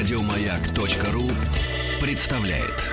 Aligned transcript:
Радиомаяк.ру 0.00 1.28
представляет. 2.00 2.86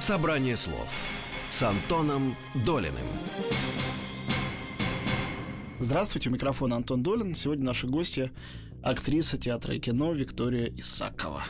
Собрание 0.00 0.54
слов 0.54 0.90
с 1.48 1.62
Антоном 1.62 2.36
Долиным. 2.66 2.92
Здравствуйте, 5.80 6.28
у 6.28 6.32
микрофона 6.34 6.76
Антон 6.76 7.02
Долин. 7.02 7.34
Сегодня 7.34 7.64
наши 7.64 7.86
гости– 7.86 8.30
актриса 8.82 9.38
театра 9.38 9.74
и 9.74 9.80
кино 9.80 10.12
Виктория 10.12 10.70
Исакова. 10.76 11.42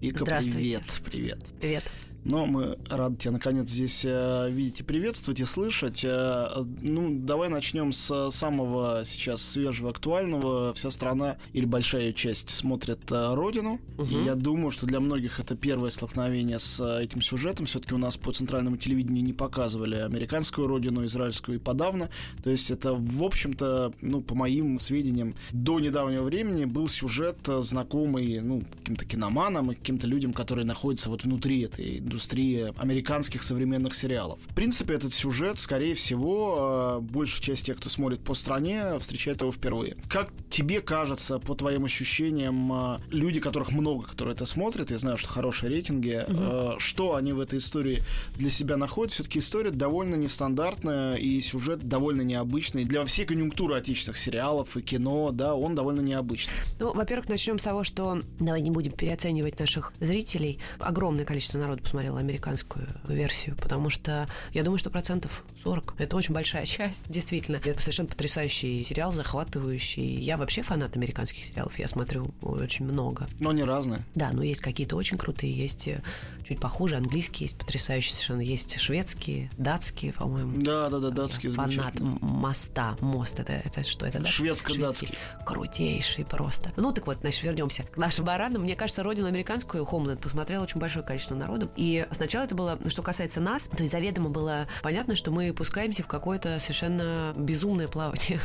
Вика, 0.00 0.20
Здравствуйте. 0.20 0.58
привет, 0.58 1.02
привет. 1.04 1.44
Привет. 1.60 1.82
Но 2.24 2.46
мы 2.46 2.78
рады 2.88 3.16
тебя 3.16 3.32
наконец 3.32 3.70
здесь 3.70 4.04
э, 4.04 4.50
видеть 4.50 4.80
и 4.80 4.82
приветствовать 4.82 5.40
и 5.40 5.44
слышать. 5.44 6.04
Э, 6.04 6.64
ну, 6.82 7.18
давай 7.18 7.48
начнем 7.48 7.92
с 7.92 8.30
самого 8.30 9.02
сейчас 9.04 9.42
свежего, 9.42 9.90
актуального. 9.90 10.74
Вся 10.74 10.90
страна 10.90 11.36
или 11.52 11.64
большая 11.64 12.02
ее 12.02 12.14
часть 12.14 12.50
смотрит 12.50 13.10
э, 13.10 13.34
Родину. 13.34 13.80
И 14.10 14.14
я 14.24 14.34
думаю, 14.34 14.70
что 14.70 14.86
для 14.86 15.00
многих 15.00 15.40
это 15.40 15.56
первое 15.56 15.90
столкновение 15.90 16.58
с 16.58 16.80
этим 17.00 17.22
сюжетом. 17.22 17.66
Все-таки 17.66 17.94
у 17.94 17.98
нас 17.98 18.16
по 18.16 18.32
центральному 18.32 18.76
телевидению 18.76 19.24
не 19.24 19.32
показывали 19.32 19.96
американскую 19.96 20.66
Родину, 20.66 21.04
израильскую 21.06 21.58
и 21.58 21.60
подавно. 21.60 22.10
То 22.42 22.50
есть 22.50 22.70
это, 22.70 22.92
в 22.94 23.22
общем-то, 23.22 23.94
ну, 24.02 24.20
по 24.20 24.34
моим 24.34 24.78
сведениям, 24.78 25.34
до 25.52 25.80
недавнего 25.80 26.24
времени 26.24 26.66
был 26.66 26.86
сюжет 26.88 27.38
знакомый, 27.46 28.40
ну, 28.40 28.62
каким-то 28.80 29.06
киноманам 29.06 29.72
и 29.72 29.74
каким-то 29.74 30.06
людям, 30.06 30.32
которые 30.34 30.66
находятся 30.66 31.08
вот 31.08 31.24
внутри 31.24 31.62
этой 31.62 32.09
индустрии 32.10 32.72
американских 32.76 33.44
современных 33.44 33.94
сериалов. 33.94 34.40
В 34.48 34.54
принципе, 34.54 34.94
этот 34.94 35.14
сюжет, 35.14 35.58
скорее 35.58 35.94
всего, 35.94 36.98
э, 36.98 37.00
большая 37.00 37.40
часть 37.40 37.66
тех, 37.66 37.76
кто 37.76 37.88
смотрит 37.88 38.20
по 38.20 38.34
стране, 38.34 38.98
встречает 38.98 39.40
его 39.42 39.52
впервые. 39.52 39.96
Как 40.08 40.30
тебе 40.48 40.80
кажется, 40.80 41.38
по 41.38 41.54
твоим 41.54 41.84
ощущениям, 41.84 42.72
э, 42.72 42.98
люди, 43.10 43.38
которых 43.38 43.70
много, 43.70 44.06
которые 44.06 44.34
это 44.34 44.44
смотрят, 44.44 44.90
я 44.90 44.98
знаю, 44.98 45.18
что 45.18 45.28
хорошие 45.28 45.70
рейтинги, 45.70 46.24
э, 46.26 46.74
что 46.78 47.14
они 47.14 47.32
в 47.32 47.38
этой 47.38 47.60
истории 47.60 48.02
для 48.34 48.50
себя 48.50 48.76
находят? 48.76 49.12
Все-таки 49.12 49.38
история 49.38 49.70
довольно 49.70 50.16
нестандартная, 50.16 51.14
и 51.14 51.40
сюжет 51.40 51.80
довольно 51.80 52.22
необычный. 52.22 52.84
Для 52.84 53.04
всей 53.04 53.24
конъюнктуры 53.24 53.76
отечественных 53.76 54.18
сериалов 54.18 54.76
и 54.76 54.82
кино, 54.82 55.30
да, 55.30 55.54
он 55.54 55.76
довольно 55.76 56.00
необычный. 56.00 56.54
Ну, 56.80 56.92
во-первых, 56.92 57.28
начнем 57.28 57.58
с 57.60 57.62
того, 57.62 57.84
что 57.84 58.20
давай 58.40 58.62
не 58.62 58.70
будем 58.70 58.92
переоценивать 58.92 59.60
наших 59.60 59.92
зрителей. 60.00 60.58
Огромное 60.80 61.24
количество 61.24 61.58
народу 61.58 61.82
посмотрела 62.00 62.20
американскую 62.20 62.86
версию, 63.06 63.56
потому 63.56 63.90
что 63.90 64.26
я 64.54 64.62
думаю, 64.62 64.78
что 64.78 64.88
процентов 64.88 65.44
40. 65.64 65.96
Это 65.98 66.16
очень 66.16 66.32
большая 66.32 66.64
часть, 66.64 67.02
действительно. 67.10 67.56
Это 67.56 67.78
совершенно 67.78 68.08
потрясающий 68.08 68.82
сериал, 68.82 69.12
захватывающий. 69.12 70.14
Я 70.14 70.38
вообще 70.38 70.62
фанат 70.62 70.96
американских 70.96 71.44
сериалов, 71.44 71.78
я 71.78 71.88
смотрю 71.88 72.32
очень 72.40 72.86
много. 72.86 73.26
Но 73.38 73.50
они 73.50 73.64
разные. 73.64 74.00
Да, 74.14 74.30
но 74.32 74.42
есть 74.42 74.62
какие-то 74.62 74.96
очень 74.96 75.18
крутые, 75.18 75.52
есть 75.52 75.88
э, 75.88 76.02
чуть 76.50 76.58
похуже, 76.58 76.96
английские 76.96 77.46
есть 77.48 77.58
потрясающие 77.58 78.12
совершенно, 78.14 78.40
есть 78.40 78.78
шведские, 78.80 79.50
датские, 79.58 80.14
по-моему. 80.14 80.62
Да, 80.62 80.88
да, 80.88 81.00
да, 81.00 81.10
датские 81.10 81.52
Фанат 81.52 82.00
моста, 82.00 82.96
мост, 83.00 83.38
это, 83.38 83.52
это 83.52 83.84
что, 83.84 84.06
это 84.06 84.20
датский? 84.20 84.36
Шведско-датский. 84.36 85.18
Крутейший 85.44 86.24
просто. 86.24 86.72
Ну, 86.76 86.92
так 86.92 87.06
вот, 87.06 87.18
значит, 87.20 87.42
вернемся 87.42 87.82
к 87.82 87.96
нашим 87.98 88.24
баранам. 88.24 88.62
Мне 88.62 88.74
кажется, 88.74 89.02
родину 89.02 89.26
американскую 89.26 89.84
Homeland 89.84 90.22
посмотрело 90.22 90.62
очень 90.64 90.80
большое 90.80 91.04
количество 91.04 91.34
народу. 91.34 91.70
И 91.76 91.89
сначала 92.12 92.44
это 92.44 92.54
было, 92.54 92.78
что 92.88 93.02
касается 93.02 93.40
нас, 93.40 93.64
то 93.66 93.82
есть 93.82 93.92
заведомо 93.92 94.30
было 94.30 94.68
понятно, 94.82 95.16
что 95.16 95.30
мы 95.30 95.52
пускаемся 95.52 96.02
в 96.02 96.06
какое-то 96.06 96.58
совершенно 96.60 97.32
безумное 97.36 97.88
плавание. 97.88 98.40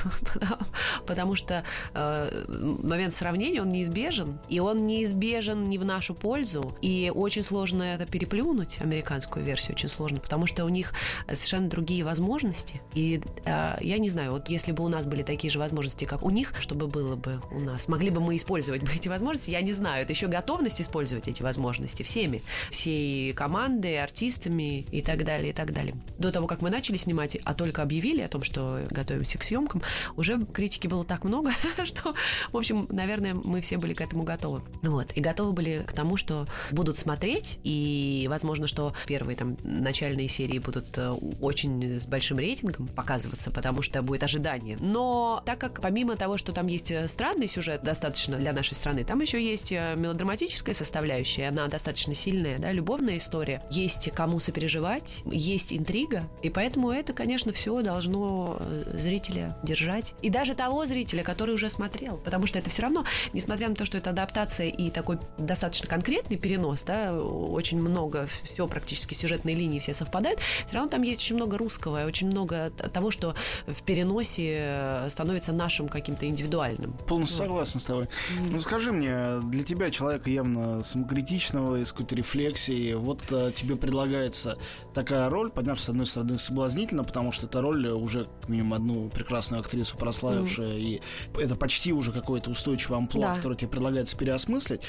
Потому- 1.06 1.36
что 1.36 1.64
э, 1.94 2.46
момент 2.48 3.14
сравнения, 3.14 3.62
он 3.62 3.70
неизбежен. 3.70 4.40
И 4.50 4.60
он 4.60 4.86
неизбежен 4.86 5.64
не 5.64 5.78
в 5.78 5.86
нашу 5.86 6.16
пользу. 6.16 6.76
И 6.82 7.12
очень 7.14 7.44
сложно 7.44 7.84
это 7.84 8.06
переплюнуть, 8.06 8.78
американскую 8.82 9.46
версию, 9.46 9.74
очень 9.74 9.90
сложно, 9.90 10.20
потому 10.20 10.48
что 10.48 10.66
у 10.66 10.70
них 10.70 10.94
совершенно 11.28 11.70
другие 11.70 12.04
возможности. 12.04 12.82
И 12.94 13.22
э, 13.46 13.78
я 13.82 13.98
не 13.98 14.10
знаю, 14.10 14.32
вот 14.32 14.50
если 14.50 14.72
бы 14.72 14.84
у 14.84 14.88
нас 14.88 15.06
были 15.06 15.24
такие 15.24 15.52
же 15.52 15.60
возможности, 15.60 16.06
как 16.06 16.24
у 16.24 16.30
них, 16.30 16.54
чтобы 16.60 16.88
было 16.88 17.16
бы 17.16 17.42
у 17.52 17.60
нас, 17.60 17.88
могли 17.88 18.10
бы 18.10 18.20
мы 18.20 18.36
использовать 18.36 18.84
бы 18.84 18.92
эти 18.94 19.08
возможности, 19.08 19.52
я 19.52 19.62
не 19.62 19.74
знаю. 19.74 20.04
Это 20.04 20.14
еще 20.14 20.28
готовность 20.28 20.82
использовать 20.82 21.28
эти 21.28 21.42
возможности 21.42 22.04
всеми, 22.04 22.42
всей 22.72 23.34
командой, 23.36 24.02
артистами 24.02 24.86
и 24.92 25.02
так 25.02 25.24
далее, 25.24 25.52
и 25.52 25.54
так 25.54 25.74
далее. 25.74 25.94
До 26.18 26.32
того, 26.32 26.48
как 26.48 26.62
мы 26.62 26.70
начали 26.70 26.98
снимать, 26.98 27.38
а 27.44 27.54
только 27.54 27.82
объявили 27.82 28.22
о 28.22 28.28
том, 28.28 28.44
что 28.44 28.82
готовимся 28.90 29.38
к 29.38 29.44
съемкам, 29.44 29.82
уже 30.16 30.40
критики 30.40 30.88
было 30.88 31.06
так 31.06 31.24
много, 31.24 31.52
что, 31.84 32.14
в 32.52 32.58
общем, 32.58 32.88
наверное, 32.90 33.36
мы 33.36 33.62
все 33.62 33.78
были 33.78 33.94
к 33.94 34.02
этому 34.02 34.24
готовы. 34.24 34.62
Вот. 34.82 35.12
И 35.16 35.20
готовы 35.20 35.54
были 35.54 35.84
к 35.86 35.94
тому, 35.94 36.18
что 36.18 36.46
будут 36.72 36.98
смотреть, 36.98 37.60
и, 37.64 38.26
возможно, 38.30 38.68
что 38.68 38.94
первые 39.06 39.36
там 39.36 39.58
начальные 39.64 40.28
серии 40.28 40.60
будут 40.60 40.98
э, 40.98 41.12
очень 41.42 42.00
с 42.00 42.06
большим 42.06 42.38
рейтингом 42.38 42.88
показываться, 42.88 43.52
потому 43.52 43.82
что 43.82 44.02
будет 44.02 44.24
ожидание. 44.24 44.78
Но 44.80 45.44
так 45.46 45.60
как 45.60 45.82
помимо 45.82 46.16
того, 46.16 46.38
что 46.38 46.52
там 46.52 46.68
есть 46.68 46.92
э, 46.92 47.08
странный 47.08 47.48
сюжет 47.48 47.84
достаточно 47.84 48.38
для 48.38 48.54
нашей 48.54 48.74
страны, 48.74 49.04
там 49.04 49.20
еще 49.20 49.44
есть 49.44 49.72
э, 49.72 49.96
мелодраматическая 49.98 50.74
составляющая, 50.74 51.50
она 51.50 51.68
достаточно 51.68 52.14
сильная, 52.14 52.58
да, 52.58 52.72
любовная 52.72 53.18
история. 53.26 53.62
Есть 53.72 54.10
кому 54.12 54.40
сопереживать, 54.40 55.22
есть 55.26 55.74
интрига, 55.74 56.24
и 56.44 56.50
поэтому 56.50 56.92
это, 56.92 57.14
конечно, 57.14 57.52
все 57.52 57.82
должно 57.82 58.58
э, 58.60 58.94
зрителя 58.94 59.58
держать. 59.64 60.14
И 60.22 60.30
даже 60.30 60.54
того 60.54 60.86
зрителя, 60.86 61.24
который 61.24 61.56
уже 61.56 61.70
смотрел. 61.70 62.18
Потому 62.18 62.46
что 62.46 62.60
это 62.60 62.70
все 62.70 62.84
равно, 62.84 63.04
несмотря 63.34 63.68
на 63.70 63.76
то, 63.76 63.86
что 63.86 63.98
это 63.98 64.12
адаптация 64.12 64.68
и 64.68 64.90
такой 64.90 65.18
достаточно 65.38 65.88
конкретный 65.88 66.38
перенос, 66.38 66.84
да, 66.84 67.20
очень 67.20 67.80
много, 67.82 68.30
все 68.44 68.68
практически 68.68 69.14
сюжетные 69.14 69.56
линии 69.56 69.80
все 69.80 69.94
совпадают, 69.94 70.40
все 70.68 70.76
равно 70.76 70.90
там 70.90 71.02
есть 71.02 71.22
очень 71.22 71.36
много 71.36 71.58
русского, 71.58 72.04
и 72.04 72.06
очень 72.06 72.28
много 72.28 72.70
того, 72.70 73.12
что 73.12 73.36
в 73.66 73.84
переносе 73.84 74.56
э, 74.60 75.08
становится 75.10 75.52
нашим 75.52 75.88
каким-то 75.88 76.28
индивидуальным. 76.28 76.94
Полностью 77.08 77.38
согласен 77.38 77.80
с 77.80 77.86
тобой. 77.86 78.08
Ну 78.50 78.60
скажи 78.60 78.92
мне, 78.92 79.40
для 79.46 79.64
тебя, 79.64 79.90
человека 79.90 80.30
явно 80.30 80.84
самокритичного, 80.84 81.82
из 81.82 81.92
какой-то 81.92 82.16
рефлексии, 82.16 82.94
вот 82.94 83.15
э, 83.32 83.52
тебе 83.56 83.76
предлагается 83.76 84.58
такая 84.94 85.30
роль, 85.30 85.50
понятно, 85.52 85.82
с 85.82 85.90
одной 85.90 86.06
стороны, 86.06 86.38
соблазнительно, 86.38 87.04
потому 87.04 87.32
что 87.32 87.48
эта 87.48 87.62
роль 87.62 87.88
уже, 87.88 88.26
как 88.26 88.50
минимум, 88.50 88.74
одну 88.74 89.10
прекрасную 89.10 89.60
актрису 89.62 89.98
прославившая, 89.98 90.78
и 90.78 91.02
это 91.38 91.56
почти 91.56 91.94
уже 91.94 92.12
какое-то 92.12 92.50
устойчивое 92.50 92.98
амплуа, 92.98 93.22
Да. 93.28 93.36
которое 93.38 93.56
тебе 93.56 93.70
предлагается 93.70 94.18
переосмыслить. 94.18 94.82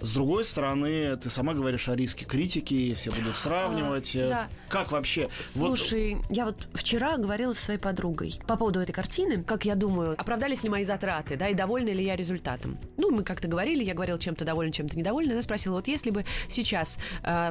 С 0.00 0.12
другой 0.12 0.44
стороны, 0.44 1.16
ты 1.16 1.30
сама 1.30 1.54
говоришь 1.54 1.88
о 1.88 1.96
риске 1.96 2.24
критики, 2.24 2.94
все 2.94 3.10
будут 3.10 3.36
сравнивать. 3.36 4.14
Э, 4.16 4.28
да. 4.28 4.48
Как 4.68 4.92
вообще? 4.92 5.28
Вот 5.54 5.78
Слушай, 5.78 6.16
я 6.30 6.46
вот 6.46 6.68
вчера 6.74 7.16
говорила 7.16 7.52
со 7.52 7.64
своей 7.64 7.80
подругой 7.80 8.40
по 8.46 8.56
поводу 8.56 8.80
этой 8.80 8.92
картины, 8.92 9.42
как 9.42 9.64
я 9.64 9.74
думаю, 9.74 10.14
оправдались 10.18 10.62
ли 10.62 10.68
мои 10.68 10.84
затраты, 10.84 11.36
да, 11.36 11.48
и 11.48 11.54
довольна 11.54 11.90
ли 11.90 12.04
я 12.04 12.16
результатом. 12.16 12.78
Ну, 12.96 13.10
мы 13.10 13.22
как-то 13.22 13.48
говорили, 13.48 13.84
я 13.84 13.94
говорила, 13.94 14.18
чем-то 14.18 14.44
довольна, 14.44 14.72
чем-то 14.72 14.96
недовольна. 14.96 15.32
Она 15.32 15.42
спросила, 15.42 15.74
вот 15.74 15.88
если 15.88 16.10
бы 16.10 16.24
сейчас 16.48 16.98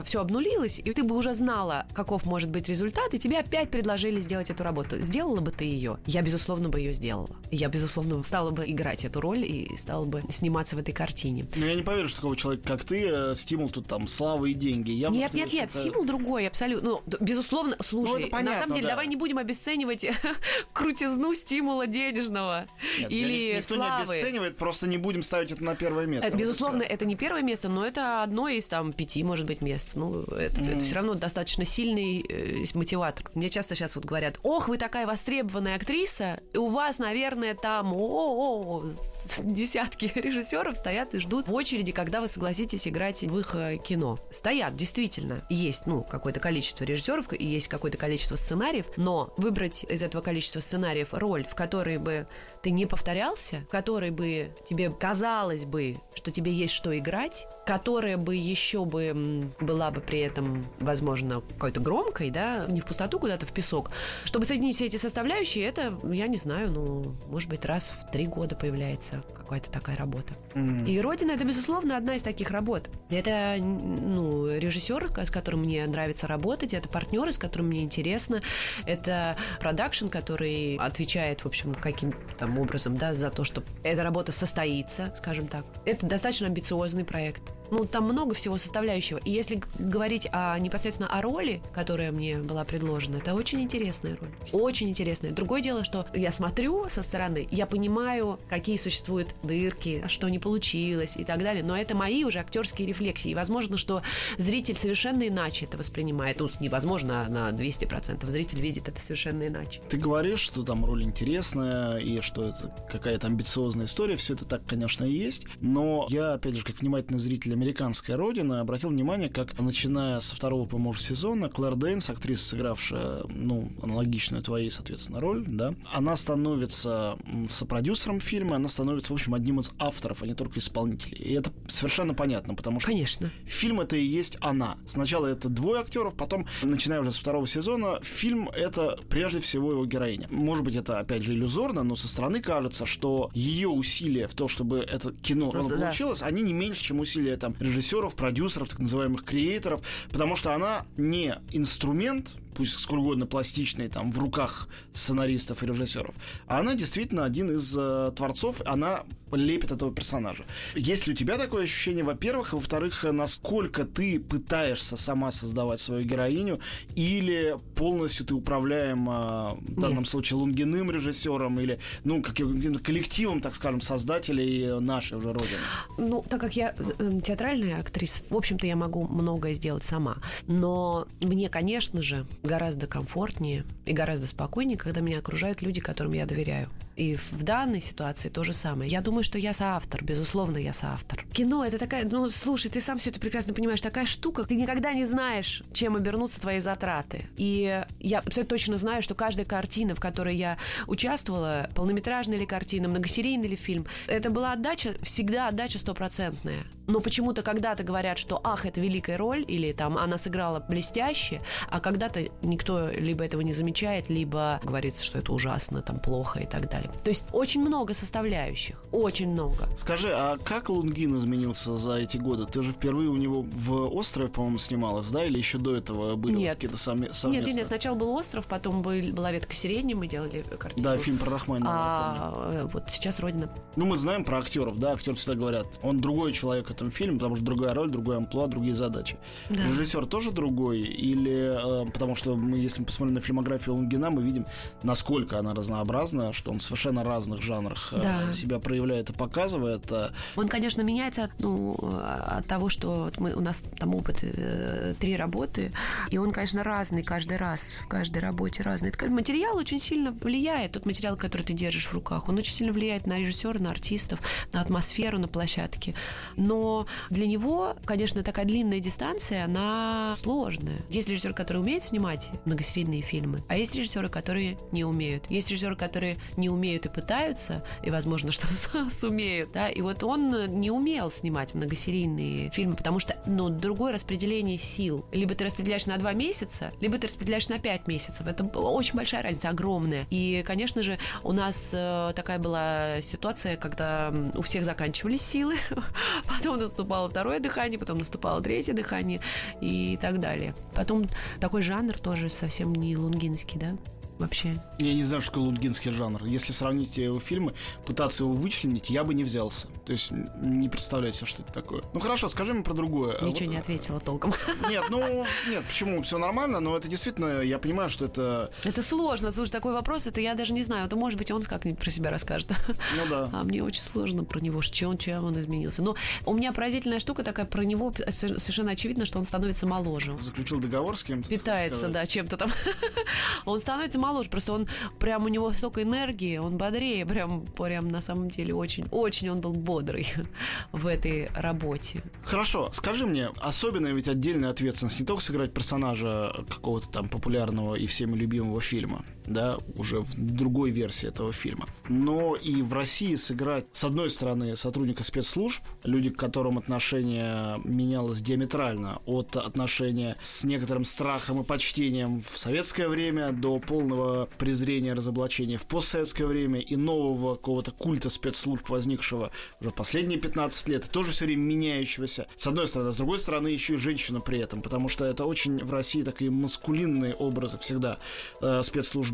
все 0.03 0.21
обнулилось, 0.21 0.79
и 0.79 0.93
ты 0.93 1.03
бы 1.03 1.15
уже 1.15 1.33
знала, 1.33 1.85
каков 1.93 2.25
может 2.25 2.49
быть 2.49 2.67
результат, 2.67 3.13
и 3.13 3.19
тебе 3.19 3.39
опять 3.39 3.69
предложили 3.69 4.19
сделать 4.19 4.49
эту 4.49 4.63
работу, 4.63 4.99
сделала 4.99 5.39
бы 5.39 5.51
ты 5.51 5.65
ее? 5.65 5.99
Я, 6.05 6.21
безусловно, 6.21 6.69
бы 6.69 6.79
ее 6.79 6.93
сделала. 6.93 7.29
Я, 7.51 7.69
безусловно, 7.69 8.23
стала 8.23 8.51
бы 8.51 8.63
играть 8.65 9.05
эту 9.05 9.21
роль 9.21 9.45
и 9.45 9.75
стала 9.77 10.05
бы 10.05 10.21
сниматься 10.29 10.75
в 10.75 10.79
этой 10.79 10.91
картине. 10.91 11.45
Ну, 11.55 11.65
я 11.65 11.75
не 11.75 11.81
поверю, 11.81 12.07
что 12.07 12.17
такого 12.17 12.35
человека, 12.39 12.67
как 12.67 12.83
ты, 12.83 13.07
э, 13.07 13.35
стимул 13.35 13.69
тут 13.69 13.87
там 13.87 14.07
слава 14.07 14.45
и 14.45 14.53
деньги. 14.53 14.91
Я 14.91 15.09
Нет, 15.09 15.33
нет, 15.33 15.51
нет, 15.53 15.69
это- 15.69 15.79
стимул 15.81 16.05
другой, 16.05 16.47
абсолютно. 16.47 16.89
Ну, 16.89 17.01
безусловно, 17.19 17.75
слушай, 17.83 18.21
это 18.23 18.31
понятно, 18.31 18.51
на 18.53 18.59
самом 18.59 18.73
деле, 18.75 18.83
да. 18.87 18.89
давай 18.93 19.07
не 19.07 19.15
будем 19.15 19.37
обесценивать 19.37 20.05
крутизну 20.73 21.33
стимула 21.33 21.87
денежного 21.87 22.65
Нет, 22.99 23.11
или 23.11 23.55
никто 23.57 23.75
славы. 23.75 24.05
не 24.05 24.11
обесценивает, 24.11 24.57
просто 24.57 24.87
не 24.87 24.97
будем 24.97 25.23
ставить 25.23 25.51
это 25.51 25.63
на 25.63 25.75
первое 25.75 26.05
место. 26.05 26.27
Это, 26.27 26.37
безусловно, 26.37 26.83
это 26.83 27.05
не 27.05 27.15
первое 27.15 27.41
место, 27.41 27.69
но 27.69 27.85
это 27.85 28.23
одно 28.23 28.47
из 28.47 28.65
там 28.67 28.93
пяти, 28.93 29.23
может 29.23 29.45
быть, 29.45 29.61
мест. 29.61 29.91
Ну, 29.95 30.23
это, 30.23 30.61
все 30.83 30.95
равно 30.95 31.13
достаточно 31.15 31.65
сильный 31.65 32.21
э, 32.27 32.63
мотиватор. 32.73 33.25
Мне 33.35 33.49
часто 33.49 33.75
сейчас 33.75 33.95
вот 33.95 34.05
говорят, 34.05 34.39
ох, 34.43 34.69
вы 34.69 34.77
такая 34.77 35.05
востребованная 35.05 35.75
актриса, 35.75 36.39
и 36.53 36.57
у 36.57 36.67
вас, 36.69 36.99
наверное, 36.99 37.55
там 37.55 37.91
о, 37.93 38.81
с- 38.85 39.39
десятки 39.43 40.11
режиссеров 40.15 40.77
стоят 40.77 41.13
и 41.13 41.19
ждут 41.19 41.47
в 41.47 41.53
очереди, 41.53 41.91
когда 41.91 42.21
вы 42.21 42.27
согласитесь, 42.29 42.87
играть 42.87 43.21
в 43.21 43.37
их 43.37 43.55
э, 43.55 43.77
кино. 43.77 44.17
Стоят, 44.31 44.75
действительно, 44.75 45.41
есть, 45.49 45.85
ну, 45.87 46.03
какое-то 46.03 46.39
количество 46.39 46.83
режиссеров 46.83 47.33
и 47.33 47.45
есть 47.45 47.67
какое-то 47.67 47.97
количество 47.97 48.35
сценариев, 48.35 48.85
но 48.95 49.33
выбрать 49.37 49.83
из 49.83 50.01
этого 50.01 50.21
количества 50.21 50.59
сценариев 50.59 51.13
роль, 51.13 51.45
в 51.45 51.55
которой 51.55 51.97
бы 51.97 52.27
ты 52.61 52.71
не 52.71 52.85
повторялся, 52.85 53.61
в 53.67 53.71
которой 53.71 54.11
бы 54.11 54.53
тебе 54.65 54.91
казалось 54.91 55.65
бы, 55.65 55.95
что 56.15 56.31
тебе 56.31 56.51
есть 56.51 56.73
что 56.73 56.97
играть, 56.97 57.47
которая 57.65 58.17
бы 58.17 58.35
еще 58.35 58.85
бы 58.85 59.43
была 59.59 59.91
бы 59.91 60.01
при 60.01 60.19
этом, 60.19 60.65
возможно, 60.79 61.41
какой-то 61.41 61.79
громкой, 61.79 62.29
да, 62.29 62.65
не 62.67 62.81
в 62.81 62.85
пустоту 62.85 63.19
куда-то 63.19 63.45
в 63.45 63.53
песок. 63.53 63.91
Чтобы 64.25 64.45
соединить 64.45 64.75
все 64.75 64.85
эти 64.85 64.97
составляющие, 64.97 65.65
это, 65.65 65.97
я 66.03 66.27
не 66.27 66.37
знаю, 66.37 66.71
ну, 66.71 67.15
может 67.29 67.49
быть, 67.49 67.65
раз 67.65 67.91
в 67.91 68.11
три 68.11 68.25
года 68.25 68.55
появляется 68.55 69.23
какая-то 69.35 69.71
такая 69.71 69.95
работа. 69.95 70.33
Mm. 70.53 70.87
И 70.87 70.99
«Родина»— 70.99 71.31
это, 71.33 71.45
безусловно, 71.45 71.97
одна 71.97 72.15
из 72.15 72.23
таких 72.23 72.51
работ. 72.51 72.89
Это, 73.09 73.55
ну, 73.59 74.47
режиссер, 74.47 75.11
с 75.25 75.31
которым 75.31 75.61
мне 75.61 75.85
нравится 75.85 76.27
работать, 76.27 76.73
это 76.73 76.89
партнеры, 76.89 77.31
с 77.31 77.37
которыми 77.37 77.69
мне 77.69 77.83
интересно, 77.83 78.41
это 78.85 79.37
продакшн, 79.59 80.07
который 80.07 80.75
отвечает, 80.77 81.41
в 81.41 81.45
общем, 81.45 81.73
каким-то 81.73 82.48
образом, 82.57 82.97
да, 82.97 83.13
за 83.13 83.29
то, 83.29 83.43
что 83.43 83.63
эта 83.83 84.03
работа 84.03 84.31
состоится, 84.31 85.13
скажем 85.17 85.47
так. 85.47 85.65
Это 85.85 86.05
достаточно 86.05 86.47
амбициозный 86.47 87.03
проект. 87.03 87.41
Ну, 87.71 87.85
там 87.85 88.05
много 88.05 88.33
всего 88.33 88.57
составляющего. 88.57 89.19
И 89.19 89.31
если 89.31 89.61
говорить 89.77 90.27
о, 90.31 90.57
непосредственно 90.57 91.09
о 91.09 91.21
роли, 91.21 91.61
которая 91.73 92.11
мне 92.11 92.37
была 92.37 92.63
предложена, 92.63 93.17
это 93.17 93.35
очень 93.35 93.61
интересная 93.61 94.17
роль. 94.19 94.29
Очень 94.51 94.89
интересная. 94.89 95.31
Другое 95.31 95.61
дело, 95.61 95.83
что 95.83 96.07
я 96.15 96.31
смотрю 96.31 96.89
со 96.89 97.03
стороны, 97.03 97.47
я 97.51 97.65
понимаю, 97.67 98.39
какие 98.49 98.77
существуют 98.77 99.35
дырки, 99.43 100.03
что 100.07 100.29
не 100.29 100.39
получилось 100.39 101.17
и 101.17 101.23
так 101.23 101.39
далее. 101.39 101.63
Но 101.63 101.77
это 101.77 101.95
мои 101.95 102.23
уже 102.23 102.39
актерские 102.39 102.87
рефлексии. 102.87 103.31
И 103.31 103.35
возможно, 103.35 103.77
что 103.77 104.01
зритель 104.37 104.75
совершенно 104.75 105.27
иначе 105.27 105.65
это 105.65 105.77
воспринимает. 105.77 106.39
Ну, 106.39 106.49
невозможно 106.59 107.27
на 107.29 107.49
200%. 107.49 108.25
Зритель 108.27 108.59
видит 108.59 108.87
это 108.87 108.99
совершенно 108.99 109.45
иначе. 109.45 109.81
Ты 109.89 109.97
говоришь, 109.97 110.39
что 110.39 110.63
там 110.63 110.85
роль 110.85 111.03
интересная 111.03 111.97
и 111.97 112.21
что 112.21 112.38
это 112.43 112.73
какая-то 112.89 113.27
амбициозная 113.27 113.85
история. 113.85 114.15
Все 114.15 114.33
это 114.33 114.45
так, 114.45 114.65
конечно, 114.65 115.03
и 115.03 115.11
есть. 115.11 115.45
Но 115.61 116.07
я, 116.09 116.33
опять 116.33 116.55
же, 116.55 116.63
как 116.63 116.79
внимательный 116.79 117.19
зритель 117.19 117.53
«Американская 117.53 118.17
родина», 118.17 118.61
обратил 118.61 118.89
внимание, 118.89 119.29
как, 119.29 119.59
начиная 119.59 120.19
со 120.19 120.35
второго, 120.35 120.67
по-моему, 120.67 120.93
сезона, 120.93 121.49
Клэр 121.49 121.75
Дэнс, 121.75 122.09
актриса, 122.09 122.49
сыгравшая, 122.49 123.23
ну, 123.29 123.71
аналогичную 123.81 124.43
твоей, 124.43 124.69
соответственно, 124.69 125.19
роль, 125.19 125.43
да, 125.47 125.73
она 125.91 126.15
становится 126.15 127.17
сопродюсером 127.47 128.19
фильма, 128.19 128.55
она 128.55 128.67
становится, 128.67 129.13
в 129.13 129.15
общем, 129.15 129.33
одним 129.33 129.59
из 129.59 129.71
авторов, 129.79 130.21
а 130.21 130.27
не 130.27 130.33
только 130.33 130.59
исполнителей. 130.59 131.17
И 131.17 131.33
это 131.33 131.51
совершенно 131.67 132.13
понятно, 132.13 132.55
потому 132.55 132.79
что 132.79 132.87
Конечно. 132.87 133.29
фильм 133.45 133.81
это 133.81 133.95
и 133.95 134.03
есть 134.03 134.37
она. 134.41 134.77
Сначала 134.85 135.27
это 135.27 135.49
двое 135.49 135.81
актеров, 135.81 136.15
потом, 136.15 136.45
начиная 136.63 137.01
уже 137.01 137.11
с 137.11 137.17
второго 137.17 137.47
сезона, 137.47 137.99
фильм 138.01 138.49
это 138.49 138.97
прежде 139.09 139.39
всего 139.39 139.71
его 139.71 139.85
героиня. 139.85 140.27
Может 140.29 140.63
быть, 140.63 140.75
это, 140.75 140.99
опять 140.99 141.23
же, 141.23 141.33
иллюзорно, 141.33 141.83
но 141.83 141.95
со 141.95 142.07
стороны 142.07 142.28
кажется, 142.41 142.85
что 142.85 143.31
ее 143.33 143.67
усилия 143.67 144.27
в 144.27 144.33
то, 144.33 144.47
чтобы 144.47 144.79
это 144.79 145.11
кино 145.11 145.49
Просто, 145.51 145.77
получилось, 145.77 146.19
да. 146.19 146.27
они 146.27 146.41
не 146.41 146.53
меньше, 146.53 146.83
чем 146.83 146.99
усилия 146.99 147.37
там 147.37 147.55
режиссеров, 147.59 148.15
продюсеров, 148.15 148.69
так 148.69 148.79
называемых 148.79 149.23
креаторов, 149.23 149.81
потому 150.11 150.35
что 150.35 150.53
она 150.53 150.85
не 150.97 151.35
инструмент, 151.51 152.35
пусть 152.59 152.77
сколь 152.77 152.99
угодно 152.99 153.25
пластичный, 153.25 153.87
там, 153.87 154.11
в 154.11 154.19
руках 154.19 154.67
сценаристов 154.91 155.63
и 155.63 155.65
режиссеров, 155.65 156.13
а 156.45 156.59
она 156.59 156.75
действительно 156.75 157.23
один 157.23 157.49
из 157.51 157.73
э, 157.77 158.11
творцов, 158.13 158.61
она 158.65 159.05
лепит 159.31 159.71
этого 159.71 159.93
персонажа. 159.93 160.43
Есть 160.75 161.07
ли 161.07 161.13
у 161.13 161.15
тебя 161.15 161.37
такое 161.37 161.63
ощущение, 161.63 162.03
во-первых, 162.03 162.51
и 162.51 162.57
во-вторых, 162.57 163.05
насколько 163.09 163.85
ты 163.85 164.19
пытаешься 164.19 164.97
сама 164.97 165.31
создавать 165.31 165.79
свою 165.79 166.03
героиню, 166.03 166.59
или 166.95 167.55
полностью 167.75 168.25
ты 168.25 168.33
управляем, 168.33 169.09
э, 169.09 169.13
в 169.13 169.79
данном 169.79 169.99
Нет. 169.99 170.07
случае, 170.09 170.39
Лунгиным 170.39 170.91
режиссером, 170.91 171.61
или, 171.61 171.79
ну, 172.03 172.21
каким-то 172.21 172.79
коллективом, 172.81 173.39
так 173.39 173.55
скажем, 173.55 173.79
создателей 173.79 174.81
нашей 174.81 175.17
уже 175.17 175.31
Родины? 175.31 175.59
Ну, 175.97 176.25
так 176.27 176.41
как 176.41 176.57
я 176.57 176.75
э, 176.77 177.21
театральная 177.25 177.79
актриса, 177.79 178.21
в 178.29 178.35
общем-то, 178.35 178.67
я 178.67 178.75
могу 178.75 179.07
многое 179.07 179.53
сделать 179.53 179.85
сама. 179.85 180.17
Но 180.47 181.07
мне, 181.21 181.47
конечно 181.47 182.01
же, 182.01 182.25
гораздо 182.49 182.87
комфортнее 182.87 183.63
и 183.85 183.93
гораздо 183.93 184.25
спокойнее, 184.25 184.75
когда 184.75 185.01
меня 185.01 185.19
окружают 185.19 185.61
люди, 185.61 185.79
которым 185.79 186.13
я 186.13 186.25
доверяю. 186.25 186.67
И 186.99 187.15
в 187.31 187.43
данной 187.43 187.79
ситуации 187.79 188.27
то 188.27 188.43
же 188.43 188.51
самое. 188.51 188.91
Я 188.91 188.99
думаю, 188.99 189.23
что 189.23 189.37
я 189.37 189.53
соавтор, 189.53 190.03
безусловно, 190.03 190.57
я 190.57 190.73
соавтор. 190.73 191.23
Кино 191.31 191.63
это 191.63 191.77
такая, 191.77 192.03
ну, 192.03 192.27
слушай, 192.27 192.69
ты 192.69 192.81
сам 192.81 192.97
все 192.97 193.09
это 193.09 193.21
прекрасно 193.21 193.53
понимаешь, 193.53 193.79
такая 193.79 194.05
штука, 194.05 194.43
ты 194.43 194.55
никогда 194.55 194.91
не 194.91 195.05
знаешь, 195.05 195.63
чем 195.71 195.95
обернутся 195.95 196.41
твои 196.41 196.59
затраты. 196.59 197.23
И 197.37 197.85
я 198.01 198.17
абсолютно 198.17 198.49
точно 198.49 198.75
знаю, 198.75 199.01
что 199.01 199.15
каждая 199.15 199.45
картина, 199.45 199.95
в 199.95 200.01
которой 200.01 200.35
я 200.35 200.57
участвовала, 200.87 201.69
полнометражная 201.73 202.37
ли 202.37 202.45
картина, 202.45 202.89
многосерийный 202.89 203.47
ли 203.47 203.55
фильм, 203.55 203.85
это 204.07 204.29
была 204.29 204.51
отдача, 204.51 204.95
всегда 205.01 205.47
отдача 205.47 205.79
стопроцентная. 205.79 206.65
Но 206.87 206.99
почему-то 206.99 207.43
когда-то 207.43 207.83
говорят, 207.83 208.17
что 208.17 208.41
ах, 208.43 208.65
это 208.65 208.81
великая 208.81 209.15
роль, 209.15 209.45
или 209.47 209.71
там 209.71 209.97
она 209.97 210.17
сыграла 210.17 210.59
блестяще, 210.59 211.39
а 211.69 211.79
когда-то 211.79 212.25
никто 212.41 212.89
либо 212.89 213.23
этого 213.23 213.39
не 213.39 213.53
замечает, 213.53 214.09
либо 214.09 214.59
говорится, 214.63 215.01
что 215.01 215.17
это 215.17 215.31
ужасно, 215.31 215.81
там 215.81 215.99
плохо 215.99 216.39
и 216.39 216.45
так 216.45 216.69
далее. 216.69 216.88
То 217.03 217.09
есть 217.09 217.23
очень 217.31 217.61
много 217.61 217.93
составляющих, 217.93 218.81
очень 218.91 219.29
много. 219.29 219.69
Скажи, 219.77 220.09
а 220.11 220.37
как 220.37 220.69
Лунгин 220.69 221.17
изменился 221.17 221.77
за 221.77 221.97
эти 221.97 222.17
годы? 222.17 222.45
Ты 222.45 222.63
же 222.63 222.71
впервые 222.71 223.09
у 223.09 223.15
него 223.15 223.41
в 223.41 223.95
«Острове», 223.95 224.29
по-моему, 224.29 224.59
снималась, 224.59 225.09
да? 225.11 225.23
Или 225.23 225.37
еще 225.37 225.57
до 225.57 225.75
этого 225.75 226.15
были 226.15 226.37
нет. 226.37 226.55
какие-то 226.55 226.77
совместные? 226.77 227.33
Нет, 227.33 227.45
нет, 227.45 227.55
нет, 227.55 227.67
сначала 227.67 227.95
был 227.95 228.09
«Остров», 228.11 228.45
потом 228.47 228.81
был, 228.81 229.01
была 229.13 229.31
«Ветка 229.31 229.53
сирени», 229.53 229.93
мы 229.93 230.07
делали 230.07 230.43
картину. 230.57 230.83
Да, 230.83 230.97
фильм 230.97 231.17
про 231.17 231.31
Рахманинова. 231.31 231.73
А 231.73 232.51
э, 232.53 232.67
вот 232.71 232.83
сейчас 232.91 233.19
«Родина». 233.19 233.49
Ну, 233.75 233.85
мы 233.85 233.97
знаем 233.97 234.23
про 234.23 234.39
актеров, 234.39 234.79
да, 234.79 234.93
актеры 234.93 235.15
всегда 235.15 235.35
говорят, 235.35 235.79
он 235.81 235.97
другой 235.99 236.33
человек 236.33 236.67
в 236.67 236.71
этом 236.71 236.91
фильме, 236.91 237.17
потому 237.17 237.35
что 237.35 237.45
другая 237.45 237.73
роль, 237.73 237.89
другой 237.89 238.17
амплуа, 238.17 238.47
другие 238.47 238.75
задачи. 238.75 239.17
Да. 239.49 239.67
Режиссер 239.67 240.05
тоже 240.05 240.31
другой? 240.31 240.81
Или, 240.81 241.83
э, 241.85 241.91
потому 241.91 242.15
что 242.15 242.35
мы, 242.35 242.57
если 242.57 242.81
мы 242.81 242.87
посмотрим 242.87 243.15
на 243.15 243.21
фильмографию 243.21 243.75
Лунгина, 243.75 244.09
мы 244.09 244.21
видим, 244.23 244.45
насколько 244.83 245.39
она 245.39 245.53
разнообразна, 245.53 246.33
что 246.33 246.51
он 246.51 246.59
совершенно 246.59 246.78
совершенно 246.79 247.03
разных 247.03 247.41
жанрах 247.41 247.89
э, 247.91 248.01
да. 248.01 248.33
себя 248.33 248.59
проявляет 248.59 249.09
и 249.09 249.13
показывает. 249.13 249.91
Э. 249.91 250.11
Он, 250.37 250.47
конечно, 250.47 250.81
меняется 250.81 251.25
от, 251.25 251.31
ну, 251.39 251.75
от 251.75 252.45
того, 252.47 252.69
что 252.69 253.11
мы, 253.17 253.33
у 253.33 253.41
нас 253.41 253.61
там 253.77 253.95
опыт 253.95 254.19
э, 254.21 254.93
три 254.97 255.17
работы, 255.17 255.71
и 256.09 256.17
он, 256.17 256.31
конечно, 256.31 256.63
разный 256.63 257.03
каждый 257.03 257.37
раз, 257.37 257.77
в 257.83 257.87
каждой 257.87 258.19
работе 258.19 258.63
разный. 258.63 258.89
Это, 258.89 259.09
материал 259.09 259.57
очень 259.57 259.79
сильно 259.79 260.11
влияет, 260.11 260.71
тот 260.71 260.85
материал, 260.85 261.17
который 261.17 261.41
ты 261.41 261.53
держишь 261.53 261.87
в 261.87 261.93
руках, 261.93 262.29
он 262.29 262.37
очень 262.37 262.53
сильно 262.53 262.71
влияет 262.71 263.05
на 263.05 263.19
режиссера, 263.19 263.59
на 263.59 263.71
артистов, 263.71 264.21
на 264.53 264.61
атмосферу 264.61 265.19
на 265.19 265.27
площадке. 265.27 265.93
Но 266.37 266.87
для 267.09 267.27
него, 267.27 267.75
конечно, 267.85 268.23
такая 268.23 268.45
длинная 268.45 268.79
дистанция, 268.79 269.45
она 269.45 270.15
сложная. 270.21 270.77
Есть 270.89 271.09
режиссеры, 271.09 271.33
которые 271.33 271.61
умеют 271.61 271.83
снимать 271.83 272.31
многосерийные 272.45 273.01
фильмы, 273.01 273.39
а 273.49 273.57
есть 273.57 273.75
режиссеры, 273.75 274.07
которые 274.07 274.57
не 274.71 274.85
умеют. 274.85 275.29
Есть 275.29 275.51
режиссеры, 275.51 275.75
которые 275.75 276.15
не 276.37 276.49
умеют 276.49 276.58
умеют 276.59 276.85
и 276.85 276.89
пытаются, 276.89 277.63
и, 277.83 277.89
возможно, 277.89 278.31
что 278.33 278.47
сумеют, 278.89 279.51
да, 279.53 279.69
и 279.69 279.81
вот 279.81 280.03
он 280.03 280.59
не 280.59 280.69
умел 280.69 281.09
снимать 281.09 281.55
многосерийные 281.55 282.51
фильмы, 282.51 282.75
потому 282.75 282.99
что, 282.99 283.15
ну, 283.25 283.49
другое 283.49 283.93
распределение 283.93 284.57
сил. 284.57 285.05
Либо 285.11 285.33
ты 285.35 285.45
распределяешь 285.45 285.85
на 285.85 285.97
два 285.97 286.13
месяца, 286.13 286.71
либо 286.81 286.97
ты 286.97 287.07
распределяешь 287.07 287.47
на 287.47 287.59
пять 287.59 287.87
месяцев. 287.87 288.27
Это 288.27 288.43
очень 288.43 288.95
большая 288.95 289.23
разница, 289.23 289.49
огромная. 289.49 290.05
И, 290.09 290.43
конечно 290.45 290.83
же, 290.83 290.99
у 291.23 291.31
нас 291.31 291.71
э, 291.73 292.11
такая 292.15 292.39
была 292.39 293.01
ситуация, 293.01 293.55
когда 293.55 294.13
у 294.35 294.41
всех 294.41 294.65
заканчивались 294.65 295.21
силы, 295.21 295.55
потом 296.27 296.57
наступало 296.57 297.09
второе 297.09 297.39
дыхание, 297.39 297.79
потом 297.79 297.99
наступало 297.99 298.41
третье 298.41 298.73
дыхание 298.73 299.21
и 299.61 299.97
так 300.01 300.19
далее. 300.19 300.53
Потом 300.75 301.07
такой 301.39 301.61
жанр 301.61 301.97
тоже 301.97 302.29
совсем 302.29 302.73
не 302.73 302.97
лунгинский, 302.97 303.59
да? 303.59 303.77
Вообще? 304.19 304.55
Я 304.77 304.93
не 304.93 305.03
знаю, 305.03 305.21
что 305.21 305.31
такое 305.31 305.45
лунгинский 305.45 305.91
жанр. 305.91 306.25
Если 306.25 306.53
сравнить 306.53 306.97
его 306.97 307.19
фильмы, 307.19 307.53
пытаться 307.85 308.23
его 308.23 308.33
вычленить, 308.33 308.89
я 308.89 309.03
бы 309.03 309.13
не 309.13 309.23
взялся. 309.23 309.67
То 309.85 309.93
есть 309.93 310.11
не 310.11 310.69
представляю 310.69 311.13
себе, 311.13 311.27
что 311.27 311.43
это 311.43 311.53
такое. 311.53 311.81
Ну 311.93 311.99
хорошо, 311.99 312.29
скажи 312.29 312.53
мне 312.53 312.63
про 312.63 312.73
другое. 312.73 313.21
Ничего 313.21 313.45
вот, 313.45 313.53
не 313.53 313.57
ответила 313.57 313.99
толком. 313.99 314.33
Нет, 314.69 314.83
ну 314.89 315.25
нет, 315.47 315.63
почему? 315.65 316.01
Все 316.01 316.17
нормально, 316.17 316.59
но 316.59 316.75
это 316.77 316.87
действительно, 316.87 317.41
я 317.41 317.57
понимаю, 317.57 317.89
что 317.89 318.05
это... 318.05 318.51
Это 318.63 318.83
сложно. 318.83 319.31
Слушай, 319.31 319.51
такой 319.51 319.73
вопрос, 319.73 320.07
это 320.07 320.21
я 320.21 320.35
даже 320.35 320.53
не 320.53 320.63
знаю. 320.63 320.85
Это 320.85 320.95
может 320.95 321.17
быть 321.17 321.31
он 321.31 321.41
как-нибудь 321.41 321.79
про 321.79 321.89
себя 321.89 322.09
расскажет. 322.09 322.51
Ну 322.67 323.09
да. 323.09 323.29
А 323.39 323.43
мне 323.43 323.63
очень 323.63 323.81
сложно 323.81 324.25
про 324.25 324.39
него, 324.39 324.61
чем, 324.61 324.97
чем 324.97 325.25
он 325.25 325.39
изменился. 325.39 325.81
Но 325.81 325.95
у 326.25 326.33
меня 326.33 326.51
поразительная 326.51 326.99
штука 326.99 327.23
такая 327.23 327.45
про 327.45 327.63
него, 327.63 327.93
совершенно 328.09 328.71
очевидно, 328.71 329.05
что 329.05 329.19
он 329.19 329.25
становится 329.25 329.65
моложе. 329.65 330.17
Заключил 330.19 330.59
договор 330.59 330.97
с 330.97 331.03
кем-то? 331.03 331.29
Питается, 331.29 331.87
да, 331.87 332.05
чем-то 332.05 332.37
там. 332.37 332.51
Он 333.45 333.59
становится 333.59 333.97
моложе 333.99 334.08
моложе, 334.09 334.29
просто 334.29 334.53
он 334.53 334.67
прям 334.99 335.25
у 335.25 335.27
него 335.27 335.51
столько 335.53 335.83
энергии, 335.83 336.37
он 336.37 336.57
бодрее, 336.57 337.05
прям, 337.05 337.45
прям 337.45 337.87
на 337.89 338.01
самом 338.01 338.29
деле 338.29 338.53
очень, 338.53 338.85
очень 338.91 339.29
он 339.29 339.39
был 339.39 339.53
бодрый 339.53 340.07
в 340.71 340.87
этой 340.87 341.29
работе. 341.35 342.03
Хорошо, 342.23 342.69
скажи 342.71 343.05
мне, 343.05 343.29
особенная 343.37 343.93
ведь 343.93 344.07
отдельная 344.07 344.49
ответственность 344.49 344.99
не 344.99 345.05
только 345.05 345.23
сыграть 345.23 345.53
персонажа 345.53 346.43
какого-то 346.49 346.89
там 346.89 347.09
популярного 347.09 347.75
и 347.75 347.85
всеми 347.85 348.15
любимого 348.15 348.61
фильма, 348.61 349.03
да, 349.29 349.57
уже 349.75 350.01
в 350.01 350.15
другой 350.15 350.71
версии 350.71 351.07
этого 351.07 351.31
фильма, 351.31 351.67
но 351.87 352.35
и 352.35 352.61
в 352.61 352.73
России 352.73 353.15
сыграть, 353.15 353.65
с 353.73 353.83
одной 353.83 354.09
стороны, 354.09 354.55
сотрудника 354.55 355.03
спецслужб, 355.03 355.63
люди, 355.83 356.09
к 356.09 356.17
которым 356.17 356.57
отношение 356.57 357.57
менялось 357.63 358.21
диаметрально 358.21 358.99
от 359.05 359.35
отношения 359.35 360.15
с 360.21 360.43
некоторым 360.43 360.83
страхом 360.83 361.41
и 361.41 361.43
почтением 361.43 362.21
в 362.21 362.37
советское 362.37 362.87
время 362.87 363.31
до 363.31 363.59
полного 363.59 364.27
презрения, 364.37 364.93
разоблачения 364.93 365.57
в 365.57 365.65
постсоветское 365.65 366.25
время 366.25 366.59
и 366.59 366.75
нового 366.75 367.35
какого-то 367.35 367.71
культа 367.71 368.09
спецслужб, 368.09 368.69
возникшего 368.69 369.31
уже 369.59 369.69
последние 369.71 370.19
15 370.19 370.69
лет, 370.69 370.89
тоже 370.89 371.11
все 371.11 371.25
время 371.25 371.43
меняющегося. 371.43 372.27
С 372.35 372.47
одной 372.47 372.67
стороны, 372.67 372.89
а 372.89 372.91
с 372.91 372.97
другой 372.97 373.19
стороны, 373.19 373.47
еще 373.47 373.75
и 373.75 373.77
женщина 373.77 374.19
при 374.19 374.39
этом, 374.39 374.61
потому 374.61 374.89
что 374.89 375.05
это 375.05 375.25
очень 375.25 375.63
в 375.63 375.71
России 375.71 376.01
такие 376.03 376.31
маскулинные 376.31 377.13
образы 377.13 377.57
всегда 377.57 377.97
э, 378.41 378.61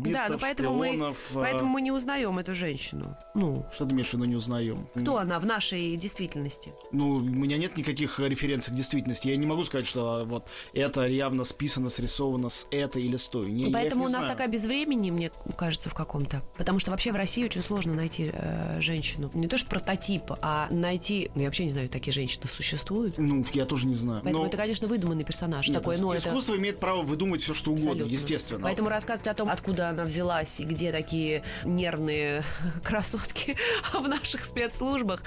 спецслужбистов, 0.06 0.28
да, 0.28 0.32
но 0.32 0.38
поэтому 0.38 0.84
шпионов. 0.84 1.30
Мы, 1.34 1.40
э, 1.40 1.44
поэтому 1.44 1.70
мы 1.70 1.80
не 1.82 1.92
узнаем 1.92 2.38
эту 2.38 2.54
женщину. 2.54 3.16
Ну, 3.34 3.66
что 3.74 3.86
ты 3.86 3.94
имеешь 3.94 4.08
в 4.08 4.14
виду, 4.14 4.24
не 4.24 4.36
узнаем? 4.36 4.86
кто 4.94 5.18
она 5.18 5.38
в 5.38 5.46
нашей 5.46 5.96
действительности? 5.96 6.72
Ну, 6.92 7.16
у 7.16 7.20
меня 7.20 7.58
нет 7.58 7.76
никаких 7.76 8.18
референций 8.20 8.72
к 8.72 8.76
действительности. 8.76 9.28
Я 9.28 9.36
не 9.36 9.46
могу 9.46 9.64
сказать, 9.64 9.86
что 9.86 10.20
а, 10.20 10.24
вот 10.24 10.48
это 10.72 11.06
явно 11.06 11.44
списано, 11.44 11.88
срисовано 11.88 12.48
с 12.48 12.66
этой 12.70 13.04
или 13.04 13.16
с 13.16 13.28
той. 13.28 13.50
Не, 13.50 13.70
Поэтому 13.72 14.02
не 14.02 14.08
у 14.08 14.10
нас 14.10 14.22
знаю. 14.22 14.32
такая 14.32 14.48
без 14.48 14.64
времени, 14.64 15.10
мне 15.10 15.30
кажется, 15.56 15.90
в 15.90 15.94
каком-то. 15.94 16.42
Потому 16.56 16.78
что 16.78 16.90
вообще 16.90 17.12
в 17.12 17.16
России 17.16 17.44
очень 17.44 17.62
сложно 17.62 17.94
найти 17.94 18.30
э, 18.32 18.80
женщину. 18.80 19.30
Не 19.34 19.48
то 19.48 19.58
что 19.58 19.68
прототип, 19.68 20.24
а 20.42 20.68
найти... 20.70 21.30
Я 21.34 21.44
вообще 21.46 21.64
не 21.64 21.70
знаю, 21.70 21.88
такие 21.88 22.12
женщины 22.12 22.46
существуют. 22.48 23.18
Ну, 23.18 23.44
я 23.52 23.64
тоже 23.64 23.86
не 23.86 23.94
знаю. 23.94 24.20
Поэтому 24.22 24.44
Но- 24.44 24.48
это, 24.48 24.56
конечно, 24.56 24.86
выдуманный 24.88 25.24
персонаж. 25.24 25.68
Нет, 25.68 25.78
такой, 25.78 25.98
ну, 25.98 26.12
это... 26.12 26.28
искусство 26.28 26.56
имеет 26.56 26.78
право 26.78 27.02
выдумать 27.02 27.42
все, 27.42 27.54
что 27.54 27.70
угодно, 27.70 27.92
Абсолютно. 27.92 28.12
естественно. 28.12 28.60
Поэтому 28.62 28.88
рассказывать 28.88 29.28
о 29.28 29.34
том, 29.34 29.48
откуда 29.48 29.90
она 29.96 30.04
взялась 30.04 30.60
и 30.60 30.64
где 30.64 30.92
такие 30.92 31.42
нервные 31.64 32.42
красотки 32.84 33.56
в 33.92 34.06
наших 34.06 34.44
спецслужбах, 34.44 35.22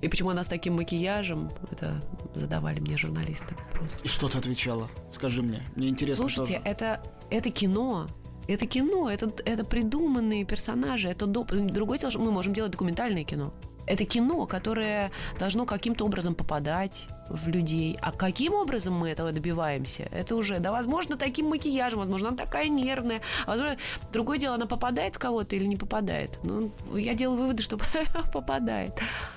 и 0.00 0.08
почему 0.08 0.30
она 0.30 0.44
с 0.44 0.48
таким 0.48 0.74
макияжем, 0.74 1.50
это 1.70 2.00
задавали 2.34 2.80
мне 2.80 2.96
журналисты 2.96 3.54
вопрос. 3.54 3.90
И 4.04 4.08
что 4.08 4.28
ты 4.28 4.38
отвечала? 4.38 4.88
Скажи 5.10 5.42
мне. 5.42 5.62
Мне 5.76 5.88
интересно. 5.88 6.28
Слушайте, 6.28 6.58
тоже. 6.58 6.68
это, 6.68 7.02
это 7.30 7.50
кино. 7.50 8.06
Это 8.48 8.66
кино, 8.66 9.08
это, 9.08 9.32
это 9.44 9.64
придуманные 9.64 10.44
персонажи, 10.44 11.08
это 11.08 11.26
доп... 11.26 11.52
другое 11.52 12.00
дело, 12.00 12.10
что 12.10 12.20
мы 12.20 12.32
можем 12.32 12.52
делать 12.52 12.72
документальное 12.72 13.22
кино. 13.22 13.54
Это 13.86 14.04
кино, 14.04 14.46
которое 14.46 15.12
должно 15.38 15.64
каким-то 15.64 16.04
образом 16.04 16.34
попадать 16.34 17.06
в 17.28 17.48
людей. 17.48 17.96
А 18.02 18.12
каким 18.12 18.54
образом 18.54 18.94
мы 18.94 19.08
этого 19.08 19.32
добиваемся? 19.32 20.08
Это 20.10 20.36
уже, 20.36 20.58
да, 20.58 20.72
возможно, 20.72 21.16
таким 21.16 21.46
макияжем, 21.48 21.98
возможно, 21.98 22.28
она 22.28 22.36
такая 22.36 22.68
нервная. 22.68 23.20
А 23.46 23.50
возможно, 23.50 23.76
другое 24.12 24.38
дело, 24.38 24.54
она 24.56 24.66
попадает 24.66 25.16
в 25.16 25.18
кого-то 25.18 25.56
или 25.56 25.64
не 25.64 25.76
попадает. 25.76 26.30
Ну, 26.44 26.72
я 26.94 27.14
делаю 27.14 27.40
выводы, 27.40 27.62
что 27.62 27.78
попадает. 28.32 28.92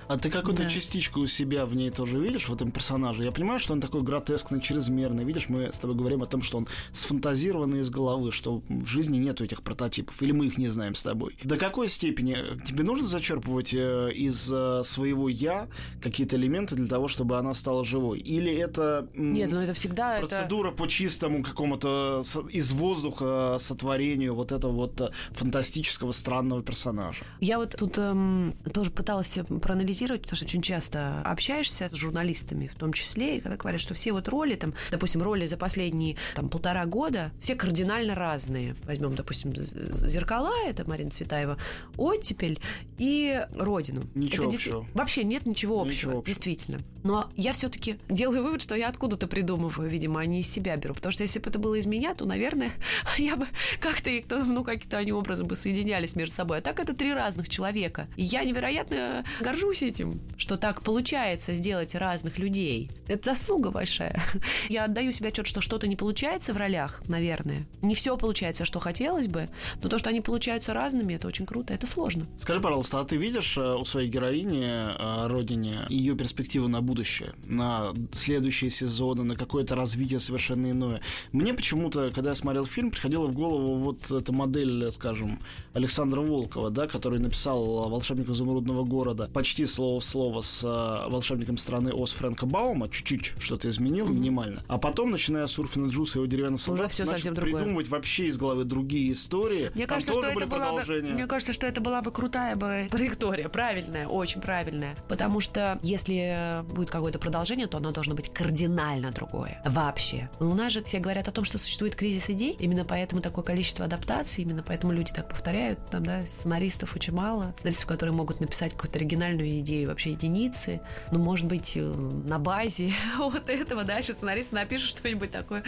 А 0.07 0.17
ты 0.17 0.29
какую-то 0.29 0.63
Да. 0.63 0.69
частичку 0.69 1.19
у 1.21 1.27
себя 1.27 1.65
в 1.65 1.75
ней 1.75 1.89
тоже 1.89 2.19
видишь, 2.19 2.47
в 2.47 2.53
этом 2.53 2.71
персонаже? 2.71 3.23
Я 3.23 3.31
понимаю, 3.31 3.59
что 3.59 3.73
он 3.73 3.81
такой 3.81 4.01
гротескный, 4.01 4.61
чрезмерный. 4.61 5.23
Видишь, 5.23 5.49
мы 5.49 5.71
с 5.73 5.79
тобой 5.79 5.95
говорим 5.95 6.21
о 6.21 6.27
том, 6.27 6.41
что 6.41 6.57
он 6.57 6.67
сфантазированный 6.91 7.79
из 7.79 7.89
головы, 7.89 8.31
что 8.31 8.61
в 8.67 8.85
жизни 8.85 9.17
нету 9.17 9.43
этих 9.43 9.63
прототипов, 9.63 10.21
или 10.21 10.31
мы 10.31 10.45
их 10.47 10.57
не 10.57 10.67
знаем 10.67 10.95
с 10.95 11.03
тобой. 11.03 11.37
До 11.43 11.57
какой 11.57 11.87
степени 11.87 12.37
тебе 12.67 12.83
нужно 12.83 13.07
зачерпывать 13.07 13.73
э, 13.73 14.11
из 14.13 14.51
э, 14.51 14.81
своего 14.83 15.29
«я» 15.29 15.67
какие-то 16.01 16.35
элементы 16.35 16.75
для 16.75 16.87
того, 16.87 17.07
чтобы 17.07 17.37
она 17.37 17.53
стала 17.53 17.74
живой? 17.83 18.19
Или 18.19 18.53
это... 18.53 19.07
Нет, 19.13 19.51
ну 19.51 19.59
это 19.61 19.73
всегда... 19.73 20.17
это- 20.17 20.27
Процедура 20.27 20.71
по 20.71 20.87
чистому 20.87 21.43
какому-то 21.43 22.23
из 22.49 22.71
воздуха 22.71 23.57
сотворению 23.59 24.35
вот 24.35 24.51
этого 24.51 24.71
вот 24.71 25.01
э, 25.01 25.09
фантастического 25.31 26.11
странного 26.11 26.63
персонажа. 26.63 27.23
Я 27.39 27.57
вот 27.57 27.75
тут 27.77 27.97
эм, 27.97 28.55
тоже 28.73 28.91
пыталась 28.91 29.37
проанализировать, 29.61 30.21
потому 30.21 30.37
что 30.37 30.45
очень 30.45 30.61
часто 30.61 31.21
общаешься 31.23 31.89
с 31.91 31.95
журналистами, 31.95 32.67
в 32.67 32.75
том 32.75 32.93
числе, 32.93 33.37
и 33.37 33.39
когда 33.41 33.57
говорят, 33.57 33.81
что 33.81 33.93
все 33.93 34.11
вот 34.13 34.27
роли, 34.27 34.55
там, 34.55 34.73
допустим, 34.91 35.21
роли 35.21 35.45
за 35.47 35.57
последние 35.57 36.17
там, 36.35 36.49
полтора 36.49 36.85
года, 36.85 37.31
все 37.41 37.55
кардинально 37.55 38.15
разные. 38.15 38.75
Возьмем, 38.85 39.15
допустим, 39.15 39.53
«Зеркала», 39.55 40.51
это 40.65 40.87
Марина 40.89 41.09
Цветаева, 41.09 41.57
«Оттепель» 41.97 42.59
и 42.97 43.45
«Родину». 43.51 44.01
Ничего 44.13 44.47
Это 44.47 44.55
общего. 44.55 44.85
Вообще 44.93 45.23
нет 45.23 45.45
ничего 45.45 45.81
общего, 45.81 45.91
Ничего 45.91 46.11
общего. 46.19 46.25
действительно. 46.25 46.79
Но 47.03 47.29
я 47.35 47.53
все-таки 47.65 47.97
делаю 48.09 48.43
вывод, 48.43 48.61
что 48.61 48.75
я 48.75 48.89
откуда-то 48.89 49.25
придумываю, 49.25 49.89
видимо, 49.89 50.19
а 50.21 50.25
не 50.25 50.41
из 50.41 50.51
себя 50.51 50.77
беру. 50.77 50.93
Потому 50.93 51.11
что 51.11 51.23
если 51.23 51.39
бы 51.39 51.49
это 51.49 51.57
было 51.57 51.73
из 51.73 51.87
меня, 51.87 52.13
то, 52.13 52.25
наверное, 52.25 52.71
я 53.17 53.35
бы 53.35 53.47
как-то 53.79 54.11
их, 54.11 54.25
ну, 54.29 54.63
каким-то 54.63 54.97
они 54.97 55.11
образом 55.11 55.47
бы 55.47 55.55
соединялись 55.55 56.15
между 56.15 56.35
собой. 56.35 56.59
А 56.59 56.61
так 56.61 56.79
это 56.79 56.93
три 56.93 57.11
разных 57.11 57.49
человека. 57.49 58.07
И 58.17 58.21
я 58.21 58.43
невероятно 58.43 59.23
горжусь 59.39 59.81
этим, 59.81 60.19
что 60.37 60.57
так 60.57 60.83
получается 60.83 61.53
сделать 61.53 61.95
разных 61.95 62.37
людей. 62.37 62.91
Это 63.07 63.33
заслуга 63.33 63.71
большая. 63.71 64.21
Я 64.69 64.85
отдаю 64.85 65.11
себе 65.11 65.29
отчет, 65.29 65.47
что 65.47 65.61
что-то 65.61 65.87
не 65.87 65.95
получается 65.95 66.53
в 66.53 66.57
ролях, 66.57 67.01
наверное. 67.07 67.65
Не 67.81 67.95
все 67.95 68.15
получается, 68.15 68.65
что 68.65 68.79
хотелось 68.79 69.27
бы, 69.27 69.49
но 69.81 69.89
то, 69.89 69.97
что 69.97 70.09
они 70.09 70.21
получаются 70.21 70.73
разными, 70.73 71.13
это 71.15 71.27
очень 71.27 71.45
круто, 71.47 71.73
это 71.73 71.87
сложно. 71.87 72.25
Скажи, 72.39 72.59
пожалуйста, 72.59 72.99
а 72.99 73.05
ты 73.05 73.17
видишь 73.17 73.57
э, 73.57 73.75
у 73.75 73.85
своей 73.85 74.09
героини, 74.09 74.65
э, 74.65 75.27
родине, 75.27 75.85
ее 75.89 76.15
перспективу 76.15 76.67
на 76.67 76.81
будущее, 76.81 77.33
на 77.55 77.93
следующие 78.11 78.69
сезоны, 78.69 79.23
на 79.23 79.35
какое-то 79.35 79.75
развитие 79.75 80.19
совершенно 80.19 80.71
иное? 80.71 81.01
Мне 81.31 81.53
почему-то, 81.53 82.11
когда 82.13 82.31
я 82.31 82.35
смотрел 82.35 82.65
фильм, 82.65 82.91
приходила 82.91 83.27
в 83.27 83.33
голову 83.33 83.75
вот 83.75 84.11
эта 84.11 84.31
модель, 84.33 84.91
скажем, 84.91 85.39
Александра 85.73 86.21
Волкова, 86.21 86.69
да, 86.69 86.87
который 86.87 87.19
написал 87.19 87.89
«Волшебник 87.89 88.29
изумрудного 88.29 88.83
города» 88.83 89.29
почти 89.33 89.65
слово 89.65 89.99
в 89.99 90.05
слово 90.05 90.41
с 90.41 90.63
э, 90.63 91.09
«Волшебником 91.11 91.57
страны 91.57 91.91
Оз» 91.93 92.11
Фрэнка 92.13 92.45
Баума, 92.45 92.89
чуть-чуть 92.89 93.33
что-то 93.39 93.69
изменил, 93.69 94.07
минимально. 94.07 94.61
А 94.67 94.77
потом, 94.77 95.11
начиная 95.11 95.47
с 95.47 95.57
Урфина 95.59 95.87
Джуса 95.87 96.19
и 96.19 96.21
его 96.21 96.25
деревянных 96.27 96.61
солдат, 96.61 96.91
всё 96.91 97.03
начал 97.03 97.15
совсем 97.15 97.33
другое. 97.33 97.53
придумывать 97.61 97.87
вообще 97.89 98.27
из 98.27 98.37
головы 98.37 98.63
другие 98.63 99.13
истории. 99.13 99.71
Мне 99.75 99.85
Там 99.87 99.95
кажется, 99.95 100.13
тоже 100.13 100.27
что 100.27 100.33
были 100.35 100.45
это 100.47 100.55
была 100.55 100.65
бы, 100.71 100.77
продолжения. 100.77 101.13
мне 101.13 101.27
кажется, 101.27 101.53
что 101.53 101.67
это 101.67 101.81
была 101.81 102.01
бы 102.01 102.11
крутая 102.11 102.55
бы 102.55 102.87
траектория, 102.89 103.49
правильная, 103.49 104.07
очень 104.07 104.41
правильная. 104.41 104.95
Потому 105.07 105.39
что 105.39 105.79
если 105.81 106.63
будет 106.73 106.89
какое-то 106.89 107.19
продолжение, 107.19 107.44
то 107.45 107.77
оно 107.77 107.91
должно 107.91 108.15
быть 108.15 108.33
кардинально 108.33 109.11
другое. 109.11 109.61
Вообще. 109.65 110.29
Но 110.39 110.49
у 110.49 110.53
нас 110.55 110.73
же 110.73 110.83
все 110.83 110.99
говорят 110.99 111.27
о 111.27 111.31
том, 111.31 111.45
что 111.45 111.57
существует 111.57 111.95
кризис 111.95 112.29
идей. 112.29 112.55
Именно 112.59 112.85
поэтому 112.85 113.21
такое 113.21 113.43
количество 113.43 113.85
адаптаций, 113.85 114.43
именно 114.43 114.63
поэтому 114.63 114.93
люди 114.93 115.13
так 115.13 115.29
повторяют. 115.29 115.79
Там, 115.89 116.03
да, 116.03 116.21
сценаристов 116.23 116.95
очень 116.95 117.13
мало. 117.13 117.53
Сценаристов, 117.57 117.87
которые 117.87 118.15
могут 118.15 118.39
написать 118.39 118.73
какую-то 118.73 118.97
оригинальную 118.97 119.59
идею, 119.59 119.89
вообще 119.89 120.11
единицы. 120.11 120.81
Ну, 121.11 121.19
может 121.19 121.47
быть, 121.47 121.73
э, 121.75 121.81
на 121.81 122.39
базе 122.39 122.93
вот 123.17 123.47
этого 123.49 123.83
дальше 123.83 124.13
сценарист 124.13 124.51
напишет 124.51 124.89
что-нибудь 124.89 125.31
такое 125.31 125.63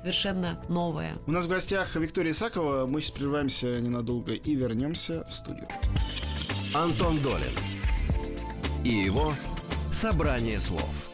совершенно 0.00 0.60
новое. 0.68 1.14
У 1.26 1.32
нас 1.32 1.46
в 1.46 1.48
гостях 1.48 1.96
Виктория 1.96 2.32
Исакова. 2.32 2.86
Мы 2.86 3.00
сейчас 3.00 3.12
прерываемся 3.12 3.80
ненадолго 3.80 4.32
и 4.32 4.54
вернемся 4.54 5.26
в 5.28 5.32
студию. 5.32 5.68
Антон 6.74 7.18
Долин 7.18 7.52
и 8.84 8.90
его 8.90 9.32
«Собрание 9.92 10.60
слов». 10.60 11.09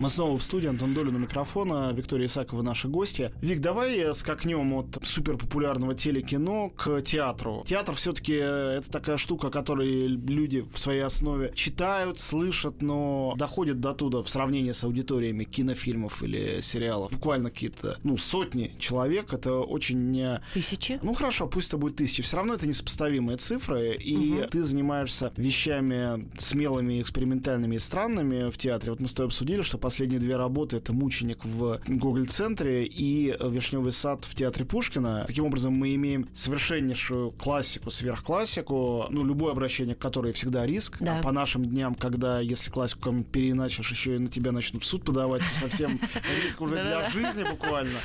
Мы 0.00 0.10
снова 0.10 0.36
в 0.36 0.42
студии, 0.42 0.68
Антон 0.68 0.92
Долин 0.92 1.14
у 1.14 1.18
микрофона, 1.20 1.92
Виктория 1.92 2.26
Исакова 2.26 2.62
наши 2.62 2.88
гости. 2.88 3.30
Вик, 3.40 3.60
давай 3.60 4.12
скакнем 4.12 4.72
от 4.72 4.98
суперпопулярного 5.14 5.94
телекино 5.94 6.70
к 6.70 7.00
театру. 7.02 7.64
Театр 7.66 7.94
все-таки 7.94 8.34
это 8.34 8.90
такая 8.90 9.16
штука, 9.16 9.50
которой 9.50 10.06
люди 10.08 10.64
в 10.72 10.78
своей 10.78 11.02
основе 11.02 11.52
читают, 11.54 12.18
слышат, 12.18 12.82
но 12.82 13.34
доходят 13.36 13.80
до 13.80 13.92
туда 13.92 14.22
в 14.22 14.28
сравнении 14.28 14.72
с 14.72 14.82
аудиториями 14.84 15.44
кинофильмов 15.44 16.22
или 16.22 16.60
сериалов. 16.60 17.12
Буквально 17.12 17.50
какие-то, 17.50 17.98
ну, 18.02 18.16
сотни 18.16 18.74
человек. 18.78 19.32
Это 19.32 19.60
очень 19.60 20.10
не 20.10 20.40
Тысячи? 20.52 20.98
ну 21.02 21.14
хорошо, 21.14 21.46
пусть 21.46 21.68
это 21.68 21.78
будет 21.78 21.96
тысячи. 21.96 22.22
Все 22.22 22.36
равно 22.36 22.54
это 22.54 22.66
несопоставимые 22.66 23.36
цифры, 23.36 23.94
и 23.94 24.46
ты 24.50 24.64
занимаешься 24.64 25.32
вещами 25.36 26.28
смелыми, 26.38 27.00
экспериментальными 27.00 27.76
и 27.76 27.78
странными 27.78 28.50
в 28.50 28.58
театре. 28.58 28.92
Вот 28.92 29.00
мы 29.00 29.08
с 29.08 29.14
тобой 29.14 29.28
обсудили, 29.28 29.62
что 29.62 29.78
последние 29.78 30.20
две 30.20 30.36
работы. 30.36 30.76
Это 30.76 30.92
«Мученик» 30.92 31.44
в 31.44 31.80
Гоголь-центре 31.86 32.84
и 32.86 33.36
«Вишневый 33.40 33.92
сад» 33.92 34.24
в 34.24 34.34
Театре 34.34 34.64
Пушкина. 34.64 35.03
Таким 35.26 35.46
образом, 35.46 35.72
мы 35.74 35.94
имеем 35.94 36.28
совершеннейшую 36.34 37.30
классику, 37.32 37.90
сверхклассику, 37.90 39.06
ну, 39.10 39.24
любое 39.24 39.52
обращение 39.52 39.94
к 39.94 39.98
которой 39.98 40.32
всегда 40.32 40.66
риск. 40.66 40.96
Да. 41.00 41.18
А 41.18 41.22
по 41.22 41.32
нашим 41.32 41.64
дням, 41.64 41.94
когда, 41.94 42.40
если 42.40 42.70
классику 42.70 43.02
кому-то 43.02 43.30
переиначишь, 43.30 43.90
еще 43.90 44.16
и 44.16 44.18
на 44.18 44.28
тебя 44.28 44.52
начнут 44.52 44.82
в 44.82 44.86
суд 44.86 45.04
подавать, 45.04 45.42
то 45.42 45.58
совсем 45.58 46.00
риск 46.42 46.60
уже 46.60 46.82
для 46.82 47.08
жизни 47.10 47.44
буквально. 47.50 47.98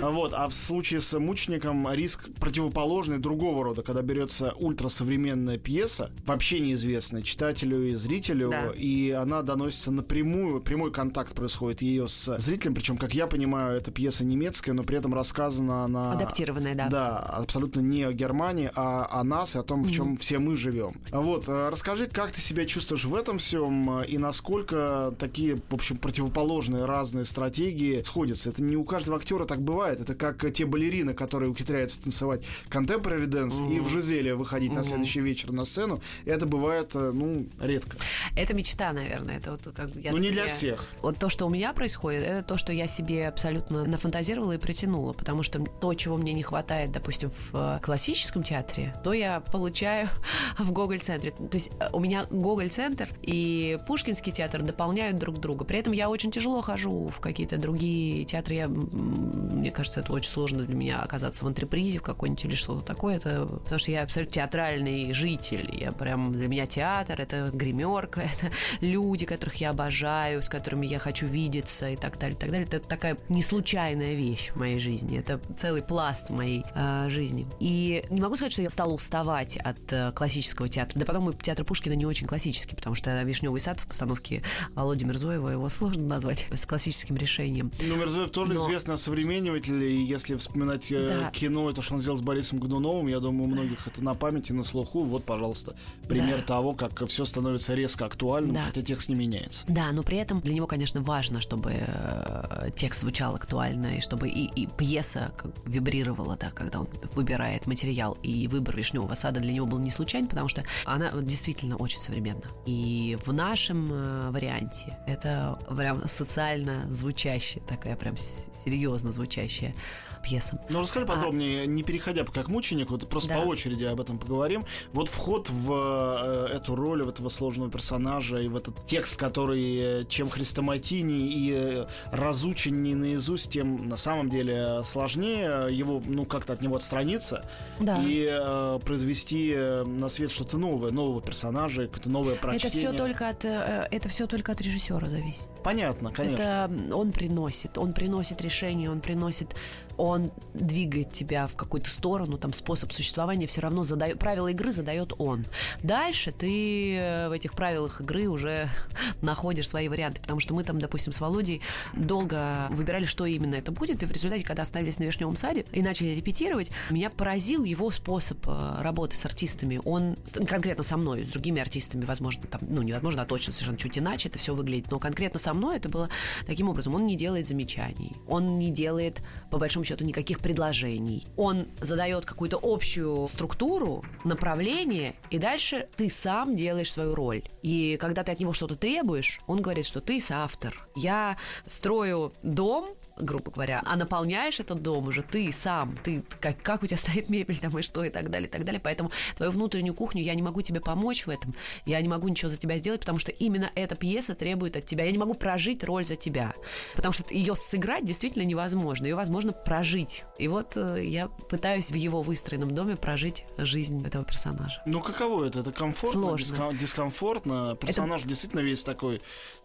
А 0.00 0.10
Вот, 0.10 0.32
а 0.34 0.48
в 0.48 0.52
случае 0.54 1.00
с 1.00 1.18
мучеником 1.18 1.92
риск 1.92 2.28
противоположный 2.40 3.18
другого 3.18 3.64
рода, 3.64 3.82
когда 3.82 4.02
берется 4.02 4.52
ультрасовременная 4.52 5.58
пьеса, 5.58 6.10
вообще 6.26 6.60
неизвестная 6.60 7.22
читателю 7.22 7.88
и 7.88 7.94
зрителю, 7.94 8.50
Да. 8.50 8.72
и 8.76 9.10
она 9.10 9.42
доносится 9.42 9.90
напрямую, 9.90 10.60
прямой 10.60 10.92
контакт 10.92 11.34
происходит 11.34 11.82
ее 11.82 12.08
с 12.08 12.38
зрителем, 12.38 12.74
причем, 12.74 12.96
как 12.96 13.14
я 13.14 13.26
понимаю, 13.26 13.76
эта 13.76 13.90
пьеса 13.90 14.24
немецкая, 14.24 14.72
но 14.72 14.82
при 14.82 14.98
этом 14.98 15.14
рассказана 15.14 15.84
она... 15.84 16.12
Адаптированная, 16.22 16.74
да. 16.74 16.88
Да, 16.88 17.18
абсолютно 17.18 17.80
не 17.80 18.02
о 18.04 18.12
Германии, 18.12 18.70
а 18.74 19.08
о 19.10 19.24
нас 19.24 19.56
и 19.56 19.58
о 19.58 19.62
том, 19.62 19.84
в 19.84 19.90
чем 19.90 20.16
все 20.16 20.38
мы 20.38 20.56
живем. 20.56 20.92
Вот, 21.10 21.48
э, 21.48 21.68
расскажи, 21.70 22.06
как 22.06 22.32
ты 22.32 22.40
себя 22.40 22.64
чувствуешь 22.64 23.04
в 23.04 23.14
этом 23.14 23.38
всем 23.38 24.00
э, 24.00 24.06
и 24.06 24.18
насколько 24.18 25.14
такие, 25.18 25.56
в 25.56 25.74
общем, 25.74 25.96
противоположные 25.96 26.84
разные 26.84 27.24
стратегии 27.24 28.02
сходятся. 28.02 28.50
Это 28.50 28.62
не 28.62 28.76
у 28.76 28.84
каждого 28.84 29.16
актера 29.16 29.44
так 29.44 29.60
бывает. 29.60 30.00
Это 30.00 30.14
как 30.14 30.52
те 30.52 30.66
балерины, 30.66 31.14
которые 31.14 31.50
ухитряются 31.50 32.02
танцевать 32.02 32.44
contemporary 32.70 33.26
dance 33.26 33.74
и 33.74 33.80
в 33.80 33.88
Жизеле 33.88 34.34
выходить 34.34 34.72
на 34.72 34.84
следующий 34.84 35.20
вечер 35.20 35.52
на 35.52 35.64
сцену. 35.64 36.00
Это 36.24 36.46
бывает, 36.46 36.90
э, 36.94 37.12
ну, 37.12 37.46
редко. 37.60 37.96
Это 38.36 38.54
мечта, 38.54 38.92
наверное. 38.92 39.38
Это 39.38 39.52
вот 39.52 39.60
как 39.74 39.90
бы 39.90 40.00
я 40.00 40.12
Ну, 40.12 40.18
не 40.18 40.30
для 40.30 40.46
всех. 40.46 40.84
Вот 41.00 41.18
то, 41.18 41.28
что 41.28 41.46
у 41.46 41.50
меня 41.50 41.72
происходит, 41.72 42.22
это 42.22 42.42
то, 42.42 42.56
что 42.56 42.72
я 42.72 42.86
себе 42.86 43.28
абсолютно 43.28 43.84
нафантазировала 43.84 44.52
и 44.52 44.58
притянула, 44.58 45.12
потому 45.12 45.42
что 45.42 45.64
то, 45.80 45.94
чего 45.94 46.11
мне 46.16 46.32
не 46.32 46.42
хватает, 46.42 46.92
допустим, 46.92 47.30
в 47.30 47.54
э, 47.54 47.78
классическом 47.80 48.42
театре, 48.42 48.94
то 49.04 49.12
я 49.12 49.40
получаю 49.40 50.08
в 50.58 50.72
Гоголь-центре. 50.72 51.32
То 51.32 51.54
есть 51.54 51.70
э, 51.78 51.88
у 51.92 52.00
меня 52.00 52.24
Гоголь-центр 52.30 53.08
и 53.22 53.78
Пушкинский 53.86 54.32
театр 54.32 54.62
дополняют 54.62 55.18
друг 55.18 55.38
друга. 55.38 55.64
При 55.64 55.78
этом 55.78 55.92
я 55.92 56.08
очень 56.08 56.30
тяжело 56.30 56.60
хожу 56.62 57.06
в 57.06 57.20
какие-то 57.20 57.58
другие 57.58 58.24
театры. 58.24 58.54
Я, 58.54 58.68
мне 58.68 59.70
кажется, 59.70 60.00
это 60.00 60.12
очень 60.12 60.30
сложно 60.30 60.64
для 60.64 60.76
меня 60.76 61.00
оказаться 61.00 61.44
в 61.44 61.48
антрепризе 61.48 61.98
в 61.98 62.02
какой-нибудь 62.02 62.44
или 62.44 62.54
что-то 62.54 62.84
такое. 62.84 63.16
Это, 63.16 63.46
потому 63.46 63.78
что 63.78 63.90
я 63.90 64.02
абсолютно 64.02 64.34
театральный 64.34 65.12
житель. 65.12 65.68
Я 65.78 65.92
прям 65.92 66.32
для 66.32 66.48
меня 66.48 66.66
театр 66.66 67.20
это 67.20 67.50
гримерка, 67.52 68.22
это 68.38 68.54
люди, 68.80 69.26
которых 69.26 69.56
я 69.56 69.70
обожаю, 69.70 70.42
с 70.42 70.48
которыми 70.48 70.86
я 70.86 70.98
хочу 70.98 71.26
видеться 71.26 71.90
и 71.90 71.96
так 71.96 72.18
далее, 72.18 72.36
и 72.36 72.40
так 72.40 72.50
далее. 72.50 72.66
Это 72.66 72.80
такая 72.80 73.16
не 73.28 73.42
случайная 73.42 74.14
вещь 74.14 74.50
в 74.50 74.56
моей 74.56 74.78
жизни. 74.78 75.18
Это 75.18 75.40
целый 75.58 75.82
пласт 76.02 76.30
моей 76.30 76.64
э, 76.74 77.08
жизни. 77.10 77.46
И 77.60 78.02
не 78.10 78.20
могу 78.20 78.34
сказать, 78.34 78.52
что 78.52 78.60
я 78.60 78.70
стала 78.70 78.92
уставать 78.92 79.56
от 79.56 79.92
э, 79.92 80.10
классического 80.10 80.66
театра. 80.68 80.98
Да 80.98 81.04
потом 81.06 81.30
и 81.30 81.36
театр 81.36 81.64
Пушкина 81.64 81.92
не 81.92 82.04
очень 82.06 82.26
классический, 82.26 82.74
потому 82.74 82.96
что 82.96 83.22
Вишневый 83.22 83.60
сад 83.60 83.78
в 83.78 83.86
постановке 83.86 84.42
Володи 84.74 85.04
Мирзоева 85.04 85.50
его 85.50 85.68
сложно 85.68 86.02
назвать 86.02 86.46
с 86.52 86.66
классическим 86.66 87.14
решением. 87.16 87.70
Ну, 87.80 87.94
Мирзоев 87.94 88.30
тоже 88.32 88.54
Но- 88.54 88.64
известный 88.66 88.98
современнитель, 88.98 89.80
и 89.84 90.02
если 90.02 90.34
вспоминать 90.36 90.90
э, 90.90 91.20
Да. 91.20 91.30
кино, 91.30 91.70
это 91.70 91.82
что 91.82 91.94
он 91.94 92.00
сделал 92.00 92.18
с 92.18 92.22
Борисом 92.22 92.58
Годуновым, 92.58 93.06
я 93.06 93.20
думаю, 93.20 93.44
у 93.44 93.52
многих 93.52 93.86
это 93.86 94.02
на 94.02 94.14
памяти, 94.14 94.50
на 94.50 94.64
слуху. 94.64 95.04
Вот, 95.04 95.22
пожалуйста, 95.22 95.76
пример 96.08 96.38
Да. 96.40 96.46
того, 96.56 96.72
как 96.72 97.06
все 97.06 97.24
становится 97.24 97.74
резко 97.74 98.06
актуальным, 98.06 98.54
Да. 98.56 98.62
хотя 98.64 98.82
текст 98.82 99.08
не 99.08 99.14
меняется. 99.14 99.64
Да, 99.68 99.92
но 99.92 100.02
при 100.02 100.16
этом 100.16 100.40
для 100.40 100.52
него, 100.54 100.66
конечно, 100.66 101.00
важно, 101.00 101.40
чтобы 101.40 101.74
э, 101.76 102.70
текст 102.74 103.02
звучал 103.02 103.36
актуально, 103.36 103.98
и 103.98 104.00
чтобы 104.00 104.28
и, 104.28 104.46
и 104.62 104.66
пьеса 104.66 105.30
как 105.36 105.52
бы 105.52 105.60
вибрировала, 105.92 106.36
да, 106.36 106.50
когда 106.50 106.80
он 106.80 106.88
выбирает 107.14 107.66
материал. 107.66 108.16
И 108.22 108.48
выбор 108.48 108.76
«Вишневого 108.76 109.14
сада» 109.14 109.40
для 109.40 109.52
него 109.52 109.66
был 109.66 109.78
не 109.78 109.90
случайен, 109.90 110.26
потому 110.26 110.48
что 110.48 110.64
она 110.84 111.10
действительно 111.10 111.76
очень 111.76 111.98
современна. 111.98 112.44
И 112.66 113.16
в 113.24 113.32
нашем 113.32 113.88
э, 113.90 114.30
варианте 114.30 114.98
это 115.06 115.58
прям 115.76 116.06
социально 116.08 116.90
звучащая, 116.90 117.62
такая 117.64 117.96
прям 117.96 118.16
серьезно 118.16 119.12
звучащая 119.12 119.74
пьеса. 120.22 120.58
Ну, 120.70 120.80
расскажи 120.80 121.04
подробнее, 121.04 121.66
не 121.66 121.82
переходя 121.82 122.24
пока 122.24 122.42
к 122.42 122.48
мученику, 122.48 122.92
вот 122.92 123.08
просто 123.08 123.34
А. 123.34 123.38
Да. 123.38 123.42
по 123.42 123.48
очереди 123.48 123.84
об 123.84 124.00
этом 124.00 124.18
поговорим. 124.18 124.64
Вот 124.92 125.08
вход 125.08 125.50
в 125.50 126.48
э, 126.50 126.54
эту 126.54 126.74
роль, 126.74 127.02
в 127.02 127.08
этого 127.08 127.28
сложного 127.28 127.70
персонажа 127.70 128.38
и 128.38 128.48
в 128.48 128.56
этот 128.56 128.86
текст, 128.86 129.16
который 129.16 130.02
э, 130.02 130.04
чем 130.08 130.30
хрестоматийнее 130.30 131.28
и 131.28 131.86
разученнее 132.12 132.94
наизусть, 132.94 133.50
тем 133.50 133.88
на 133.88 133.96
самом 133.96 134.28
деле 134.28 134.82
сложнее 134.84 135.68
его, 135.82 136.02
ну, 136.04 136.24
как-то 136.24 136.52
от 136.52 136.62
него 136.62 136.76
отстраниться 136.76 137.44
Да. 137.80 138.02
и 138.02 138.26
э, 138.30 138.78
произвести 138.84 139.52
э, 139.54 139.84
на 139.84 140.08
свет 140.08 140.30
что-то 140.30 140.58
новое, 140.58 140.90
нового 140.90 141.20
персонажа, 141.20 141.86
какое-то 141.86 142.10
новое 142.10 142.34
Это 142.34 142.42
прочтение. 142.42 142.88
все 142.88 142.92
только 142.92 143.28
от 143.28 143.44
э, 143.44 143.88
это 143.90 144.08
все 144.08 144.26
только 144.26 144.52
от 144.52 144.60
режиссера 144.60 145.08
зависит. 145.08 145.50
Понятно, 145.62 146.10
конечно. 146.10 146.42
Это 146.42 146.94
он 146.94 147.12
приносит, 147.12 147.78
он 147.78 147.92
приносит 147.92 148.40
решение, 148.42 148.90
он 148.90 149.00
приносит, 149.00 149.54
он 149.96 150.30
двигает 150.54 151.12
тебя 151.12 151.46
в 151.46 151.54
какую-то 151.54 151.90
сторону, 151.90 152.38
там 152.38 152.52
способ 152.52 152.92
существования 152.92 153.46
все 153.46 153.60
равно 153.60 153.84
задает, 153.84 154.18
правила 154.18 154.48
игры 154.48 154.72
задает 154.72 155.12
он. 155.18 155.44
Дальше 155.82 156.32
ты 156.32 156.96
э, 156.96 157.28
в 157.28 157.32
этих 157.32 157.54
правилах 157.54 158.00
игры 158.00 158.28
уже 158.28 158.68
находишь 159.22 159.68
свои 159.68 159.88
варианты, 159.88 160.20
потому 160.20 160.40
что 160.40 160.54
мы 160.54 160.64
там, 160.64 160.78
допустим, 160.78 161.12
с 161.12 161.20
Володей 161.20 161.60
долго 161.94 162.68
выбирали, 162.70 163.04
что 163.04 163.26
именно 163.26 163.54
это 163.54 163.72
будет, 163.72 164.02
и 164.02 164.06
в 164.06 164.12
результате, 164.12 164.44
когда 164.44 164.62
остановились 164.62 164.98
на 164.98 165.04
Вишневом 165.04 165.36
саде 165.36 165.64
и 165.72 165.82
начали 165.82 166.10
репетировать, 166.10 166.70
меня 166.90 167.10
поразил 167.10 167.64
его 167.64 167.90
способ 167.90 168.38
э, 168.46 168.76
работы 168.80 169.16
с 169.16 169.24
артистами. 169.24 169.80
Он 169.84 170.16
конкретно 170.46 170.84
со 170.84 170.96
мной, 170.96 171.22
с 171.22 171.28
другими 171.28 171.60
артистами, 171.60 172.04
возможно, 172.04 172.42
там, 172.42 172.60
ну, 172.68 172.82
невозможно, 172.82 173.22
а 173.22 173.26
точно 173.26 173.52
совершенно 173.52 173.78
чуть 173.78 173.98
иначе 173.98 174.28
это 174.28 174.38
все 174.38 174.54
выглядит, 174.54 174.90
но 174.90 174.98
конкретно 174.98 175.38
со 175.38 175.54
мной 175.54 175.76
это 175.76 175.88
было 175.88 176.08
таким 176.46 176.68
образом. 176.68 176.94
Он 176.94 177.06
не 177.06 177.16
делает 177.16 177.46
замечаний, 177.48 178.12
он 178.26 178.58
не 178.58 178.70
делает, 178.70 179.22
по 179.52 179.58
большому 179.58 179.84
счету, 179.84 180.02
никаких 180.02 180.40
предложений. 180.40 181.26
Он 181.36 181.66
задает 181.78 182.24
какую-то 182.24 182.58
общую 182.62 183.28
структуру, 183.28 184.02
направление, 184.24 185.14
и 185.28 185.38
дальше 185.38 185.88
ты 185.94 186.08
сам 186.08 186.56
делаешь 186.56 186.90
свою 186.90 187.14
роль. 187.14 187.42
И 187.62 187.98
когда 188.00 188.24
ты 188.24 188.32
от 188.32 188.40
него 188.40 188.54
что-то 188.54 188.76
требуешь, 188.76 189.40
он 189.46 189.60
говорит, 189.60 189.84
что 189.84 190.00
ты 190.00 190.22
соавтор. 190.22 190.88
Я 190.96 191.36
строю 191.66 192.32
дом, 192.42 192.88
грубо 193.22 193.50
говоря, 193.50 193.82
а 193.84 193.96
наполняешь 193.96 194.60
этот 194.60 194.80
дом 194.82 195.08
уже 195.08 195.22
ты 195.22 195.50
сам, 195.52 195.96
ты 196.02 196.22
как, 196.40 196.60
как 196.62 196.82
у 196.82 196.86
тебя 196.86 196.96
стоит 196.98 197.30
мебель 197.30 197.58
там 197.58 197.76
и 197.78 197.82
что 197.82 198.04
и 198.04 198.10
так 198.10 198.30
далее, 198.30 198.48
и 198.48 198.50
так 198.50 198.64
далее. 198.64 198.80
Поэтому 198.82 199.10
твою 199.36 199.52
внутреннюю 199.52 199.94
кухню 199.94 200.22
я 200.22 200.34
не 200.34 200.42
могу 200.42 200.62
тебе 200.62 200.80
помочь 200.80 201.26
в 201.26 201.30
этом, 201.30 201.54
я 201.86 202.00
не 202.00 202.08
могу 202.08 202.28
ничего 202.28 202.50
за 202.50 202.56
тебя 202.56 202.78
сделать, 202.78 203.00
потому 203.00 203.18
что 203.18 203.30
именно 203.30 203.70
эта 203.74 203.94
пьеса 203.94 204.34
требует 204.34 204.76
от 204.76 204.86
тебя. 204.86 205.04
Я 205.04 205.12
не 205.12 205.18
могу 205.18 205.34
прожить 205.34 205.84
роль 205.84 206.04
за 206.04 206.16
тебя, 206.16 206.54
потому 206.94 207.12
что 207.12 207.24
ее 207.32 207.54
сыграть 207.54 208.04
действительно 208.04 208.42
невозможно, 208.42 209.06
ее 209.06 209.14
возможно 209.14 209.52
прожить. 209.52 210.24
И 210.38 210.48
вот 210.48 210.76
э, 210.76 211.04
я 211.04 211.28
пытаюсь 211.28 211.90
в 211.90 211.94
его 211.94 212.22
выстроенном 212.22 212.74
доме 212.74 212.96
прожить 212.96 213.44
жизнь 213.58 214.04
этого 214.06 214.24
персонажа. 214.24 214.82
Ну, 214.86 215.00
каково 215.00 215.44
это? 215.46 215.60
Это 215.60 215.72
комфортно, 215.72 216.20
Сложно. 216.20 216.44
диском- 216.44 216.78
дискомфортно? 216.78 217.76
Персонаж 217.80 218.22
действительно 218.22 218.60
весь 218.60 218.84
такой 218.84 219.20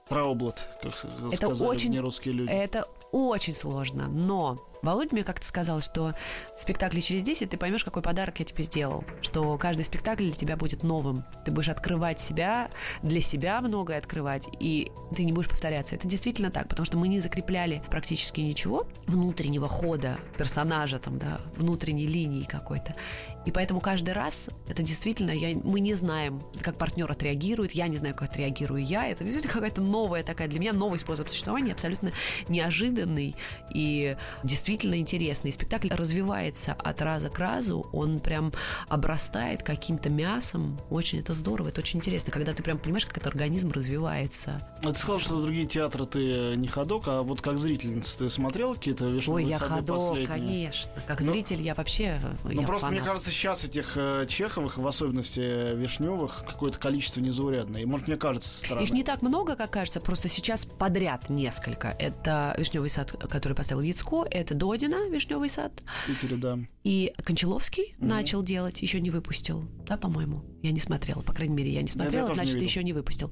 траублет, 0.08 0.68
как 0.82 0.94
Это 0.94 1.36
сказали 1.36 1.68
очень- 1.70 1.90
мне 1.90 2.00
русские 2.00 2.34
люди. 2.34 2.52
Это 2.52 2.88
очень 3.12 3.54
сложно, 3.54 4.08
но 4.08 4.58
Володя 4.82 5.14
мне 5.14 5.24
как-то 5.24 5.46
сказал, 5.46 5.82
что 5.82 6.14
в 6.56 6.62
спектакле 6.62 7.02
через 7.02 7.24
10 7.24 7.50
ты 7.50 7.58
поймешь, 7.58 7.84
какой 7.84 8.02
подарок 8.02 8.40
я 8.40 8.46
тебе 8.46 8.64
сделал. 8.64 9.04
Что 9.22 9.58
каждый 9.58 9.84
спектакль 9.86 10.26
для 10.26 10.36
тебя 10.36 10.56
будет 10.56 10.84
новым. 10.84 11.24
Ты 11.46 11.52
будешь 11.52 11.70
открывать 11.70 12.20
себя, 12.20 12.70
для 13.02 13.22
себя 13.22 13.60
многое 13.62 13.98
открывать, 13.98 14.48
и 14.60 14.92
ты 15.16 15.24
не 15.24 15.32
будешь 15.32 15.50
повторяться. 15.50 15.96
Это 15.96 16.08
действительно 16.08 16.52
так, 16.52 16.68
потому 16.68 16.86
что 16.86 16.98
мы 16.98 17.08
не 17.08 17.20
закрепляли 17.20 17.82
практически 17.90 18.42
ничего 18.42 18.88
внутреннего 19.08 19.68
хода 19.68 20.18
персонажа, 20.38 21.00
там, 21.00 21.18
да, 21.18 21.40
внутренней 21.56 22.08
линии 22.08 22.44
какой-то. 22.44 22.94
И 23.48 23.52
поэтому 23.52 23.80
каждый 23.80 24.14
раз 24.14 24.50
это 24.68 24.84
действительно, 24.84 25.32
я, 25.32 25.58
мы 25.64 25.80
не 25.80 25.94
знаем, 25.94 26.42
как 26.62 26.78
партнер 26.78 27.10
отреагирует, 27.10 27.72
я 27.72 27.88
не 27.88 27.96
знаю, 27.96 28.14
как 28.14 28.32
отреагирую 28.32 28.84
я. 28.84 29.08
Это 29.08 29.24
действительно 29.24 29.54
какая-то 29.54 29.80
новая 29.80 30.22
такая, 30.22 30.50
для 30.50 30.60
меня 30.60 30.74
новый 30.74 31.00
способ 31.00 31.30
существования, 31.30 31.72
абсолютно 31.72 32.12
неожиданный 32.50 33.36
и 33.74 34.18
действительно 34.44 35.00
интересный. 35.00 35.54
Спектакль 35.54 35.88
развивается 35.92 36.74
от 36.74 37.02
раза 37.02 37.30
к 37.30 37.40
разу, 37.40 37.88
он 37.94 38.20
прям 38.20 38.52
обрастает 38.90 39.64
каким-то 39.64 40.10
мясом. 40.10 40.78
Очень 40.90 41.22
это 41.22 41.34
здорово, 41.34 41.70
это 41.70 41.80
очень 41.80 42.00
интересно, 42.00 42.34
когда 42.34 42.52
ты 42.52 42.64
прям 42.64 42.78
понимаешь, 42.78 43.06
как 43.06 43.16
этот 43.16 43.28
организм 43.28 43.72
развивается. 43.72 44.60
А 44.84 44.92
ты 44.92 45.00
сказал, 45.00 45.22
что 45.22 45.42
другие 45.42 45.66
театры 45.66 46.06
ты 46.06 46.58
не 46.58 46.68
ходок, 46.68 47.08
а 47.08 47.22
вот 47.24 47.40
как 47.40 47.60
зрительница 47.60 48.20
ты 48.20 48.30
смотрел 48.30 48.76
какие-то 48.76 49.06
Ой, 49.28 49.46
я 49.46 49.58
ходок, 49.58 50.28
конечно. 50.28 50.92
Как 51.08 51.22
ну, 51.22 51.32
зритель 51.32 51.62
я 51.62 51.76
вообще 51.76 52.20
Ну 52.44 52.64
просто 52.64 52.88
фанат. 52.88 53.00
мне 53.00 53.08
кажется, 53.08 53.37
сейчас 53.38 53.64
этих 53.64 53.94
э, 53.96 54.26
Чеховых, 54.28 54.78
в 54.78 54.88
особенности 54.88 55.76
Вишневых, 55.76 56.44
какое-то 56.46 56.80
количество 56.80 57.22
незаурядное. 57.22 57.82
И 57.82 57.86
может 57.86 58.08
мне 58.08 58.18
кажется 58.18 58.50
стороны. 58.50 58.84
Их 58.84 58.92
не 58.92 59.04
так 59.04 59.22
много, 59.22 59.56
как 59.56 59.72
кажется, 59.72 60.02
просто 60.02 60.28
сейчас 60.28 60.66
подряд 60.66 61.30
несколько. 61.30 61.90
Это 62.00 62.56
Вишневый 62.58 62.90
сад, 62.90 63.12
который 63.12 63.54
поставил 63.54 63.84
Яцко, 63.84 64.26
это 64.30 64.56
Додина, 64.56 65.08
Вишневый 65.10 65.50
сад. 65.50 65.84
В 66.04 66.08
Питере, 66.08 66.36
да. 66.38 66.58
И 66.84 67.14
Кончаловский 67.24 67.96
угу. 67.98 68.08
начал 68.08 68.42
делать, 68.42 68.82
еще 68.82 69.00
не 69.00 69.12
выпустил, 69.12 69.66
да, 69.86 69.98
по-моему. 69.98 70.44
Я 70.64 70.72
не 70.72 70.80
смотрела, 70.80 71.22
по 71.22 71.34
крайней 71.34 71.56
мере, 71.56 71.72
я 71.72 71.82
не 71.82 71.88
смотрела, 71.88 72.30
я 72.30 72.34
значит, 72.34 72.56
не 72.56 72.64
еще 72.64 72.84
не 72.84 72.94
выпустил. 72.94 73.32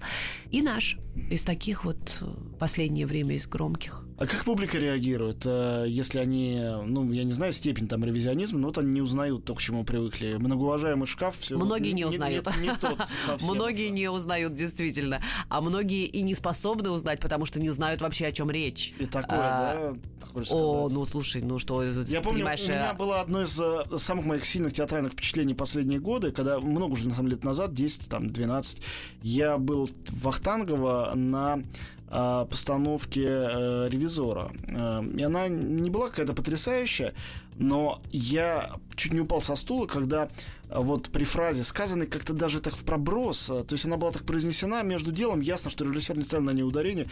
И 0.51 0.61
наш 0.61 0.97
из 1.29 1.43
таких 1.43 1.85
вот 1.85 2.17
э, 2.21 2.25
последнее 2.59 3.07
время 3.07 3.35
из 3.35 3.47
громких. 3.47 4.05
А 4.17 4.27
как 4.27 4.45
публика 4.45 4.77
реагирует, 4.77 5.43
э, 5.45 5.85
если 5.87 6.19
они, 6.19 6.61
ну, 6.85 7.11
я 7.11 7.23
не 7.23 7.33
знаю, 7.33 7.51
степень 7.51 7.87
там 7.87 8.05
ревизионизма, 8.05 8.59
но 8.59 8.67
вот 8.67 8.77
они 8.77 8.91
не 8.91 9.01
узнают 9.01 9.45
то, 9.45 9.55
к 9.55 9.61
чему 9.61 9.83
привыкли. 9.95 10.35
Многоуважаемый 10.35 11.07
шкаф 11.07 11.37
все. 11.39 11.57
Многие 11.57 11.89
не, 11.89 12.03
не 12.03 12.05
узнают. 12.05 12.47
Не, 12.57 12.61
не, 12.61 12.67
не 12.69 12.75
тот 12.75 12.99
совсем. 13.25 13.55
Многие 13.55 13.89
не 13.89 14.09
узнают, 14.09 14.53
действительно. 14.53 15.21
А 15.49 15.61
многие 15.61 16.05
и 16.05 16.21
не 16.21 16.35
способны 16.35 16.89
узнать, 16.89 17.19
потому 17.19 17.45
что 17.45 17.59
не 17.59 17.69
знают 17.69 18.01
вообще, 18.01 18.27
о 18.27 18.31
чем 18.31 18.51
речь. 18.51 18.93
И 18.99 19.05
такое, 19.05 19.39
а, 19.41 19.95
да? 20.33 20.45
О, 20.51 20.89
ну 20.89 21.05
слушай, 21.05 21.41
ну 21.41 21.59
что, 21.59 21.81
я 21.83 22.21
помню, 22.21 22.45
у 22.45 22.49
меня 22.49 22.91
э, 22.91 22.97
было 22.97 23.21
одно 23.21 23.43
из 23.43 23.57
э, 23.59 23.83
самых 23.97 24.25
моих 24.25 24.43
сильных 24.43 24.73
театральных 24.73 25.13
впечатлений 25.13 25.53
последние 25.53 26.01
годы, 26.01 26.33
когда 26.33 26.59
много 26.59 26.93
уже 26.93 27.07
на 27.07 27.15
самом 27.15 27.29
лет 27.29 27.45
назад, 27.45 27.73
10, 27.73 28.09
там, 28.09 28.29
12, 28.31 28.81
я 29.21 29.57
был 29.57 29.87
в 29.87 30.23
Вахтангово 30.23 31.13
на 31.15 31.61
э, 32.09 32.45
постановке 32.49 33.23
э, 33.23 33.87
ревизора. 33.89 34.51
Э, 34.67 35.03
и 35.15 35.23
она 35.23 35.47
не 35.47 35.89
была 35.89 36.09
какая-то 36.09 36.33
потрясающая, 36.33 37.13
но 37.57 38.01
я 38.11 38.75
чуть 38.95 39.13
не 39.13 39.19
упал 39.19 39.41
со 39.41 39.55
стула, 39.55 39.87
когда 39.87 40.29
а, 40.69 40.81
вот 40.81 41.09
при 41.09 41.23
фразе, 41.23 41.63
сказанной 41.63 42.07
как-то 42.07 42.33
даже 42.33 42.59
так 42.59 42.75
в 42.75 42.83
проброс, 42.83 43.49
а, 43.49 43.63
то 43.63 43.73
есть 43.73 43.85
она 43.85 43.97
была 43.97 44.11
так 44.11 44.23
произнесена, 44.23 44.83
между 44.83 45.11
делом 45.11 45.41
ясно, 45.41 45.69
что 45.69 45.85
режиссер 45.85 46.17
не 46.17 46.23
ставил 46.23 46.45
на 46.45 46.51
ней 46.51 46.63
ударение, 46.63 47.07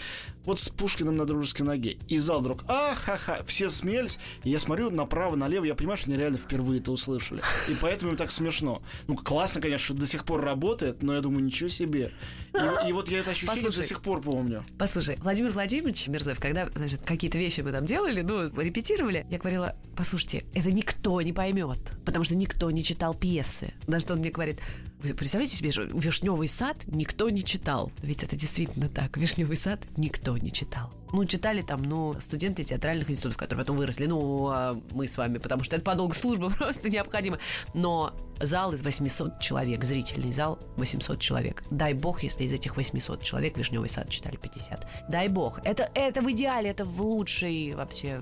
вот 0.46 0.60
с 0.60 0.70
Пушкиным 0.70 1.16
на 1.16 1.26
дружеской 1.26 1.66
ноге. 1.66 1.98
И 2.08 2.20
зал 2.20 2.42
вдруг, 2.42 2.64
а-ха-ха, 2.68 3.42
все 3.46 3.70
смеялись, 3.70 4.20
и 4.44 4.50
я 4.50 4.60
смотрю 4.60 4.90
направо, 4.90 5.36
налево, 5.36 5.66
я 5.66 5.76
понимаю, 5.76 5.98
что 5.98 6.10
они 6.10 6.20
реально 6.20 6.38
впервые 6.38 6.80
это 6.80 6.92
услышали. 6.92 7.42
И 7.70 7.76
поэтому 7.80 8.12
им 8.12 8.18
так 8.18 8.32
смешно. 8.32 8.82
Ну, 9.08 9.16
классно, 9.16 9.62
конечно, 9.62 9.86
что 9.86 9.94
до 9.94 10.08
сих 10.08 10.26
пор 10.26 10.42
работает, 10.42 11.04
но 11.04 11.14
я 11.14 11.22
думаю, 11.22 11.44
ничего 11.44 11.70
себе. 11.70 12.12
И, 12.54 12.90
и 12.90 12.92
вот 12.92 13.10
я 13.10 13.20
это 13.20 13.32
ощущение 13.32 13.64
послушай, 13.64 13.82
до 13.82 13.88
сих 13.88 14.02
пор 14.02 14.22
помню. 14.22 14.64
Послушай, 14.78 15.18
Владимир 15.22 15.52
Владимирович 15.52 16.08
Мирзоев, 16.08 16.40
когда, 16.40 16.70
значит, 16.70 17.02
какие-то 17.04 17.38
вещи 17.38 17.62
мы 17.62 17.72
там 17.72 17.86
делали, 17.86 18.22
ну, 18.22 18.46
репетировали, 18.60 19.26
я 19.30 19.38
говорила, 19.38 19.76
послушайте, 19.96 20.33
это 20.54 20.72
никто 21.04 21.22
не 21.22 21.34
поймет, 21.34 21.80
потому 22.06 22.24
что 22.24 22.34
никто 22.34 22.72
не 22.72 22.82
читал 22.82 23.14
пьесы. 23.14 23.74
На 23.88 24.00
что 24.00 24.14
он 24.14 24.20
мне 24.20 24.30
говорит, 24.30 24.62
вы 25.04 25.14
представляете 25.14 25.58
себе, 25.58 25.72
что 25.72 25.84
«Вишневый 25.84 26.48
сад» 26.48 26.78
никто 26.88 27.30
не 27.30 27.44
читал. 27.44 27.92
Ведь 28.02 28.24
это 28.24 28.38
действительно 28.38 28.88
так. 28.88 29.18
«Вишневый 29.18 29.58
сад» 29.58 29.82
никто 29.98 30.38
не 30.38 30.54
читал. 30.54 30.94
Ну, 31.12 31.26
читали 31.26 31.62
там, 31.62 31.84
ну, 31.84 32.14
студенты 32.20 32.64
театральных 32.64 33.10
институтов, 33.10 33.38
которые 33.38 33.66
потом 33.66 33.78
выросли. 33.78 34.06
Ну, 34.06 34.48
а 34.48 34.80
мы 34.94 35.08
с 35.08 35.18
вами, 35.18 35.38
потому 35.40 35.64
что 35.64 35.76
это 35.76 35.84
по 35.84 35.94
долгу 35.94 36.14
службы 36.16 36.50
просто 36.58 36.90
необходимо. 36.90 37.38
Но 37.74 38.14
зал 38.42 38.72
из 38.74 38.82
800 38.82 39.40
человек, 39.40 39.84
зрительный 39.84 40.32
зал 40.32 40.58
800 40.78 41.20
человек. 41.20 41.64
Дай 41.70 41.94
бог, 41.94 42.24
если 42.24 42.46
из 42.46 42.54
этих 42.54 42.78
800 42.78 43.22
человек 43.22 43.58
«Вишневый 43.58 43.90
сад» 43.90 44.10
читали 44.10 44.38
50. 44.38 44.88
Дай 45.10 45.28
бог. 45.28 45.60
Это, 45.66 45.92
это 45.94 46.22
в 46.22 46.32
идеале, 46.32 46.70
это 46.70 46.86
в 46.86 47.02
лучшей, 47.02 47.76
вообще, 47.76 48.22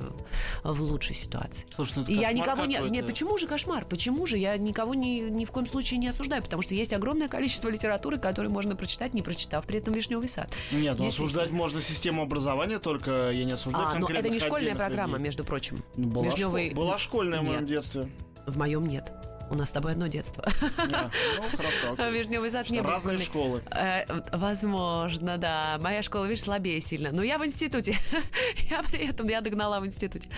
в 0.64 0.82
лучшей 0.82 1.16
ситуации. 1.16 1.66
Слушай, 1.74 1.94
ну 1.98 2.06
И 2.06 2.16
я 2.16 2.34
никого 2.34 2.66
не... 2.66 2.71
Нет, 2.80 3.06
почему 3.06 3.38
же 3.38 3.48
кошмар? 3.48 3.86
Почему 3.86 4.26
же? 4.26 4.38
Я 4.38 4.58
никого 4.58 4.94
ни, 4.94 5.30
ни 5.30 5.46
в 5.46 5.52
коем 5.52 5.68
случае 5.68 6.00
не 6.00 6.08
осуждаю, 6.08 6.42
потому 6.42 6.62
что 6.62 6.74
есть 6.74 6.94
огромное 6.94 7.28
количество 7.28 7.70
литературы, 7.70 8.18
которую 8.18 8.52
можно 8.52 8.76
прочитать, 8.76 9.14
не 9.14 9.22
прочитав 9.22 9.66
при 9.66 9.80
этом 9.80 9.94
«Вишневый 9.94 10.30
сад». 10.30 10.52
Нет, 10.72 10.98
но 10.98 11.08
осуждать 11.08 11.52
можно 11.52 11.82
систему 11.82 12.22
образования, 12.22 12.80
только 12.80 13.32
я 13.32 13.46
не 13.46 13.54
осуждаю 13.54 13.88
а, 13.88 13.92
конкретно. 13.92 14.28
это 14.28 14.30
не 14.30 14.40
школьная 14.40 14.76
программа, 14.76 15.14
людей. 15.14 15.26
между 15.26 15.44
прочим. 15.44 15.84
Ну, 15.96 16.08
была, 16.08 16.26
Вишневый... 16.26 16.72
школ... 16.72 16.84
была 16.84 16.98
школьная 16.98 17.42
в 17.42 17.44
моем 17.44 17.66
детстве. 17.66 18.08
В 18.46 18.58
моем 18.58 18.86
нет. 18.86 19.12
У 19.52 19.56
нас 19.56 19.68
с 19.68 19.72
тобой 19.74 19.92
одно 19.92 20.08
детство. 20.08 20.44
Yeah. 20.44 21.12
Ну, 21.36 21.58
хорошо. 21.58 22.10
Вишневый 22.10 22.50
сад 22.52 22.70
не 22.70 22.82
был. 22.82 22.90
Разные 22.90 23.18
школы. 23.18 23.62
Э, 23.72 24.06
возможно, 24.32 25.38
да. 25.38 25.78
Моя 25.82 26.02
школа, 26.04 26.26
видишь, 26.26 26.44
слабее 26.44 26.80
сильно. 26.80 27.12
Но 27.12 27.22
я 27.22 27.38
в 27.38 27.46
институте. 27.46 27.98
я 28.70 28.82
при 28.84 29.06
этом, 29.06 29.28
я 29.28 29.42
догнала 29.42 29.82
в 29.82 29.86
институте. 29.86 30.30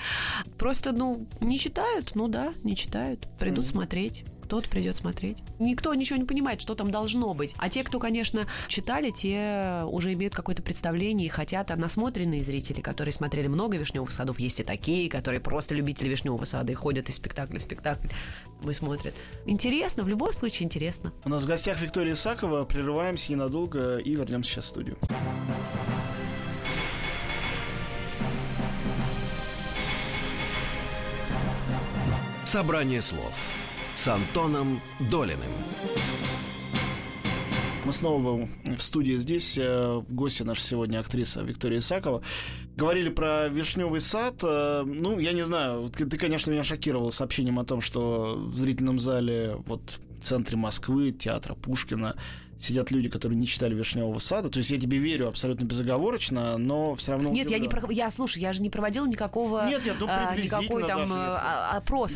Просто, 0.58 0.94
ну, 0.94 1.28
не 1.42 1.60
читают. 1.60 2.16
Ну 2.16 2.28
да, 2.28 2.54
не 2.64 2.76
читают. 2.76 3.28
Придут 3.38 3.68
смотреть 3.68 4.26
тот 4.54 4.70
придет 4.70 4.96
смотреть. 4.96 5.42
Никто 5.58 5.96
ничего 5.96 6.20
не 6.20 6.26
понимает, 6.26 6.62
что 6.62 6.76
там 6.76 6.92
должно 6.92 7.34
быть. 7.34 7.56
А 7.58 7.70
те, 7.70 7.84
кто, 7.84 7.98
конечно, 7.98 8.46
читали, 8.68 9.10
те 9.10 9.82
уже 9.84 10.14
имеют 10.14 10.36
какое-то 10.36 10.62
представление 10.62 11.26
и 11.26 11.30
хотят, 11.30 11.72
а 11.72 11.76
насмотренные 11.76 12.44
зрители, 12.44 12.80
которые 12.80 13.16
смотрели 13.16 13.48
много 13.48 13.78
вишневых 13.78 14.12
садов, 14.12 14.38
есть 14.40 14.60
и 14.60 14.64
такие, 14.64 15.10
которые 15.10 15.40
просто 15.40 15.74
любители 15.74 16.08
вишневого 16.08 16.46
сада 16.46 16.72
и 16.72 16.76
ходят 16.76 17.10
из 17.10 17.16
спектакля 17.16 17.58
в 17.58 17.64
спектакль, 17.64 18.10
мы 18.62 18.76
смотрят. 18.76 19.16
Интересно, 19.48 20.04
в 20.04 20.08
любом 20.08 20.32
случае 20.34 20.66
интересно. 20.66 21.12
У 21.26 21.30
нас 21.30 21.42
в 21.42 21.48
гостях 21.48 21.82
Виктория 21.82 22.14
Исакова. 22.14 22.64
Прерываемся 22.66 23.32
ненадолго 23.32 23.98
и 23.98 24.16
вернемся 24.16 24.52
сейчас 24.52 24.66
в 24.66 24.68
студию. 24.68 24.98
Собрание 32.46 33.02
слов 33.02 33.63
с 34.04 34.08
Антоном 34.10 34.82
Долиным. 35.10 35.40
Мы 37.86 37.92
снова 37.94 38.50
в 38.66 38.82
студии 38.82 39.14
здесь. 39.14 39.58
Э, 39.58 40.02
гости 40.10 40.44
наша 40.44 40.62
сегодня 40.62 41.00
актриса 41.00 41.42
Виктория 41.42 41.80
Исакова. 41.80 42.22
Говорили 42.76 43.08
про 43.08 43.48
вишневый 43.48 44.02
сад. 44.02 44.44
Э, 44.44 44.84
ну, 44.86 45.20
я 45.20 45.32
не 45.32 45.46
знаю, 45.46 45.90
ты, 45.90 46.18
конечно, 46.18 46.52
меня 46.52 46.66
шокировал 46.66 47.14
сообщением 47.14 47.60
о 47.60 47.64
том, 47.64 47.80
что 47.80 48.36
в 48.36 48.58
зрительном 48.58 49.00
зале 49.00 49.56
вот 49.68 50.02
в 50.20 50.26
центре 50.26 50.58
Москвы, 50.58 51.12
театра 51.12 51.56
Пушкина, 51.56 52.18
сидят 52.64 52.92
люди, 52.92 53.10
которые 53.10 53.38
не 53.38 53.48
читали 53.48 53.74
«Вишневого 53.74 54.20
сада». 54.20 54.50
То 54.50 54.58
есть 54.60 54.72
я 54.72 54.80
тебе 54.80 54.98
верю 54.98 55.28
абсолютно 55.28 55.66
безоговорочно, 55.66 56.58
но 56.58 56.96
все 56.96 57.14
равно... 57.14 57.32
Нет, 57.32 57.50
я 57.50 57.60
не 57.60 57.68
про... 57.68 57.92
я, 57.92 58.10
слушай, 58.12 58.40
я 58.40 58.54
же 58.54 58.62
не 58.62 58.70
проводила 58.70 59.06
никакого... 59.06 59.68
Нет, 59.68 59.86
нет, 59.86 59.96
ну 60.00 60.08
а, 60.10 60.36
никакой 60.36 60.88
там 60.88 61.10
даже, 61.10 61.14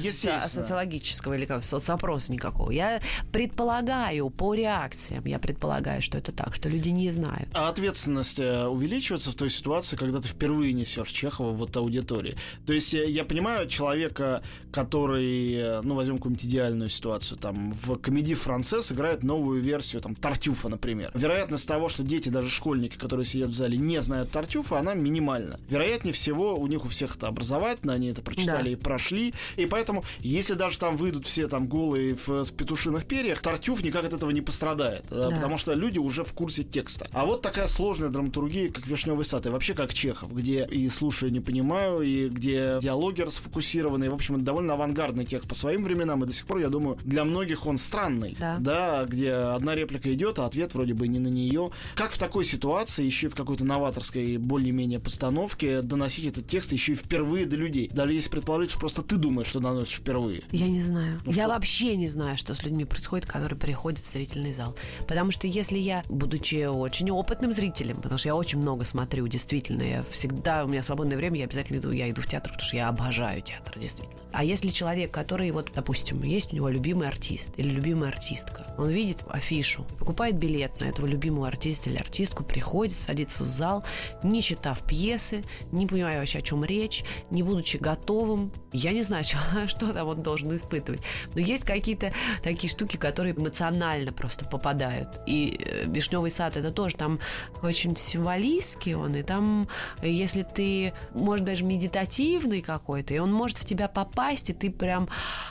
если... 0.03 0.29
Опроса 0.29 0.47
социологического 0.47 1.33
или 1.33 1.45
как, 1.45 1.63
соцопроса 1.63 2.31
никакого. 2.31 2.71
Я 2.71 3.01
предполагаю 3.31 4.29
по 4.29 4.53
реакциям, 4.53 5.25
я 5.25 5.39
предполагаю, 5.39 6.01
что 6.01 6.17
это 6.17 6.31
так, 6.31 6.55
что 6.55 6.69
люди 6.69 6.89
не 6.89 7.09
знают. 7.11 7.49
А 7.53 7.69
ответственность 7.69 8.39
э, 8.39 8.65
увеличивается 8.65 9.31
в 9.31 9.35
той 9.35 9.49
ситуации, 9.49 9.97
когда 9.97 10.21
ты 10.21 10.27
впервые 10.27 10.73
несешь 10.73 11.09
Чехова 11.09 11.49
в 11.49 11.57
вот 11.57 11.75
аудитории. 11.75 12.37
То 12.65 12.73
есть 12.73 12.93
э, 12.93 13.09
я 13.09 13.25
понимаю 13.25 13.67
человека, 13.67 14.41
который, 14.71 15.53
э, 15.53 15.81
ну, 15.81 15.95
возьмем 15.95 16.17
какую-нибудь 16.17 16.45
идеальную 16.45 16.89
ситуацию, 16.89 17.37
там, 17.37 17.73
в 17.73 17.97
комедии 17.97 18.33
«Францесс» 18.33 18.91
играет 18.91 19.23
новую 19.23 19.61
версию, 19.61 20.01
там, 20.01 20.15
Тартюфа, 20.37 20.69
например. 20.69 21.11
Вероятность 21.15 21.67
того, 21.67 21.89
что 21.89 22.03
дети, 22.03 22.29
даже 22.29 22.49
школьники, 22.49 22.95
которые 22.95 23.25
сидят 23.25 23.49
в 23.49 23.55
зале, 23.55 23.75
не 23.75 23.99
знают 24.03 24.29
Тартюфа, 24.29 24.77
она 24.77 24.93
минимальна. 24.93 25.59
Вероятнее 25.67 26.13
всего, 26.13 26.55
у 26.55 26.67
них 26.67 26.85
у 26.85 26.87
всех 26.87 27.15
это 27.15 27.27
образовательно, 27.27 27.93
они 27.93 28.09
это 28.09 28.21
прочитали 28.21 28.65
да. 28.65 28.69
и 28.69 28.75
прошли. 28.75 29.33
И 29.55 29.65
поэтому, 29.65 30.03
если 30.19 30.53
даже 30.53 30.77
там 30.77 30.95
выйдут 30.95 31.25
все 31.25 31.47
там 31.47 31.67
голые 31.67 32.15
в 32.15 32.43
с 32.43 32.51
петушиных 32.51 33.05
перьях, 33.05 33.41
Тартюф 33.41 33.83
никак 33.83 34.05
от 34.05 34.13
этого 34.13 34.29
не 34.29 34.41
пострадает. 34.41 35.05
Да. 35.09 35.31
Потому 35.31 35.57
что 35.57 35.73
люди 35.73 35.97
уже 35.97 36.23
в 36.23 36.33
курсе 36.33 36.63
текста. 36.63 37.09
А 37.13 37.25
вот 37.25 37.41
такая 37.41 37.65
сложная 37.65 38.09
драматургия, 38.09 38.69
как 38.69 38.85
«Вишневый 38.85 39.25
сад», 39.25 39.47
и 39.47 39.49
вообще 39.49 39.73
как 39.73 39.91
Чехов, 39.91 40.31
где 40.31 40.65
и 40.65 40.87
слушаю, 40.89 41.31
не 41.31 41.39
понимаю, 41.39 42.01
и 42.01 42.29
где 42.29 42.77
диалоги 42.79 43.23
расфокусированы. 43.23 44.11
В 44.11 44.13
общем, 44.13 44.35
это 44.35 44.45
довольно 44.45 44.73
авангардный 44.73 45.25
текст 45.25 45.49
по 45.49 45.55
своим 45.55 45.83
временам, 45.83 46.23
и 46.23 46.27
до 46.27 46.33
сих 46.33 46.45
пор, 46.45 46.59
я 46.59 46.69
думаю, 46.69 46.99
для 47.03 47.23
многих 47.23 47.65
он 47.65 47.79
странный. 47.79 48.35
Да. 48.39 48.57
да 48.59 49.05
где 49.05 49.31
одна 49.31 49.73
реплика 49.73 50.13
идет 50.13 50.26
идет, 50.27 50.39
а 50.39 50.45
ответ 50.45 50.73
вроде 50.73 50.93
бы 50.93 51.07
не 51.07 51.19
на 51.19 51.27
нее. 51.27 51.69
Как 51.95 52.11
в 52.11 52.17
такой 52.17 52.43
ситуации, 52.43 53.05
еще 53.05 53.27
и 53.27 53.29
в 53.29 53.35
какой-то 53.35 53.65
новаторской 53.65 54.37
более-менее 54.37 54.99
постановке, 54.99 55.81
доносить 55.81 56.25
этот 56.25 56.47
текст 56.47 56.71
еще 56.71 56.93
и 56.93 56.95
впервые 56.95 57.45
до 57.45 57.55
людей? 57.55 57.89
Даже 57.91 58.13
если 58.13 58.29
предположить, 58.29 58.71
что 58.71 58.79
просто 58.79 59.01
ты 59.01 59.17
думаешь, 59.17 59.47
что 59.47 59.59
доносишь 59.59 59.97
впервые. 59.97 60.43
Я 60.51 60.67
не 60.67 60.81
знаю. 60.81 61.19
Ну, 61.25 61.31
я 61.31 61.43
что? 61.43 61.53
вообще 61.53 61.95
не 61.95 62.09
знаю, 62.09 62.37
что 62.37 62.53
с 62.53 62.63
людьми 62.63 62.85
происходит, 62.85 63.25
которые 63.25 63.57
приходят 63.57 63.99
в 63.99 64.11
зрительный 64.11 64.53
зал. 64.53 64.75
Потому 65.07 65.31
что 65.31 65.47
если 65.47 65.77
я, 65.77 66.03
будучи 66.09 66.65
очень 66.65 67.09
опытным 67.11 67.53
зрителем, 67.53 67.97
потому 67.97 68.17
что 68.17 68.29
я 68.29 68.35
очень 68.35 68.59
много 68.59 68.85
смотрю, 68.85 69.27
действительно, 69.27 69.81
я 69.81 70.03
всегда, 70.11 70.65
у 70.65 70.67
меня 70.67 70.83
свободное 70.83 71.17
время, 71.17 71.39
я 71.39 71.45
обязательно 71.45 71.77
иду, 71.77 71.91
я 71.91 72.09
иду 72.09 72.21
в 72.21 72.27
театр, 72.27 72.51
потому 72.51 72.67
что 72.67 72.77
я 72.77 72.89
обожаю 72.89 73.41
театр, 73.41 73.79
действительно. 73.79 74.17
А 74.31 74.43
если 74.43 74.69
человек, 74.69 75.11
который, 75.11 75.51
вот, 75.51 75.71
допустим, 75.73 76.21
есть 76.23 76.53
у 76.53 76.55
него 76.55 76.69
любимый 76.69 77.07
артист 77.07 77.51
или 77.57 77.69
любимая 77.69 78.09
артистка, 78.09 78.75
он 78.77 78.89
видит 78.89 79.23
афишу, 79.29 79.85
покупает 80.07 80.37
билет 80.37 80.79
на 80.79 80.85
этого 80.85 81.05
любимого 81.05 81.49
артиста 81.49 81.89
или 81.89 81.97
артистку, 81.97 82.45
приходит, 82.45 82.97
садится 82.97 83.43
в 83.43 83.49
зал, 83.49 83.83
не 84.23 84.41
читав 84.41 84.81
пьесы, 84.87 85.43
не 85.73 85.85
понимая 85.85 86.19
вообще, 86.19 86.37
о 86.37 86.41
чем 86.41 86.63
речь, 86.63 87.03
не 87.29 87.43
будучи 87.43 87.75
готовым, 87.75 88.53
я 88.71 88.93
не 88.93 89.03
знаю, 89.03 89.23
что, 89.25 89.37
что 89.67 89.91
там 89.91 90.07
он 90.07 90.23
должен 90.23 90.55
испытывать. 90.55 91.01
Но 91.35 91.41
есть 91.41 91.65
какие-то 91.65 92.13
такие 92.41 92.71
штуки, 92.71 92.95
которые 92.95 93.35
эмоционально 93.35 94.13
просто 94.13 94.45
попадают. 94.45 95.09
И 95.25 95.59
э, 95.59 95.83
«Вишневый 95.87 96.31
сад»— 96.31 96.55
это 96.55 96.71
тоже 96.71 96.95
там 96.95 97.19
очень 97.61 97.97
символистский 97.97 98.93
он, 98.93 99.13
и 99.13 99.23
там, 99.23 99.67
если 100.01 100.43
ты, 100.43 100.93
может, 101.15 101.43
даже 101.43 101.65
медитативный 101.65 102.61
какой-то, 102.61 103.13
и 103.13 103.17
он 103.17 103.33
может 103.33 103.57
в 103.57 103.65
тебя 103.65 103.89
попасть, 103.89 104.51
и 104.51 104.53
ты 104.53 104.71
прям 104.71 105.09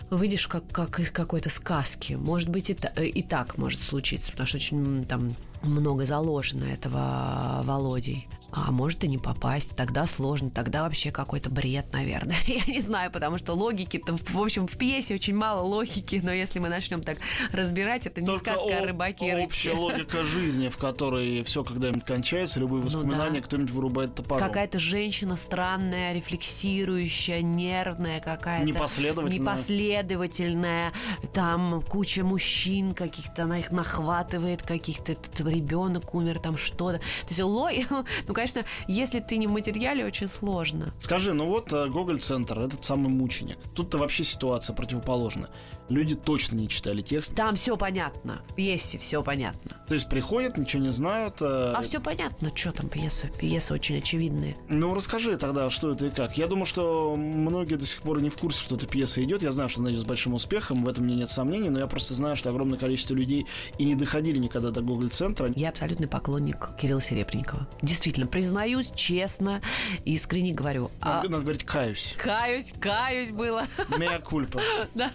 выйдешь 0.09 0.49
как, 0.49 0.67
как 0.73 0.99
из 0.99 1.11
какой-то 1.11 1.51
сказки. 1.51 2.15
Может 2.15 2.49
быть, 2.49 2.71
и, 2.71 2.75
та- 2.75 2.93
э, 2.97 3.05
и 3.05 3.23
так 3.23 3.59
может 3.59 3.83
случиться, 3.83 4.33
потому 4.47 4.61
что 4.61 4.77
очень 4.77 5.05
там 5.05 5.35
много 5.63 6.05
заложено 6.05 6.65
этого 6.65 7.63
Володей. 7.65 8.29
А 8.53 8.71
может 8.71 9.05
и 9.05 9.09
не 9.09 9.19
попасть, 9.19 9.77
тогда 9.77 10.07
сложно, 10.07 10.49
тогда 10.51 10.83
вообще 10.85 11.11
какой-то 11.11 11.51
бред, 11.51 11.87
наверное. 11.93 12.37
Я 12.47 12.65
не 12.73 12.81
знаю, 12.81 13.11
потому 13.11 13.39
что 13.39 13.53
логики-то, 13.55 14.17
в 14.17 14.41
общем, 14.41 14.67
в 14.67 14.77
пьесе 14.79 15.15
очень 15.15 15.35
мало 15.35 15.61
логики, 15.63 16.21
но 16.23 16.33
если 16.33 16.59
мы 16.59 16.69
начнем 16.69 17.03
так 17.03 17.19
разбирать, 17.53 18.07
это 18.07 18.21
не 18.21 18.27
Только 18.27 18.53
сказка 18.53 18.79
о 18.79 18.83
о- 18.83 18.87
рыбаке 18.87 19.29
и 19.29 19.45
общая 19.45 19.71
рыбке. 19.71 19.83
логика 19.83 20.25
жизни, 20.25 20.69
в 20.69 20.77
которой 20.79 21.43
все 21.43 21.65
когда-нибудь 21.65 22.05
кончается, 22.05 22.61
любые 22.61 22.83
воспоминания, 22.83 23.31
Ну 23.31 23.37
да. 23.37 23.43
кто-нибудь 23.43 23.71
вырубает 23.73 24.15
топором. 24.15 24.47
Какая-то 24.47 24.79
женщина 24.79 25.37
странная, 25.37 26.15
рефлексирующая, 26.15 27.43
нервная 27.43 28.21
какая-то. 28.21 28.65
Непоследовательная. 28.65 29.41
Непоследовательная. 29.41 30.93
Там 31.33 31.83
куча 31.83 32.25
мужчин 32.25 32.93
каких-то, 32.95 33.43
она 33.45 33.59
их 33.59 33.71
нахватывает, 33.71 34.63
каких-то 34.63 35.15
ребенок 35.49 36.15
умер, 36.15 36.39
там 36.39 36.57
что-то. 36.57 36.99
То 36.99 37.29
есть 37.29 37.41
лой, 37.43 37.87
ну, 37.91 38.35
конечно, 38.35 38.46
если 38.87 39.21
ты 39.21 39.37
не 39.37 39.47
в 39.47 39.51
материале, 39.53 40.05
очень 40.05 40.27
сложно. 40.27 40.93
Скажи, 41.01 41.33
ну 41.33 41.47
вот 41.47 41.73
э, 41.73 41.89
Гоголь-центр, 41.89 42.59
этот 42.61 42.85
самый 42.85 43.09
мученик. 43.09 43.59
Тут-то 43.75 43.99
вообще 43.99 44.25
ситуация 44.25 44.75
противоположная. 44.75 45.49
Люди 45.89 46.17
точно 46.17 46.57
не 46.57 46.69
читали 46.69 47.01
текст. 47.01 47.35
Там 47.37 47.55
все 47.55 47.77
понятно. 47.77 48.43
В 48.49 48.55
пьесе 48.55 48.99
все 48.99 49.23
понятно. 49.23 49.71
То 49.87 49.95
есть 49.95 50.09
приходят, 50.09 50.59
ничего 50.59 50.83
не 50.83 50.89
знают. 50.91 51.37
э, 51.41 51.73
А 51.77 51.81
все 51.83 52.01
понятно, 52.01 52.51
что 52.55 52.73
там 52.73 52.89
пьеса. 52.89 53.29
Пьеса 53.39 53.75
очень 53.75 53.99
очевидная. 53.99 54.57
Ну, 54.69 54.95
расскажи 54.95 55.37
тогда, 55.37 55.71
что 55.71 55.93
это 55.93 56.07
и 56.07 56.11
как. 56.11 56.37
Я 56.39 56.49
думаю, 56.49 56.67
что 56.67 57.15
многие 57.17 57.77
до 57.77 57.87
сих 57.87 58.03
пор 58.03 58.21
не 58.21 58.31
в 58.31 58.37
курсе, 58.37 58.65
что 58.65 58.75
эта 58.75 58.87
пьеса 58.89 59.23
идет. 59.23 59.43
Я 59.45 59.53
знаю, 59.53 59.69
что 59.69 59.81
она 59.81 59.91
идет 59.91 60.01
с 60.01 60.05
большим 60.05 60.35
успехом, 60.35 60.83
в 60.85 60.89
этом 60.89 61.05
мне 61.05 61.15
нет 61.15 61.31
сомнений, 61.31 61.69
но 61.71 61.79
я 61.79 61.87
просто 61.87 62.15
знаю, 62.15 62.35
что 62.35 62.51
огромное 62.51 62.79
количество 62.79 63.15
людей 63.15 63.47
и 63.79 63.85
не 63.85 63.95
доходили 63.95 64.39
никогда 64.39 64.71
до 64.71 64.81
Гоголь-центра. 64.83 65.53
Я 65.55 65.69
абсолютный 65.69 66.09
поклонник 66.09 66.69
Кирилла 66.81 67.01
Серебренникова. 67.01 67.69
Действительно, 67.83 68.26
признаюсь, 68.27 68.91
честно, 68.95 69.61
искренне 70.05 70.53
говорю. 70.53 70.91
А, 71.01 71.23
Надо, 71.23 71.41
говорить, 71.41 71.65
каюсь. 71.65 72.15
Каюсь, 72.19 72.73
каюсь 72.81 73.31
было. 73.31 73.65
Мея 73.99 74.19
кульпа. 74.19 74.61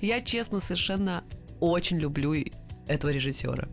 Я, 0.00 0.20
честно, 0.20 0.60
совершенно 0.60 1.24
очень 1.60 1.98
люблю 1.98 2.34
этого 2.86 3.10
режиссера. 3.10 3.68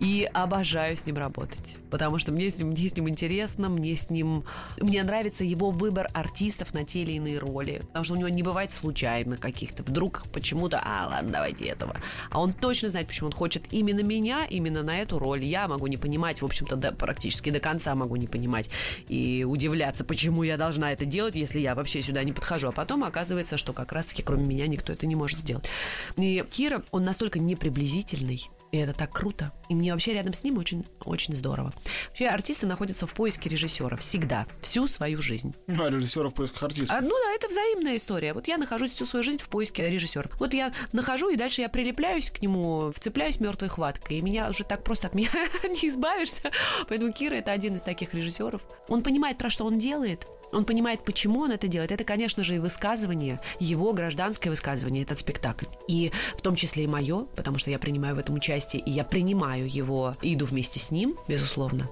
И 0.00 0.28
обожаю 0.32 0.96
с 0.96 1.06
ним 1.06 1.16
работать. 1.16 1.76
Потому 1.90 2.18
что 2.18 2.32
мне 2.32 2.50
с 2.50 2.58
ним, 2.58 2.68
мне 2.68 2.88
с 2.88 2.96
ним 2.96 3.08
интересно, 3.08 3.68
мне 3.68 3.94
с 3.96 4.10
ним... 4.10 4.44
Мне 4.80 5.02
нравится 5.02 5.44
его 5.44 5.70
выбор 5.70 6.08
артистов 6.12 6.74
на 6.74 6.84
те 6.84 7.02
или 7.02 7.12
иные 7.12 7.38
роли. 7.38 7.80
Потому 7.86 8.04
что 8.04 8.14
у 8.14 8.16
него 8.16 8.28
не 8.28 8.42
бывает 8.42 8.72
случайно 8.72 9.36
каких-то. 9.36 9.82
Вдруг 9.82 10.24
почему-то, 10.32 10.82
а, 10.84 11.08
ладно, 11.08 11.30
давайте 11.30 11.66
этого. 11.66 11.96
А 12.30 12.40
он 12.40 12.52
точно 12.52 12.88
знает, 12.88 13.06
почему 13.06 13.28
он 13.28 13.32
хочет 13.32 13.72
именно 13.72 14.00
меня, 14.00 14.46
именно 14.50 14.82
на 14.82 14.98
эту 14.98 15.18
роль. 15.18 15.44
Я 15.44 15.68
могу 15.68 15.86
не 15.86 15.96
понимать, 15.96 16.42
в 16.42 16.44
общем-то, 16.44 16.76
до- 16.76 16.92
практически 16.92 17.50
до 17.50 17.60
конца 17.60 17.94
могу 17.94 18.16
не 18.16 18.26
понимать. 18.26 18.70
И 19.08 19.44
удивляться, 19.48 20.04
почему 20.04 20.42
я 20.42 20.56
должна 20.56 20.92
это 20.92 21.04
делать, 21.04 21.36
если 21.36 21.60
я 21.60 21.74
вообще 21.74 22.02
сюда 22.02 22.24
не 22.24 22.32
подхожу. 22.32 22.68
А 22.68 22.72
потом 22.72 23.04
оказывается, 23.04 23.56
что 23.56 23.72
как 23.72 23.92
раз-таки 23.92 24.22
кроме 24.22 24.44
меня 24.44 24.66
никто 24.66 24.92
это 24.92 25.06
не 25.06 25.14
может 25.14 25.38
сделать. 25.38 25.68
И 26.16 26.44
Кира, 26.50 26.82
он 26.90 27.04
настолько 27.04 27.38
неприблизительный, 27.38 28.48
и 28.74 28.76
это 28.78 28.92
так 28.92 29.12
круто. 29.12 29.52
И 29.68 29.74
мне 29.74 29.92
вообще 29.92 30.14
рядом 30.14 30.34
с 30.34 30.42
ним 30.42 30.58
очень, 30.58 30.84
очень 31.04 31.32
здорово. 31.32 31.72
Вообще 32.08 32.26
артисты 32.26 32.66
находятся 32.66 33.06
в 33.06 33.14
поиске 33.14 33.48
режиссера 33.48 33.96
всегда, 33.96 34.48
всю 34.60 34.88
свою 34.88 35.22
жизнь. 35.22 35.54
Ну, 35.68 35.84
а 35.84 35.90
режиссеров 35.90 36.32
в 36.32 36.34
поисках 36.34 36.64
артистов. 36.64 36.96
А, 36.98 37.00
ну 37.00 37.10
да, 37.10 37.34
это 37.36 37.46
взаимная 37.46 37.96
история. 37.96 38.34
Вот 38.34 38.48
я 38.48 38.58
нахожусь 38.58 38.90
всю 38.90 39.06
свою 39.06 39.22
жизнь 39.22 39.38
в 39.38 39.48
поиске 39.48 39.88
режиссера. 39.88 40.28
Вот 40.40 40.54
я 40.54 40.72
нахожу, 40.90 41.30
и 41.30 41.36
дальше 41.36 41.60
я 41.60 41.68
прилепляюсь 41.68 42.30
к 42.30 42.42
нему, 42.42 42.90
вцепляюсь 42.90 43.38
мертвой 43.38 43.68
хваткой, 43.68 44.18
и 44.18 44.22
меня 44.22 44.48
уже 44.48 44.64
так 44.64 44.82
просто 44.82 45.06
от 45.06 45.14
меня 45.14 45.30
не 45.62 45.88
избавишься. 45.88 46.50
Поэтому 46.88 47.12
Кира 47.12 47.36
это 47.36 47.52
один 47.52 47.76
из 47.76 47.82
таких 47.84 48.12
режиссеров. 48.12 48.60
Он 48.88 49.04
понимает, 49.04 49.38
про 49.38 49.50
что 49.50 49.66
он 49.66 49.78
делает. 49.78 50.26
Он 50.52 50.64
понимает, 50.64 51.04
почему 51.04 51.40
он 51.40 51.50
это 51.50 51.68
делает. 51.68 51.92
Это, 51.92 52.04
конечно 52.04 52.44
же, 52.44 52.56
и 52.56 52.58
высказывание, 52.58 53.40
его 53.60 53.92
гражданское 53.92 54.50
высказывание, 54.50 55.02
этот 55.02 55.20
спектакль. 55.20 55.66
И 55.88 56.12
в 56.36 56.42
том 56.42 56.54
числе 56.54 56.84
и 56.84 56.86
мое, 56.86 57.26
потому 57.36 57.58
что 57.58 57.70
я 57.70 57.78
принимаю 57.78 58.16
в 58.16 58.18
этом 58.18 58.34
участие, 58.36 58.82
и 58.82 58.90
я 58.90 59.04
принимаю 59.04 59.68
его, 59.68 60.14
и 60.22 60.34
иду 60.34 60.46
вместе 60.46 60.80
с 60.80 60.90
ним, 60.90 61.16
безусловно. 61.28 61.88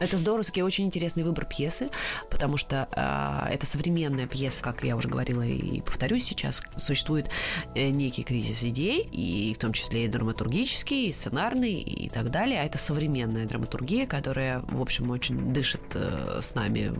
Это 0.00 0.18
здоровский, 0.18 0.62
очень 0.62 0.84
интересный 0.86 1.24
выбор 1.24 1.44
пьесы, 1.44 1.88
потому 2.30 2.56
что 2.56 2.88
а, 2.92 3.48
это 3.50 3.66
современная 3.66 4.26
пьеса, 4.26 4.62
как 4.62 4.84
я 4.84 4.96
уже 4.96 5.08
говорила 5.08 5.42
и 5.42 5.80
повторюсь 5.80 6.24
сейчас, 6.24 6.62
существует 6.76 7.28
э, 7.74 7.90
некий 7.90 8.22
кризис 8.22 8.62
идей, 8.62 9.08
и 9.12 9.54
в 9.54 9.58
том 9.58 9.72
числе 9.72 10.04
и 10.04 10.08
драматургический, 10.08 11.06
и 11.06 11.12
сценарный, 11.12 11.74
и 11.74 12.08
так 12.08 12.30
далее. 12.30 12.60
А 12.60 12.64
это 12.64 12.78
современная 12.78 13.46
драматургия, 13.46 14.06
которая, 14.06 14.60
в 14.60 14.80
общем, 14.80 15.10
очень 15.10 15.52
дышит 15.52 15.80
э, 15.94 16.40
с 16.42 16.54
нами 16.54 16.92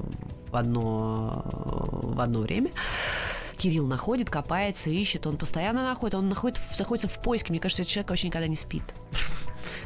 в 0.53 0.57
одно, 0.57 1.43
в 1.47 2.21
одно 2.21 2.41
время. 2.41 2.71
Кирилл 3.57 3.87
находит, 3.87 4.29
копается, 4.29 4.91
ищет, 4.91 5.27
он 5.27 5.37
постоянно 5.37 5.85
находит, 5.85 6.15
он 6.15 6.29
находит, 6.29 6.61
находится 6.79 7.09
в 7.09 7.21
поиске. 7.21 7.53
Мне 7.53 7.61
кажется, 7.61 7.83
этот 7.83 7.93
человек 7.93 8.11
вообще 8.11 8.27
никогда 8.29 8.49
не 8.49 8.57
спит. 8.57 8.83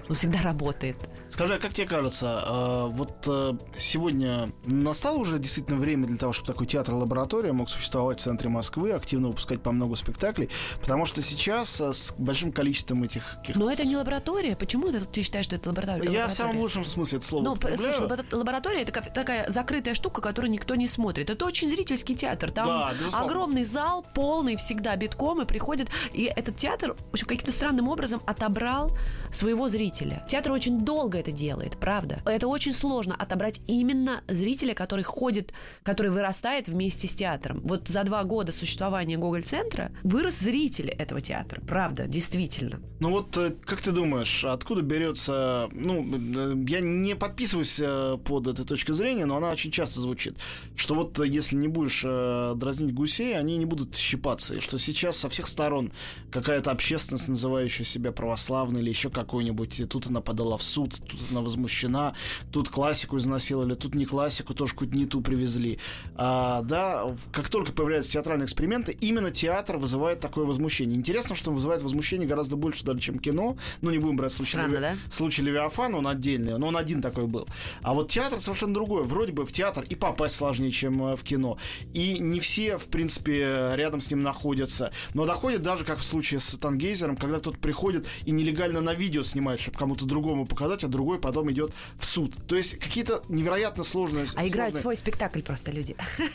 Он 0.09 0.15
всегда 0.15 0.41
работает. 0.43 0.97
Скажи, 1.31 1.55
а 1.55 1.59
как 1.59 1.75
тебе 1.75 1.87
кажется, 1.87 2.45
э, 2.47 2.87
вот 2.93 3.12
э, 3.27 3.55
сегодня 3.77 4.49
настало 4.65 5.17
уже 5.19 5.39
действительно 5.41 5.79
время 5.79 6.07
для 6.07 6.17
того, 6.17 6.33
чтобы 6.33 6.47
такой 6.47 6.67
театр-лаборатория 6.69 7.53
мог 7.53 7.69
существовать 7.69 8.21
в 8.21 8.23
центре 8.23 8.49
Москвы, 8.49 8.93
активно 8.93 9.29
выпускать 9.29 9.61
по 9.62 9.73
много 9.73 9.97
спектаклей? 9.97 10.49
Потому 10.81 11.05
что 11.07 11.23
сейчас 11.23 11.81
э, 11.81 11.93
с 11.93 12.15
большим 12.17 12.53
количеством 12.53 13.03
этих... 13.03 13.37
Но 13.57 13.69
это 13.71 13.85
не 13.85 13.97
лаборатория. 13.97 14.55
Почему 14.57 14.89
это- 14.89 15.05
ты 15.05 15.23
считаешь, 15.23 15.47
что 15.47 15.57
это 15.57 15.71
лаборатория? 15.71 16.05
Это 16.05 16.12
Я 16.12 16.29
в 16.29 16.33
самом 16.33 16.59
лучшем 16.59 16.85
смысле 16.85 17.19
этого 17.19 17.29
слова 17.29 17.45
Ну, 17.45 17.57
слушай, 17.77 18.01
лабора- 18.01 18.25
лаборатория 18.33 18.83
это 18.83 18.93
такая 19.11 19.51
закрытая 19.51 19.95
штука, 19.95 20.23
которую 20.23 20.53
никто 20.53 20.77
не 20.77 20.87
смотрит. 20.87 21.29
Это 21.31 21.45
очень 21.45 21.69
зрительский 21.69 22.15
театр. 22.15 22.53
Там 22.53 22.67
Да, 22.67 22.95
безусловно. 22.99 23.27
огромный 23.27 23.65
зал, 23.65 24.07
полный 24.15 24.55
всегда 24.57 24.95
битком, 24.95 25.43
и 25.43 25.45
приходит. 25.45 25.89
И 26.12 26.31
этот 26.35 26.57
театр, 26.57 26.95
в 26.95 27.12
общем, 27.12 27.27
каким-то 27.27 27.51
странным 27.51 27.89
образом 27.89 28.23
отобрал 28.25 28.97
своего 29.33 29.68
зрителя. 29.68 30.24
Театр 30.29 30.52
очень 30.52 30.81
долго 30.81 31.18
это 31.18 31.33
делает, 31.33 31.76
правда. 31.79 32.20
Это 32.24 32.48
очень 32.48 32.72
сложно 32.72 33.14
отобрать 33.14 33.61
именно 33.66 34.22
зрителя, 34.29 34.74
который 34.74 35.05
ходит, 35.05 35.52
который 35.83 36.11
вырастает 36.11 36.68
вместе 36.68 37.09
с 37.09 37.14
театром. 37.14 37.61
Вот 37.64 37.88
за 37.88 38.05
два 38.05 38.24
года 38.24 38.52
существования 38.52 39.16
Гоголь-центра 39.16 39.92
вырос 40.02 40.38
зритель 40.38 40.90
этого 40.90 41.20
театра. 41.20 41.61
Правда, 41.66 42.07
действительно. 42.07 42.81
Ну 43.00 43.11
вот, 43.11 43.37
э, 43.37 43.55
как 43.64 43.81
ты 43.81 43.92
думаешь, 43.92 44.44
откуда 44.44 44.83
берется... 44.83 45.68
Ну, 45.72 46.02
э, 46.02 46.55
я 46.68 46.81
не 46.81 47.14
подписываюсь 47.14 47.79
э, 47.83 48.16
под 48.24 48.46
этой 48.46 48.64
точкой 48.64 48.92
зрения, 48.92 49.26
но 49.26 49.37
она 49.37 49.50
очень 49.50 49.70
часто 49.70 50.00
звучит, 50.00 50.38
что 50.76 50.94
вот 50.94 51.18
если 51.24 51.57
не 51.57 51.68
будешь 51.68 52.02
дразнить 52.02 52.94
гусей, 52.94 53.38
они 53.38 53.57
не 53.57 53.66
будут 53.66 53.96
щипаться, 53.96 54.55
и 54.55 54.61
что 54.61 54.79
сейчас 54.79 55.16
со 55.16 55.29
всех 55.29 55.46
сторон 55.46 55.92
какая-то 56.31 56.70
общественность, 56.70 57.29
называющая 57.29 57.85
себя 57.85 58.12
православной 58.12 58.81
или 58.81 58.88
еще 58.88 59.06
какой-нибудь, 59.11 59.83
тут 59.88 60.07
она 60.07 60.21
подала 60.21 60.57
в 60.57 60.62
суд, 60.62 60.95
тут 61.07 61.21
она 61.31 61.40
возмущена, 61.40 62.14
тут 62.53 62.69
классику 62.69 63.19
изнасиловали, 63.19 63.75
тут 63.75 63.95
не 63.95 64.05
классику, 64.05 64.55
тоже 64.55 64.73
какую-то 64.73 64.97
не 64.97 65.07
ту 65.07 65.21
привезли. 65.21 65.79
А, 66.14 66.62
да, 66.62 67.07
как 67.33 67.49
только 67.49 67.73
появляются 67.73 68.12
театральные 68.12 68.47
эксперименты, 68.47 68.92
именно 69.01 69.31
театр 69.31 69.77
вызывает 69.77 70.21
такое 70.21 70.45
возмущение. 70.45 70.97
Интересно, 70.97 71.35
что 71.35 71.51
он 71.51 71.57
вызывает 71.57 71.83
возмущение 71.83 72.29
гораздо 72.29 72.57
больше 72.57 72.85
даже, 72.85 73.01
чем 73.01 73.19
кино. 73.19 73.57
Ну, 73.81 73.90
не 73.90 73.99
будем 73.99 74.16
брать 74.16 74.33
случай, 74.33 74.53
Странно, 74.53 74.73
Леви... 74.73 74.81
да? 74.81 74.97
случай 75.11 75.42
Левиафана, 75.42 75.99
он 75.99 76.07
отдельный, 76.07 76.59
но 76.59 76.69
он 76.69 76.77
один 76.77 77.03
такой 77.03 77.27
был. 77.27 77.47
А 77.83 77.95
вот 77.95 78.11
театр 78.11 78.40
совершенно 78.40 78.75
другой. 78.75 79.05
Вроде 79.05 79.33
бы 79.33 79.45
в 79.47 79.53
театр 79.53 79.85
и 79.88 79.95
попасть 79.95 80.37
сложнее, 80.37 80.71
чем 80.71 81.03
э, 81.05 81.16
в 81.16 81.23
кино. 81.23 81.59
И 81.92 82.19
не 82.19 82.40
все, 82.40 82.79
в 82.79 82.87
принципе, 82.87 83.71
рядом 83.75 84.01
с 84.01 84.11
ним 84.11 84.23
находятся. 84.23 84.90
Но 85.14 85.27
доходит 85.27 85.62
даже, 85.62 85.85
как 85.85 85.99
в 85.99 86.05
случае 86.05 86.40
с 86.40 86.57
Тангейзером, 86.59 87.16
когда 87.16 87.38
кто-то 87.38 87.59
приходит 87.59 88.07
и 88.25 88.31
нелегально 88.31 88.81
на 88.81 88.95
видео 88.96 89.22
снимает, 89.22 89.61
чтобы 89.61 89.78
кому-то 89.78 90.04
другому 90.04 90.46
показать, 90.46 90.85
а 90.85 90.88
другой 90.88 91.18
потом 91.18 91.50
идет 91.52 91.72
в 91.98 92.04
суд. 92.04 92.35
То 92.46 92.56
есть 92.56 92.78
какие-то 92.78 93.22
невероятно 93.28 93.85
сложные... 93.85 94.26
А 94.35 94.46
играют 94.46 94.74
сложные- 94.74 94.82
свой 94.82 94.96
спектакль 94.96 95.42
просто 95.42 95.70
люди. 95.70 95.96
Нет, 96.18 96.32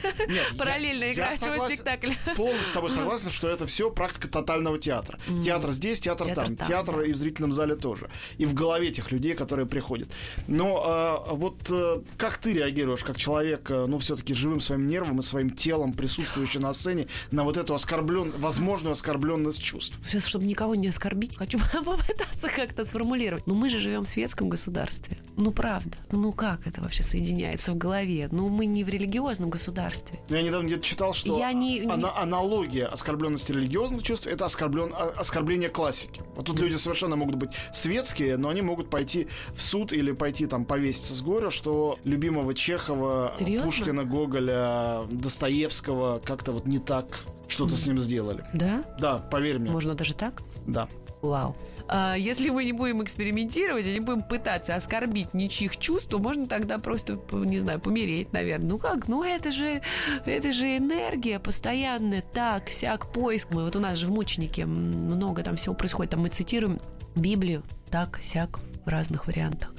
я- 0.52 0.58
Параллельно 0.58 1.04
я 1.06 1.14
играют 1.14 1.40
свой 1.40 1.52
согласен- 1.58 1.74
спектакль. 1.76 2.12
Полностью 2.36 2.70
с 2.70 2.74
тобой 2.74 2.90
согласен, 2.90 3.30
что 3.32 3.48
это 3.50 3.66
все 3.68 3.92
практика 3.92 4.28
тотального 4.28 4.78
театра. 4.80 5.20
Театр 5.44 5.72
здесь, 5.72 6.00
театр, 6.00 6.28
Театр 6.28 6.46
там. 6.46 6.56
там, 6.56 6.68
Театр 6.68 6.96
да. 6.98 7.06
и 7.06 7.12
в 7.14 7.18
зрительном 7.18 7.52
зале 7.52 7.76
тоже. 7.76 8.10
И 8.38 8.46
в 8.46 8.54
голове 8.54 8.90
этих 8.90 9.12
людей, 9.12 9.34
которые 9.36 9.66
приходят. 9.66 10.10
Но 10.48 10.82
а, 10.86 11.34
вот 11.34 11.70
э, 11.70 12.02
как 12.18 12.38
ты 12.38 12.54
реагируешь, 12.54 13.04
как 13.04 13.18
человек, 13.18 13.70
э, 13.72 13.86
ну, 13.88 13.98
все-таки 13.98 14.34
живым 14.34 14.60
своим 14.60 14.88
нервом 14.88 15.20
и 15.20 15.22
своим 15.22 15.50
телом, 15.52 15.94
присутствующий 15.94 16.60
на 16.60 16.74
сцене, 16.74 17.08
на 17.32 17.44
вот 17.44 17.58
эту 17.58 17.74
оскорблен... 17.74 18.32
возможную 18.38 18.94
оскорбленность 18.94 19.62
чувств? 19.62 19.98
Сейчас, 20.08 20.26
чтобы 20.26 20.46
никого 20.46 20.76
не 20.76 20.88
оскорбить, 20.88 21.38
хочу 21.38 21.60
попытаться 21.74 22.50
как-то 22.56 22.86
сформулировать. 22.86 23.48
Но 23.48 23.56
мы 23.56 23.70
же 23.70 23.80
живем 23.80 24.04
в 24.04 24.08
светском 24.08 24.50
государстве. 24.50 25.18
Ну, 25.38 25.52
правда. 25.52 25.98
Ну, 26.12 26.32
как 26.32 26.68
это 26.68 26.82
вообще 26.82 27.04
соединяется 27.04 27.72
в 27.72 27.78
голове? 27.78 28.28
Ну, 28.32 28.50
мы 28.50 28.66
не 28.66 28.84
в 28.84 28.90
религиозном 28.90 29.50
государстве. 29.50 30.20
Ну, 30.30 30.36
Я 30.36 30.42
недавно 30.44 30.68
где-то 30.68 30.84
читал, 30.84 31.14
что 31.14 31.38
Я 31.38 31.52
не- 31.54 31.80
не- 31.80 31.88
ана- 31.88 32.16
аналогия 32.18 32.86
оскорбленности 32.86 33.52
религиозных 33.52 34.04
чувств 34.04 34.28
это 34.28 34.46
оскорблен... 34.46 34.94
а- 34.94 35.14
оскорбление 35.18 35.70
классики. 35.70 36.22
Вот 36.36 36.46
тут 36.46 36.60
люди 36.60 36.76
совершенно 36.76 37.16
могут 37.16 37.36
быть 37.36 37.52
светские, 37.74 38.38
но 38.38 38.50
они 38.50 38.62
могут 38.62 38.90
пойти 38.90 39.28
в 39.56 39.62
суд 39.62 39.94
или 39.94 40.12
пойти 40.12 40.46
там 40.46 40.66
повеситься 40.66 41.14
с 41.14 41.22
горя, 41.22 41.50
что 41.50 41.98
любимого 42.04 42.54
Чехова, 42.54 43.36
Серьезно? 43.40 43.66
Пушкина, 43.66 44.04
Гоголя, 44.04 45.02
Достоевского 45.12 46.20
как-то 46.20 46.52
вот 46.52 46.68
не 46.68 46.80
так 46.80 47.20
что-то 47.48 47.76
с 47.76 47.86
ним 47.88 48.00
сделали. 48.00 48.44
Да? 48.54 48.84
Да, 49.00 49.18
поверь 49.18 49.60
мне. 49.60 49.72
Можно 49.72 49.96
даже 49.96 50.14
так? 50.14 50.42
Да. 50.68 50.88
Вау. 51.22 51.56
А 51.94 52.16
если 52.16 52.50
мы 52.50 52.64
не 52.64 52.72
будем 52.72 53.04
экспериментировать, 53.04 53.86
и 53.86 53.92
не 53.92 54.00
будем 54.00 54.22
пытаться 54.22 54.76
оскорбить 54.76 55.34
ничьих 55.34 55.78
чувств, 55.78 56.10
то 56.10 56.20
можно 56.20 56.46
тогда 56.46 56.78
просто, 56.78 57.20
не 57.34 57.60
знаю, 57.60 57.82
помереть, 57.82 58.32
наверное. 58.32 58.70
Ну 58.70 58.78
как? 58.78 59.10
Ну 59.10 59.24
это 59.26 59.52
же, 59.52 59.82
это 60.26 60.54
же 60.54 60.78
энергия 60.78 61.38
постоянная, 61.38 62.22
так, 62.22 62.70
сяк, 62.70 63.12
поиск. 63.12 63.50
Мы, 63.52 63.66
вот 63.66 63.76
у 63.76 63.82
нас 63.82 63.98
же 63.98 64.08
в 64.08 64.12
мученике 64.12 64.66
много 64.66 65.44
там 65.44 65.58
всего 65.58 65.76
происходит. 65.76 66.12
Там 66.12 66.22
мы 66.22 66.30
цитируем 66.30 66.80
Библию, 67.18 67.62
так, 67.90 68.22
сяк, 68.24 68.62
в 68.86 68.88
разных 68.88 69.28
вариантах. 69.28 69.76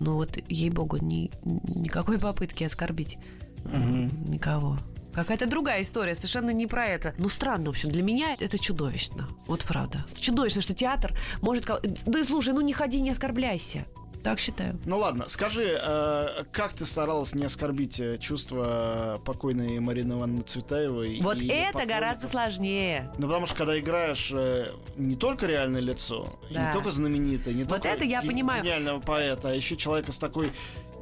Но 0.00 0.14
вот, 0.14 0.38
ей-богу, 0.48 0.96
ни, 0.96 1.30
никакой 1.44 2.18
попытки 2.18 2.64
оскорбить 2.64 3.16
никого. 3.64 4.76
Какая-то 5.18 5.46
другая 5.46 5.82
история, 5.82 6.14
совершенно 6.14 6.50
не 6.50 6.66
про 6.66 6.86
это. 6.86 7.14
Ну, 7.18 7.28
странно, 7.28 7.66
в 7.66 7.68
общем, 7.70 7.90
для 7.90 8.02
меня 8.02 8.36
это 8.38 8.58
чудовищно. 8.58 9.28
Вот 9.46 9.64
правда. 9.64 10.04
Чудовищно, 10.18 10.60
что 10.60 10.74
театр 10.74 11.18
может... 11.42 11.66
Да 12.06 12.24
слушай, 12.24 12.52
ну 12.54 12.60
не 12.60 12.72
ходи, 12.72 13.00
не 13.00 13.10
оскорбляйся. 13.10 13.84
Так 14.24 14.40
считаю. 14.40 14.78
Ну 14.84 14.98
ладно, 14.98 15.28
скажи, 15.28 15.78
э, 15.80 16.44
как 16.50 16.72
ты 16.72 16.84
старалась 16.84 17.34
не 17.36 17.44
оскорбить 17.44 18.00
э, 18.00 18.18
чувства 18.18 19.20
покойной 19.24 19.78
Марины 19.78 20.14
Ивановны 20.14 20.42
Цветаевой? 20.42 21.20
Вот 21.22 21.38
это 21.40 21.86
гораздо 21.86 22.26
сложнее. 22.26 23.10
Ну, 23.16 23.28
потому 23.28 23.46
что 23.46 23.56
когда 23.56 23.78
играешь 23.78 24.30
э, 24.34 24.70
не 24.96 25.14
только 25.14 25.46
реальное 25.46 25.80
лицо, 25.80 26.36
Да. 26.50 26.66
не 26.66 26.72
только 26.72 26.90
знаменитое, 26.90 27.54
не 27.54 27.62
Вот 27.62 27.68
только 27.70 27.88
это 27.88 28.04
я 28.04 28.20
ге- 28.20 28.26
понимаю. 28.28 28.62
гениального 28.64 28.98
поэта, 29.00 29.50
а 29.50 29.54
еще 29.54 29.76
человека 29.76 30.10
с 30.10 30.18
такой 30.18 30.50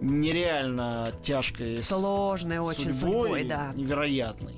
нереально 0.00 1.12
тяжкой 1.22 1.78
с- 1.82 1.88
Сложной 1.88 2.58
очень 2.58 2.92
судьбой, 2.92 3.44
да. 3.44 3.70
невероятной. 3.74 4.54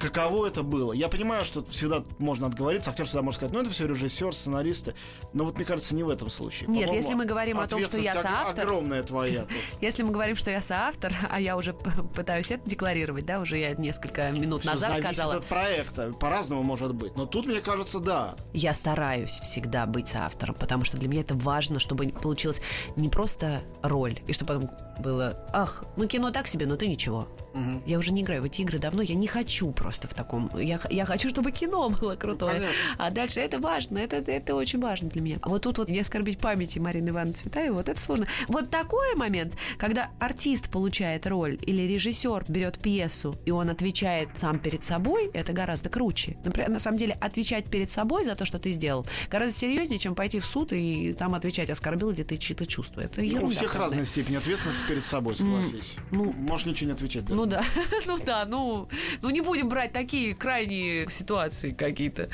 Каково 0.00 0.46
это 0.46 0.62
было? 0.62 0.92
Я 0.94 1.08
понимаю, 1.08 1.44
что 1.44 1.62
всегда 1.64 2.02
можно 2.18 2.46
отговориться, 2.46 2.90
актер 2.90 3.04
всегда 3.04 3.20
может 3.20 3.36
сказать, 3.36 3.54
ну 3.54 3.60
это 3.60 3.68
все 3.70 3.86
режиссер, 3.86 4.34
сценаристы, 4.34 4.94
но 5.34 5.44
вот 5.44 5.56
мне 5.56 5.66
кажется, 5.66 5.94
не 5.94 6.02
в 6.02 6.08
этом 6.08 6.30
случае. 6.30 6.70
Нет, 6.70 6.90
если 6.90 7.12
мы 7.12 7.26
говорим 7.26 7.60
о 7.60 7.68
том, 7.68 7.84
что 7.84 7.98
я 7.98 8.14
соавтор- 8.14 8.62
огромная 8.62 9.02
твоя 9.02 9.42
тут. 9.42 9.50
Если 9.82 10.02
мы 10.02 10.10
говорим, 10.10 10.36
что 10.36 10.50
я 10.50 10.62
соавтор, 10.62 11.12
а 11.28 11.38
я 11.38 11.56
уже 11.56 11.74
пытаюсь 11.74 12.50
это 12.50 12.68
декларировать, 12.68 13.26
да, 13.26 13.40
уже 13.40 13.58
я 13.58 13.74
несколько 13.74 14.30
минут 14.30 14.62
Что 14.62 14.70
назад 14.72 14.98
сказала. 14.98 15.36
от 15.36 15.44
проекта, 15.44 16.12
по-разному 16.18 16.62
может 16.62 16.94
быть. 16.94 17.14
Но 17.16 17.26
тут, 17.26 17.46
мне 17.46 17.60
кажется, 17.60 18.00
да. 18.00 18.34
Я 18.54 18.72
стараюсь 18.72 19.38
всегда 19.42 19.84
быть 19.84 20.08
соавтором, 20.08 20.54
потому 20.54 20.84
что 20.84 20.96
для 20.96 21.08
меня 21.08 21.20
это 21.20 21.34
важно, 21.34 21.78
чтобы 21.78 22.08
получилась 22.08 22.62
не 22.96 23.10
просто 23.10 23.62
роль, 23.82 24.18
и 24.26 24.32
чтобы 24.32 24.54
потом 24.54 24.70
было, 25.02 25.46
ах, 25.52 25.84
ну 25.96 26.06
кино 26.06 26.30
так 26.30 26.46
себе, 26.46 26.66
но 26.66 26.76
ты 26.76 26.88
ничего. 26.88 27.28
Мгм. 27.54 27.82
Я 27.84 27.98
уже 27.98 28.12
не 28.12 28.22
играю 28.22 28.42
в 28.42 28.44
эти 28.46 28.62
игры 28.62 28.78
давно, 28.78 29.02
я 29.02 29.14
не 29.14 29.26
хочу 29.26 29.70
просто 29.72 29.89
в 30.08 30.14
таком. 30.14 30.50
Я, 30.56 30.80
я 30.90 31.04
хочу, 31.04 31.28
чтобы 31.30 31.50
кино 31.52 31.88
было 31.90 32.16
крутое. 32.16 32.52
конечно. 32.58 32.74
а 32.98 33.10
дальше 33.10 33.40
это 33.40 33.58
важно, 33.58 33.98
это, 33.98 34.16
это 34.16 34.54
очень 34.54 34.80
важно 34.80 35.08
для 35.08 35.22
меня. 35.22 35.38
А 35.42 35.48
вот 35.48 35.62
тут 35.62 35.78
вот 35.78 35.88
не 35.88 36.00
оскорбить 36.00 36.38
памяти 36.38 36.78
Марины 36.78 37.10
Ивановны 37.10 37.34
Цветаевой, 37.34 37.76
вот 37.78 37.88
это 37.88 38.00
сложно. 38.00 38.26
Вот 38.48 38.70
такой 38.70 39.14
момент, 39.16 39.54
когда 39.78 40.10
артист 40.18 40.68
получает 40.70 41.26
роль 41.26 41.58
или 41.66 41.82
режиссер 41.82 42.44
берет 42.48 42.78
пьесу, 42.78 43.34
и 43.44 43.50
он 43.50 43.70
отвечает 43.70 44.28
сам 44.38 44.58
перед 44.58 44.84
собой, 44.84 45.30
это 45.32 45.52
гораздо 45.52 45.88
круче. 45.88 46.36
Например, 46.44 46.70
на 46.70 46.78
самом 46.78 46.98
деле, 46.98 47.16
отвечать 47.20 47.68
перед 47.70 47.90
собой 47.90 48.24
за 48.24 48.34
то, 48.34 48.44
что 48.44 48.58
ты 48.58 48.70
сделал, 48.70 49.06
гораздо 49.30 49.56
серьезнее, 49.58 49.98
чем 49.98 50.14
пойти 50.14 50.40
в 50.40 50.46
суд 50.46 50.72
и 50.72 51.12
там 51.12 51.34
отвечать, 51.34 51.70
оскорбил 51.70 52.10
ли 52.10 52.24
ты 52.24 52.36
чьи-то 52.36 52.66
чувства. 52.66 53.00
Это 53.00 53.20
У 53.20 53.24
ерунда 53.24 53.54
всех 53.54 53.72
полная. 53.72 53.88
разная 53.88 54.04
степень 54.04 54.36
ответственности 54.36 54.84
перед 54.86 55.04
собой, 55.04 55.36
согласись. 55.36 55.96
ну, 56.10 56.32
Можешь 56.32 56.66
ничего 56.66 56.88
не 56.88 56.94
отвечать. 56.94 57.24
да. 57.24 57.34
Ну 57.34 57.46
да, 57.46 57.64
ну 58.06 58.18
да, 58.24 58.44
ну, 58.44 58.88
ну 59.22 59.30
не 59.30 59.40
будем 59.40 59.68
брать 59.68 59.79
такие 59.88 60.34
крайние 60.34 61.08
ситуации 61.10 61.70
какие-то. 61.70 62.28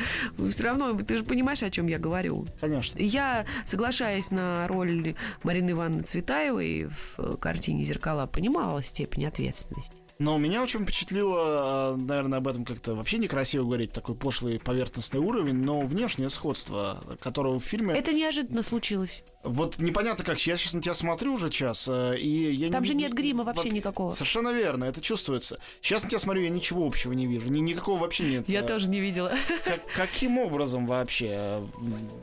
Все 0.50 0.64
равно, 0.64 0.92
ты 0.92 1.18
же 1.18 1.24
понимаешь, 1.24 1.62
о 1.62 1.70
чем 1.70 1.86
я 1.86 1.98
говорю. 1.98 2.46
Конечно. 2.60 2.98
Я, 2.98 3.46
соглашаясь 3.64 4.30
на 4.30 4.66
роль 4.68 5.14
Марины 5.42 5.70
Ивановны 5.70 6.02
Цветаевой 6.02 6.88
в 7.16 7.36
картине 7.36 7.82
«Зеркала», 7.84 8.26
понимала 8.26 8.82
степень 8.82 9.26
ответственности. 9.26 10.05
Но 10.18 10.38
меня 10.38 10.62
очень 10.62 10.80
впечатлило, 10.80 11.94
э, 11.94 12.00
наверное, 12.00 12.38
об 12.38 12.48
этом 12.48 12.64
как-то 12.64 12.94
вообще 12.94 13.18
некрасиво 13.18 13.64
говорить, 13.64 13.92
такой 13.92 14.14
пошлый 14.14 14.58
поверхностный 14.58 15.20
уровень, 15.20 15.56
но 15.62 15.80
внешнее 15.80 16.30
сходство, 16.30 17.02
которого 17.20 17.60
в 17.60 17.64
фильме... 17.64 17.94
Это 17.94 18.14
неожиданно 18.14 18.62
случилось. 18.62 19.22
Вот 19.44 19.78
непонятно 19.78 20.24
как, 20.24 20.38
я 20.46 20.56
сейчас 20.56 20.72
на 20.72 20.80
тебя 20.80 20.94
смотрю 20.94 21.34
уже 21.34 21.50
час, 21.50 21.86
э, 21.88 22.16
и 22.18 22.50
я 22.52 22.70
Там 22.70 22.82
не... 22.82 22.88
же 22.88 22.94
нет 22.94 23.12
грима 23.12 23.44
вообще 23.44 23.68
Воп- 23.68 23.72
никакого. 23.74 24.10
Совершенно 24.12 24.52
верно, 24.54 24.84
это 24.86 25.02
чувствуется. 25.02 25.58
Сейчас 25.82 26.02
на 26.04 26.08
тебя 26.08 26.18
смотрю, 26.18 26.44
я 26.44 26.48
ничего 26.48 26.86
общего 26.86 27.12
не 27.12 27.26
вижу, 27.26 27.50
ни- 27.50 27.60
никакого 27.60 27.98
вообще 27.98 28.24
нет. 28.24 28.48
Я 28.48 28.60
Э, 28.60 28.66
тоже 28.66 28.88
не 28.88 29.00
видела. 29.00 29.32
как- 29.66 29.86
каким 29.94 30.38
образом 30.38 30.86
вообще, 30.86 31.58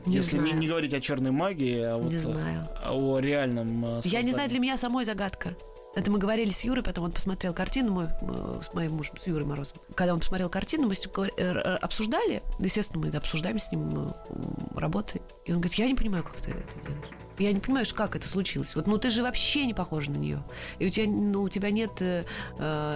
Не 0.04 0.16
если 0.16 0.36
не, 0.38 0.46
знаю. 0.46 0.58
не 0.58 0.66
говорить 0.66 0.92
о 0.94 1.00
черной 1.00 1.30
магии, 1.30 1.78
а 1.80 1.96
вот 1.96 2.12
Не 2.12 2.18
знаю. 2.18 2.66
о 2.84 3.20
реальном 3.20 4.00
Я 4.02 4.22
не 4.22 4.32
знаю, 4.32 4.48
для 4.50 4.58
меня 4.58 4.76
самой 4.76 5.04
загадка. 5.04 5.54
Это 5.94 6.10
мы 6.10 6.18
говорили 6.18 6.50
с 6.50 6.64
Юрой, 6.64 6.82
потом 6.82 7.04
он 7.04 7.12
посмотрел 7.12 7.54
картину, 7.54 7.92
мой, 7.92 8.06
э, 8.20 8.60
с 8.68 8.74
моим 8.74 8.94
мужем, 8.94 9.16
с 9.16 9.26
Юрой 9.26 9.44
Морозовым. 9.44 9.80
Когда 9.94 10.14
он 10.14 10.20
посмотрел 10.20 10.48
картину, 10.48 10.88
мы 10.88 10.94
с 10.94 11.04
ним 11.04 11.12
э, 11.36 11.76
обсуждали, 11.76 12.42
естественно, 12.58 13.04
мы 13.04 13.16
обсуждаем 13.16 13.58
с 13.58 13.70
ним 13.70 13.88
э, 13.90 14.78
работы. 14.78 15.20
И 15.44 15.52
он 15.52 15.58
говорит, 15.60 15.78
я 15.78 15.86
не 15.86 15.94
понимаю, 15.94 16.24
как 16.24 16.36
ты 16.36 16.50
это 16.50 16.74
делаешь. 16.84 17.04
Я 17.38 17.52
не 17.52 17.60
понимаю, 17.60 17.84
как 17.94 18.14
это 18.14 18.28
случилось. 18.28 18.74
Вот, 18.76 18.86
ну 18.86 18.96
ты 18.98 19.10
же 19.10 19.22
вообще 19.22 19.66
не 19.66 19.74
похожа 19.74 20.10
на 20.10 20.16
нее. 20.16 20.42
И 20.78 20.86
у 20.86 20.90
тебя, 20.90 21.06
ну, 21.08 21.42
у 21.42 21.48
тебя 21.48 21.70
нет 21.70 22.00
э, 22.00 22.22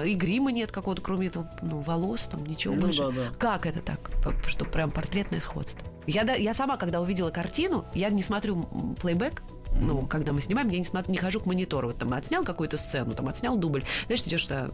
и 0.06 0.14
грима 0.14 0.52
нет 0.52 0.70
какого-то, 0.70 1.02
кроме 1.02 1.28
этого, 1.28 1.50
ну, 1.62 1.80
волос, 1.80 2.28
там, 2.30 2.44
ничего 2.46 2.74
Ну 2.74 2.82
больше. 2.82 3.02
да, 3.02 3.10
да. 3.10 3.30
Как 3.38 3.66
это 3.66 3.80
так? 3.80 4.10
Что 4.46 4.64
прям 4.64 4.90
портретное 4.90 5.40
сходство. 5.40 5.86
Я, 6.06 6.24
да, 6.24 6.34
я 6.34 6.54
сама, 6.54 6.76
когда 6.76 7.00
увидела 7.00 7.30
картину, 7.30 7.84
я 7.94 8.10
не 8.10 8.22
смотрю 8.22 8.62
плейбэк, 9.02 9.42
ну, 9.80 10.02
когда 10.06 10.32
мы 10.32 10.40
снимаем, 10.40 10.68
я 10.68 10.78
не 10.78 10.84
смотрю, 10.84 11.12
не 11.12 11.18
хожу 11.18 11.40
к 11.40 11.46
монитору. 11.46 11.88
Вот 11.88 11.98
там 11.98 12.12
отснял 12.12 12.44
какую-то 12.44 12.76
сцену, 12.76 13.14
там 13.14 13.28
отснял 13.28 13.56
дубль. 13.56 13.84
Знаешь, 14.06 14.22
идешь 14.22 14.44
туда 14.44 14.68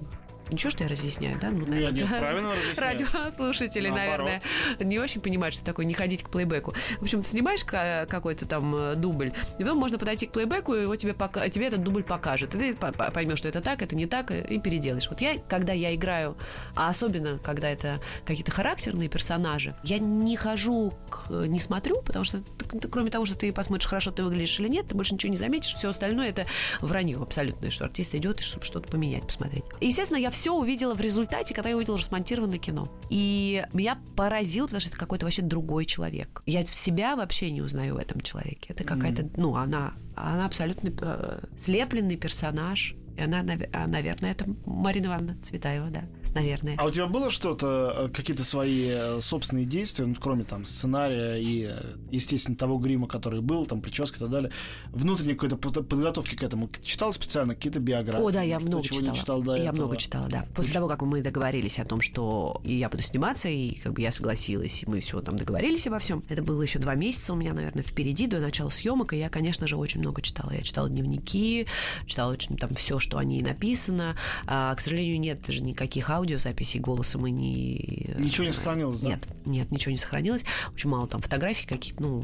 Ничего, 0.51 0.71
что 0.71 0.83
я 0.85 0.89
разъясняю, 0.89 1.39
да? 1.41 1.51
Ну, 1.51 1.67
нет, 1.67 1.93
нет, 1.93 2.09
правильно. 2.09 2.53
Радиослушатели, 2.77 3.89
наверное, 3.89 4.43
не 4.81 4.99
очень 4.99 5.21
понимают, 5.21 5.55
что 5.55 5.65
такое 5.65 5.87
не 5.87 5.95
ходить 5.95 6.23
к 6.23 6.31
плейбеку. 6.31 6.75
В 6.99 7.03
общем, 7.03 7.23
ты 7.23 7.29
снимаешь 7.29 7.65
какой-то 7.65 8.47
там 8.47 8.75
э, 8.75 8.95
дубль, 8.97 9.33
и 9.59 9.63
потом 9.63 9.79
можно 9.79 9.99
подойти 9.99 10.27
к 10.27 10.33
плейбеку, 10.33 10.75
и 10.75 10.83
его 10.83 10.97
тебе, 10.97 11.15
пока, 11.15 11.49
тебе 11.49 11.67
этот 11.67 11.83
дубль 11.83 12.03
покажет. 12.03 12.55
И 12.55 12.59
ты 12.59 12.75
поймешь, 12.75 13.39
что 13.39 13.49
это 13.49 13.61
так, 13.61 13.83
это 13.83 13.97
не 13.97 14.07
так, 14.07 14.31
и 14.31 14.59
переделаешь. 14.59 15.09
Вот 15.09 15.21
я, 15.21 15.39
когда 15.39 15.73
я 15.73 15.95
играю, 15.95 16.37
а 16.75 16.89
особенно, 16.89 17.39
когда 17.39 17.71
это 17.71 18.01
какие-то 18.25 18.51
характерные 18.51 19.09
персонажи, 19.09 19.75
я 19.83 19.99
не 19.99 20.37
хожу, 20.37 20.93
к, 21.11 21.31
не 21.31 21.61
смотрю, 21.61 22.03
потому 22.03 22.25
что 22.25 22.43
кроме 22.91 23.11
того, 23.11 23.25
что 23.25 23.37
ты 23.37 23.53
посмотришь, 23.53 23.89
хорошо 23.89 24.11
ты 24.11 24.23
выглядишь 24.23 24.59
или 24.61 24.69
нет, 24.69 24.89
ты 24.89 24.95
больше 24.95 25.15
ничего 25.15 25.31
не 25.31 25.37
заметишь, 25.37 25.75
все 25.75 25.89
остальное 25.89 26.29
это 26.29 26.47
вранье 26.81 27.19
абсолютное, 27.21 27.71
что 27.71 27.85
артист 27.85 28.15
идет, 28.15 28.41
чтобы 28.41 28.65
что-то 28.65 28.91
поменять, 28.91 29.27
посмотреть. 29.27 29.65
Естественно, 29.81 30.19
я 30.19 30.31
все 30.35 30.53
увидела 30.53 30.95
в 30.95 31.01
результате, 31.01 31.55
когда 31.55 31.71
я 31.71 31.77
увидела 31.77 31.95
уже 31.95 32.05
смонтированное 32.05 32.59
кино. 32.59 32.89
И 33.09 33.65
меня 33.73 33.99
поразило, 34.17 34.67
потому 34.67 34.81
что 34.81 34.91
это 34.91 34.99
какой-то 34.99 35.27
вообще 35.27 35.43
другой 35.43 35.85
человек. 35.85 36.43
Я 36.45 36.65
себя 36.67 37.17
вообще 37.17 37.51
не 37.51 37.63
узнаю 37.63 37.95
в 37.95 37.99
этом 37.99 38.21
человеке. 38.21 38.67
Это 38.71 38.85
какая-то, 38.85 39.23
mm. 39.23 39.35
ну, 39.37 39.57
она, 39.57 39.95
она 40.17 40.47
абсолютно 40.47 40.93
э, 41.01 41.41
слепленный 41.59 42.17
персонаж. 42.17 42.95
И 43.17 43.21
она, 43.21 43.45
а, 43.73 43.87
наверное, 43.87 44.33
это 44.33 44.45
Марина 44.67 45.07
Ивановна 45.07 45.37
Цветаева, 45.43 45.89
да 45.89 46.05
наверное. 46.35 46.77
А 46.79 46.87
у 46.87 46.91
тебя 46.91 47.07
было 47.07 47.31
что-то, 47.31 47.95
э, 47.97 48.09
какие-то 48.09 48.45
свои 48.45 48.89
э, 48.89 49.21
собственные 49.21 49.67
действия, 49.67 50.07
ну, 50.07 50.15
кроме 50.19 50.45
там 50.45 50.65
сценария 50.65 51.37
и, 51.37 51.69
э, 51.71 51.97
естественно, 52.11 52.57
того 52.57 52.79
грима, 52.79 53.07
который 53.07 53.41
был, 53.41 53.67
там, 53.67 53.81
прически 53.81 54.17
и 54.17 54.21
так 54.21 54.31
далее, 54.31 54.51
внутренней 54.91 55.35
какой-то 55.35 55.57
подготовки 55.57 56.35
к 56.35 56.43
этому? 56.43 56.69
Читал 56.83 57.13
специально 57.13 57.55
какие-то 57.55 57.81
биографии? 57.81 58.23
О, 58.23 58.31
да, 58.31 58.43
я 58.43 58.61
много 58.61 58.83
чего 58.83 58.99
читала. 58.99 59.13
Не 59.13 59.19
читал 59.19 59.43
до 59.43 59.57
я 59.57 59.63
этого? 59.65 59.77
много 59.77 59.97
читала, 59.97 60.29
да. 60.29 60.47
После 60.55 60.71
Очень... 60.71 60.73
того, 60.75 60.89
как 60.89 61.03
мы 61.03 61.23
договорились 61.23 61.79
о 61.79 61.85
том, 61.85 62.01
что 62.01 62.61
я 62.65 62.89
буду 62.89 63.03
сниматься, 63.03 63.49
и 63.49 63.77
как 63.77 63.93
бы 63.93 64.03
я 64.03 64.11
согласилась, 64.11 64.83
и 64.83 64.87
мы 64.87 65.01
все 65.01 65.21
там 65.21 65.37
договорились 65.37 65.87
обо 65.87 65.99
всем. 65.99 66.25
Это 66.29 66.43
было 66.43 66.63
еще 66.63 66.79
два 66.79 66.95
месяца 66.95 67.33
у 67.33 67.37
меня, 67.37 67.53
наверное, 67.53 67.83
впереди, 67.83 68.27
до 68.27 68.41
начала 68.41 68.69
съемок, 68.69 69.13
и 69.13 69.19
я, 69.19 69.29
конечно 69.29 69.67
же, 69.67 69.77
очень 69.77 70.01
много 70.01 70.23
читала. 70.23 70.53
Я 70.53 70.63
читала 70.63 70.89
дневники, 70.89 71.67
читала 72.07 72.33
очень 72.33 72.57
там 72.57 72.75
все, 72.75 72.99
что 72.99 73.19
о 73.19 73.25
ней 73.25 73.43
написано. 73.43 74.17
А, 74.47 74.75
к 74.75 74.81
сожалению, 74.81 75.21
нет 75.21 75.43
даже 75.47 75.63
никаких 75.63 76.11
аудио 76.11 76.24
аудиозаписей 76.25 76.81
голоса 76.81 77.19
мы 77.19 77.31
не... 77.31 78.15
Ничего 78.19 78.45
не 78.45 78.53
сохранилось, 78.53 79.01
да? 79.01 79.09
Нет, 79.09 79.29
нет, 79.45 79.71
ничего 79.71 79.93
не 79.93 79.99
сохранилось. 79.99 80.45
Очень 80.73 80.91
мало 80.91 81.07
там 81.07 81.21
фотографий 81.21 81.67
каких-то, 81.67 82.03
ну, 82.03 82.21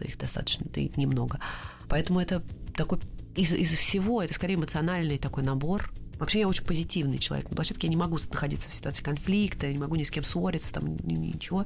их 0.00 0.18
достаточно, 0.18 0.66
их 0.74 0.96
немного. 0.96 1.40
Поэтому 1.88 2.20
это 2.20 2.42
такой 2.74 2.98
из, 3.34 3.52
из 3.52 3.72
всего, 3.72 4.22
это 4.22 4.34
скорее 4.34 4.54
эмоциональный 4.54 5.18
такой 5.18 5.42
набор. 5.42 5.90
Вообще 6.18 6.40
я 6.40 6.48
очень 6.48 6.64
позитивный 6.64 7.18
человек. 7.18 7.48
На 7.48 7.56
площадке 7.56 7.86
я 7.86 7.90
не 7.90 7.96
могу 7.96 8.18
находиться 8.30 8.68
в 8.68 8.74
ситуации 8.74 9.02
конфликта, 9.02 9.66
я 9.66 9.72
не 9.72 9.78
могу 9.78 9.96
ни 9.96 10.02
с 10.02 10.10
кем 10.10 10.22
ссориться, 10.22 10.74
там 10.74 10.96
ничего. 11.02 11.64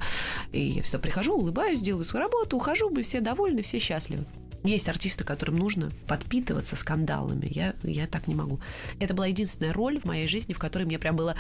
И 0.52 0.60
я 0.60 0.82
всегда 0.82 1.00
прихожу, 1.00 1.34
улыбаюсь, 1.34 1.82
делаю 1.82 2.04
свою 2.04 2.26
работу, 2.26 2.56
ухожу, 2.56 2.88
мы 2.90 3.02
все 3.02 3.20
довольны, 3.20 3.62
все 3.62 3.80
счастливы. 3.80 4.24
Есть 4.64 4.88
артисты, 4.88 5.24
которым 5.24 5.56
нужно 5.56 5.90
подпитываться 6.06 6.74
скандалами. 6.74 7.46
Я, 7.50 7.74
я 7.82 8.06
так 8.06 8.26
не 8.26 8.34
могу. 8.34 8.60
Это 8.98 9.12
была 9.12 9.26
единственная 9.26 9.74
роль 9.74 10.00
в 10.00 10.06
моей 10.06 10.26
жизни, 10.26 10.54
в 10.54 10.58
которой 10.58 10.84
мне 10.84 10.98
прям 10.98 11.16
было... 11.16 11.36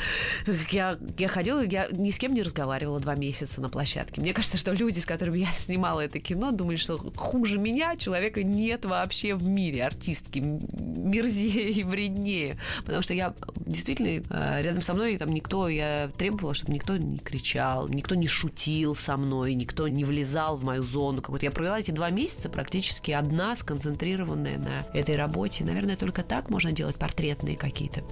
Я, 0.70 0.98
я 1.16 1.28
ходила, 1.28 1.64
я 1.64 1.88
ни 1.90 2.10
с 2.10 2.18
кем 2.18 2.34
не 2.34 2.42
разговаривала 2.42 3.00
два 3.00 3.14
месяца 3.14 3.62
на 3.62 3.70
площадке. 3.70 4.20
Мне 4.20 4.34
кажется, 4.34 4.58
что 4.58 4.72
люди, 4.72 5.00
с 5.00 5.06
которыми 5.06 5.38
я 5.38 5.46
снимала 5.46 6.00
это 6.00 6.20
кино, 6.20 6.50
думали, 6.50 6.76
что 6.76 6.98
хуже 7.16 7.58
меня 7.58 7.96
человека 7.96 8.42
нет 8.42 8.84
вообще 8.84 9.34
в 9.34 9.42
мире, 9.42 9.86
артистки, 9.86 10.40
мерзее 10.40 11.70
и 11.70 11.82
вреднее. 11.82 12.58
Потому 12.84 13.00
что 13.00 13.14
я 13.14 13.34
действительно 13.56 14.22
э, 14.28 14.62
рядом 14.62 14.82
со 14.82 14.92
мной 14.92 15.16
там 15.16 15.30
никто, 15.30 15.68
я 15.68 16.10
требовала, 16.18 16.52
чтобы 16.52 16.74
никто 16.74 16.98
не 16.98 17.16
кричал, 17.16 17.88
никто 17.88 18.14
не 18.14 18.26
шутил 18.26 18.94
со 18.94 19.16
мной, 19.16 19.54
никто 19.54 19.88
не 19.88 20.04
влезал 20.04 20.58
в 20.58 20.64
мою 20.64 20.82
зону. 20.82 21.22
Какой-то. 21.22 21.46
Я 21.46 21.52
провела 21.52 21.80
эти 21.80 21.90
два 21.90 22.10
месяца 22.10 22.50
практически 22.50 23.13
одна, 23.14 23.56
сконцентрированная 23.56 24.58
на 24.58 24.84
этой 24.92 25.16
работе. 25.16 25.64
Наверное, 25.64 25.96
только 25.96 26.22
так 26.22 26.50
можно 26.50 26.72
делать 26.72 26.96
портретные 26.96 27.56
какие-то 27.56 28.02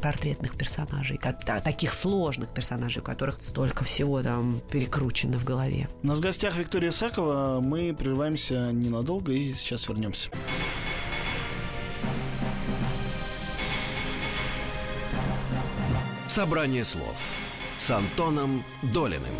портретных 0.00 0.56
персонажей, 0.56 1.20
таких 1.62 1.92
сложных 1.92 2.48
персонажей, 2.48 3.02
у 3.02 3.04
которых 3.04 3.40
столько 3.40 3.84
всего 3.84 4.22
там 4.22 4.60
перекручено 4.70 5.38
в 5.38 5.44
голове. 5.44 5.88
У 6.02 6.06
нас 6.06 6.18
в 6.18 6.20
гостях 6.20 6.56
Виктория 6.56 6.90
Сакова. 6.90 7.60
Мы 7.62 7.94
прерываемся 7.94 8.72
ненадолго 8.72 9.32
и 9.32 9.52
сейчас 9.52 9.88
вернемся. 9.88 10.30
Собрание 16.26 16.82
слов 16.82 17.16
с 17.78 17.90
Антоном 17.90 18.64
Долиным. 18.82 19.34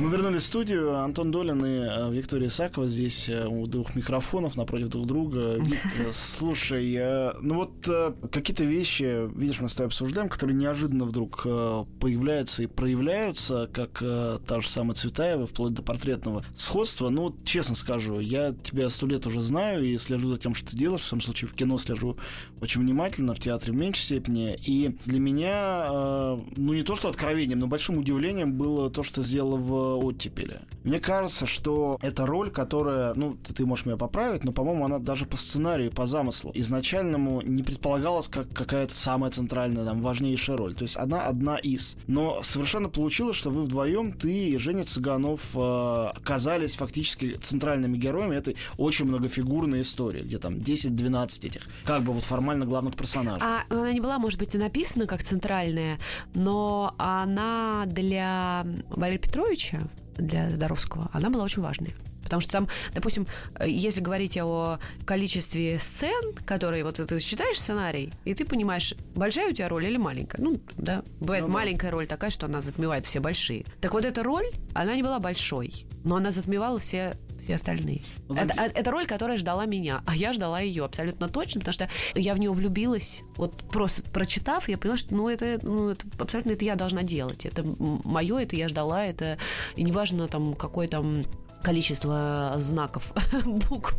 Мы 0.00 0.08
вернулись 0.08 0.44
в 0.44 0.46
студию. 0.46 0.96
Антон 0.96 1.30
Долин 1.30 1.62
и 1.62 1.68
э, 1.68 2.10
Виктория 2.10 2.48
Сакова 2.48 2.88
здесь 2.88 3.28
э, 3.28 3.46
у 3.46 3.66
двух 3.66 3.94
микрофонов 3.94 4.56
напротив 4.56 4.88
друг 4.88 5.06
друга. 5.06 5.60
Э, 5.98 6.10
слушай, 6.12 7.34
ну 7.42 7.56
вот 7.56 7.88
какие-то 8.30 8.64
вещи, 8.64 9.28
видишь, 9.36 9.60
мы 9.60 9.68
с 9.68 9.74
тобой 9.74 9.88
обсуждаем, 9.88 10.28
которые 10.28 10.56
неожиданно 10.56 11.04
вдруг 11.04 11.42
появляются 11.42 12.62
и 12.62 12.66
проявляются, 12.66 13.68
как 13.72 13.98
та 13.98 14.60
же 14.60 14.68
самая 14.68 14.94
Цветаева, 14.94 15.46
вплоть 15.46 15.74
до 15.74 15.82
портретного 15.82 16.44
сходства. 16.54 17.10
Ну, 17.10 17.22
вот, 17.24 17.44
честно 17.44 17.74
скажу, 17.74 18.20
я 18.20 18.54
тебя 18.62 18.88
сто 18.88 19.06
лет 19.06 19.26
уже 19.26 19.40
знаю 19.40 19.84
и 19.84 19.98
слежу 19.98 20.30
за 20.30 20.38
тем, 20.38 20.54
что 20.54 20.70
ты 20.70 20.76
делаешь. 20.76 21.02
В 21.02 21.06
самом 21.06 21.22
случае, 21.22 21.48
в 21.48 21.54
кино 21.54 21.76
слежу 21.76 22.16
очень 22.60 22.80
внимательно, 22.80 23.34
в 23.34 23.40
театре 23.40 23.72
в 23.72 23.76
меньшей 23.76 24.02
степени. 24.02 24.58
И 24.64 24.96
для 25.04 25.18
меня, 25.18 26.36
ну, 26.56 26.72
не 26.72 26.82
то 26.82 26.94
что 26.94 27.08
откровением, 27.08 27.58
но 27.58 27.66
большим 27.66 27.98
удивлением 27.98 28.54
было 28.54 28.90
то, 28.90 29.02
что 29.02 29.22
сделала 29.22 29.56
в 29.56 29.89
оттепели. 29.94 30.60
Мне 30.84 30.98
кажется, 30.98 31.46
что 31.46 31.98
это 32.02 32.26
роль, 32.26 32.50
которая, 32.50 33.14
ну, 33.14 33.34
ты, 33.34 33.52
ты 33.52 33.66
можешь 33.66 33.86
меня 33.86 33.96
поправить, 33.96 34.44
но, 34.44 34.52
по-моему, 34.52 34.84
она 34.84 34.98
даже 34.98 35.26
по 35.26 35.36
сценарию, 35.36 35.90
по 35.90 36.06
замыслу 36.06 36.52
изначальному 36.54 37.42
не 37.42 37.62
предполагалась 37.62 38.28
как 38.28 38.48
какая-то 38.52 38.96
самая 38.96 39.30
центральная, 39.30 39.84
там, 39.84 40.00
важнейшая 40.02 40.56
роль. 40.56 40.74
То 40.74 40.82
есть 40.82 40.96
она 40.96 41.26
одна 41.26 41.56
из. 41.56 41.96
Но 42.06 42.42
совершенно 42.42 42.88
получилось, 42.88 43.36
что 43.36 43.50
вы 43.50 43.62
вдвоем, 43.62 44.12
ты 44.12 44.50
и 44.50 44.56
Женя 44.56 44.84
Цыганов, 44.84 45.40
э, 45.54 46.10
оказались 46.14 46.76
фактически 46.76 47.34
центральными 47.34 47.96
героями 47.96 48.36
этой 48.36 48.56
очень 48.76 49.06
многофигурной 49.06 49.82
истории, 49.82 50.22
где 50.22 50.38
там 50.38 50.54
10-12 50.54 51.46
этих, 51.46 51.62
как 51.84 52.02
бы 52.02 52.12
вот 52.12 52.24
формально 52.24 52.66
главных 52.66 52.96
персонажей. 52.96 53.46
А 53.46 53.64
она 53.68 53.92
не 53.92 54.00
была, 54.00 54.18
может 54.18 54.38
быть, 54.38 54.54
и 54.54 54.58
написана 54.58 55.06
как 55.06 55.22
центральная, 55.22 55.98
но 56.34 56.94
она 56.98 57.84
для 57.86 58.66
Валерия 58.88 59.18
Петровича 59.18 59.79
для 60.20 60.50
Здоровского, 60.50 61.10
она 61.12 61.30
была 61.30 61.44
очень 61.44 61.62
важной. 61.62 61.94
Потому 62.30 62.42
что 62.42 62.52
там, 62.52 62.68
допустим, 62.94 63.26
если 63.64 64.00
говорить 64.00 64.38
о 64.38 64.78
количестве 65.04 65.80
сцен, 65.80 66.32
которые 66.46 66.84
вот 66.84 66.96
ты 66.96 67.18
читаешь 67.18 67.58
сценарий, 67.58 68.12
и 68.24 68.34
ты 68.34 68.44
понимаешь, 68.44 68.94
большая 69.16 69.50
у 69.50 69.52
тебя 69.52 69.68
роль 69.68 69.86
или 69.86 69.96
маленькая. 69.96 70.40
Ну, 70.40 70.60
да, 70.76 71.02
бывает 71.18 71.48
ну, 71.48 71.52
маленькая 71.52 71.88
да. 71.88 71.96
роль 71.96 72.06
такая, 72.06 72.30
что 72.30 72.46
она 72.46 72.60
затмевает 72.60 73.04
все 73.04 73.18
большие. 73.18 73.64
Так 73.80 73.94
вот 73.94 74.04
эта 74.04 74.22
роль, 74.22 74.46
она 74.74 74.94
не 74.94 75.02
была 75.02 75.18
большой, 75.18 75.86
но 76.04 76.14
она 76.16 76.30
затмевала 76.30 76.78
все 76.78 77.16
все 77.40 77.54
остальные. 77.54 78.02
Вот 78.28 78.38
это, 78.38 78.52
это, 78.62 78.78
это 78.78 78.90
роль, 78.90 79.06
которая 79.06 79.36
ждала 79.36 79.66
меня, 79.66 80.02
а 80.06 80.16
я 80.16 80.32
ждала 80.32 80.60
ее 80.60 80.84
абсолютно 80.84 81.28
точно, 81.28 81.60
потому 81.60 81.72
что 81.72 81.88
я 82.14 82.34
в 82.34 82.38
нее 82.38 82.52
влюбилась. 82.52 83.22
Вот 83.36 83.62
просто 83.68 84.02
прочитав, 84.02 84.68
я 84.68 84.78
поняла, 84.78 84.96
что 84.96 85.14
ну 85.14 85.28
это, 85.28 85.58
ну, 85.62 85.90
это 85.90 86.04
абсолютно 86.18 86.52
это 86.52 86.64
я 86.64 86.76
должна 86.76 87.02
делать. 87.02 87.46
Это 87.46 87.64
мое, 88.04 88.38
это 88.38 88.56
я 88.56 88.68
ждала, 88.68 89.04
это 89.04 89.38
и 89.76 89.82
неважно 89.82 90.28
там 90.28 90.54
какой 90.54 90.88
там 90.88 91.24
количество 91.62 92.54
знаков, 92.56 93.12
букв 93.44 93.94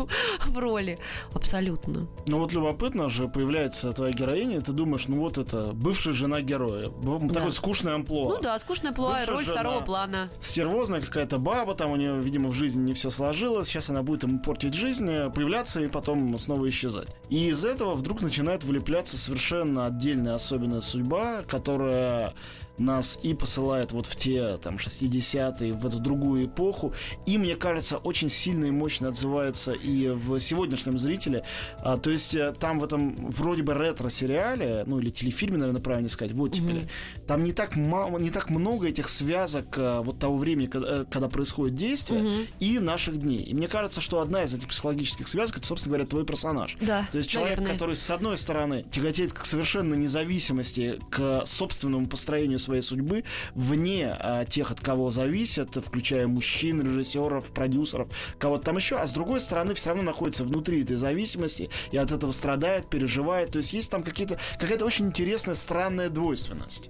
в 0.45 0.57
роли. 0.57 0.97
Абсолютно. 1.33 2.07
Ну 2.27 2.39
вот 2.39 2.53
любопытно 2.53 3.09
же, 3.09 3.27
появляется 3.27 3.91
твоя 3.91 4.13
героиня, 4.13 4.57
и 4.57 4.61
ты 4.61 4.71
думаешь, 4.71 5.07
ну 5.07 5.19
вот 5.19 5.37
это 5.37 5.71
бывшая 5.73 6.13
жена 6.13 6.41
героя. 6.41 6.89
Да. 7.03 7.27
Такой 7.29 7.51
скучный 7.51 7.93
амплуа. 7.93 8.35
Ну 8.35 8.41
да, 8.41 8.59
скучная 8.59 8.89
амплуа, 8.91 9.25
роль 9.25 9.45
жена, 9.45 9.55
второго 9.55 9.79
плана. 9.81 10.29
Стервозная 10.39 11.01
какая-то 11.01 11.37
баба, 11.37 11.73
там 11.75 11.91
у 11.91 11.95
нее, 11.95 12.19
видимо, 12.19 12.49
в 12.49 12.53
жизни 12.53 12.83
не 12.83 12.93
все 12.93 13.09
сложилось, 13.09 13.67
сейчас 13.67 13.89
она 13.89 14.03
будет 14.03 14.23
ему 14.23 14.39
портить 14.39 14.73
жизнь, 14.73 15.09
э, 15.09 15.29
появляться 15.29 15.81
и 15.81 15.87
потом 15.87 16.37
снова 16.37 16.67
исчезать. 16.69 17.09
И 17.29 17.49
из 17.49 17.65
этого 17.65 17.93
вдруг 17.93 18.21
начинает 18.21 18.63
вылепляться 18.63 19.17
совершенно 19.17 19.85
отдельная 19.85 20.35
особенная 20.35 20.81
судьба, 20.81 21.41
которая 21.47 22.33
нас 22.77 23.19
и 23.23 23.33
посылает 23.33 23.91
вот 23.91 24.07
в 24.07 24.15
те 24.15 24.57
там 24.57 24.75
60-е, 24.75 25.73
в 25.73 25.85
эту 25.85 25.99
другую 25.99 26.45
эпоху. 26.45 26.93
И 27.25 27.37
мне 27.37 27.55
кажется, 27.55 27.97
очень 27.97 28.29
сильно 28.29 28.65
и 28.65 28.71
мощно 28.71 29.09
отзывается 29.09 29.73
и 29.73 30.09
в 30.09 30.39
сегодняшнем 30.39 30.97
зрителе. 30.97 31.43
А, 31.79 31.97
то 31.97 32.09
есть 32.09 32.35
э, 32.35 32.53
там 32.59 32.79
в 32.79 32.83
этом 32.83 33.15
вроде 33.31 33.63
бы 33.63 33.73
ретро-сериале, 33.73 34.83
ну 34.87 34.99
или 34.99 35.09
телефильме, 35.09 35.57
наверное, 35.57 35.81
правильно 35.81 36.09
сказать, 36.09 36.33
вот 36.33 36.53
теперь, 36.53 36.77
mm-hmm. 36.77 37.25
там 37.27 37.43
не 37.43 37.51
так 37.51 37.75
мало, 37.75 38.17
не 38.17 38.29
так 38.29 38.49
много 38.49 38.87
этих 38.87 39.09
связок 39.09 39.75
а, 39.77 40.01
вот 40.01 40.19
того 40.19 40.37
времени, 40.37 40.67
когда, 40.67 41.05
когда 41.05 41.27
происходит 41.29 41.75
действие, 41.75 42.21
mm-hmm. 42.21 42.47
и 42.59 42.79
наших 42.79 43.19
дней. 43.19 43.43
И 43.43 43.53
мне 43.53 43.67
кажется, 43.67 44.01
что 44.01 44.19
одна 44.19 44.43
из 44.43 44.53
этих 44.53 44.67
психологических 44.67 45.27
связок, 45.27 45.57
это, 45.57 45.67
собственно 45.67 45.95
говоря, 45.95 46.09
твой 46.09 46.25
персонаж. 46.25 46.77
Да, 46.81 47.05
То 47.11 47.17
есть 47.17 47.29
человек, 47.29 47.57
наверное. 47.57 47.73
который, 47.73 47.95
с 47.95 48.09
одной 48.09 48.37
стороны, 48.37 48.85
тяготеет 48.91 49.33
к 49.33 49.45
совершенно 49.45 49.93
независимости, 49.93 50.99
к 51.09 51.45
собственному 51.45 52.07
построению 52.07 52.59
своей 52.61 52.81
судьбы, 52.81 53.23
вне 53.55 54.15
а, 54.19 54.45
тех, 54.45 54.71
от 54.71 54.79
кого 54.81 55.09
зависят, 55.09 55.75
включая 55.75 56.27
мужчин, 56.27 56.81
режиссеров, 56.81 57.51
продюсеров, 57.51 58.07
кого-то 58.39 58.65
там 58.65 58.77
еще, 58.77 58.97
а 58.97 59.05
с 59.07 59.13
другой 59.13 59.41
стороны, 59.41 59.73
все 59.73 59.89
равно 59.89 60.03
находится 60.03 60.43
внутри 60.43 60.83
этой 60.83 60.95
зависимости 60.95 61.69
и 61.91 61.97
от 61.97 62.11
этого 62.11 62.31
страдает, 62.31 62.89
переживает. 62.89 63.51
То 63.51 63.57
есть 63.59 63.73
есть 63.73 63.91
там 63.91 64.03
какие-то, 64.03 64.37
какая-то 64.59 64.85
очень 64.85 65.07
интересная, 65.07 65.55
странная 65.55 66.09
двойственность. 66.09 66.89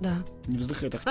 Да. 0.00 0.24
Не 0.46 0.58
вздыхай 0.58 0.90
так. 0.90 1.02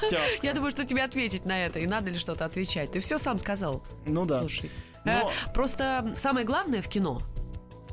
Я 0.42 0.54
думаю, 0.54 0.70
что 0.70 0.84
тебе 0.84 1.02
ответить 1.02 1.44
на 1.44 1.64
это, 1.64 1.80
и 1.80 1.86
надо 1.86 2.10
ли 2.10 2.18
что-то 2.18 2.44
отвечать. 2.44 2.92
Ты 2.92 3.00
все 3.00 3.18
сам 3.18 3.38
сказал. 3.38 3.82
Ну 4.06 4.24
да. 4.24 4.40
Слушай. 4.40 4.70
Но- 5.04 5.30
э, 5.30 5.52
Просто 5.52 6.14
самое 6.16 6.46
главное 6.46 6.82
в 6.82 6.88
кино 6.88 7.20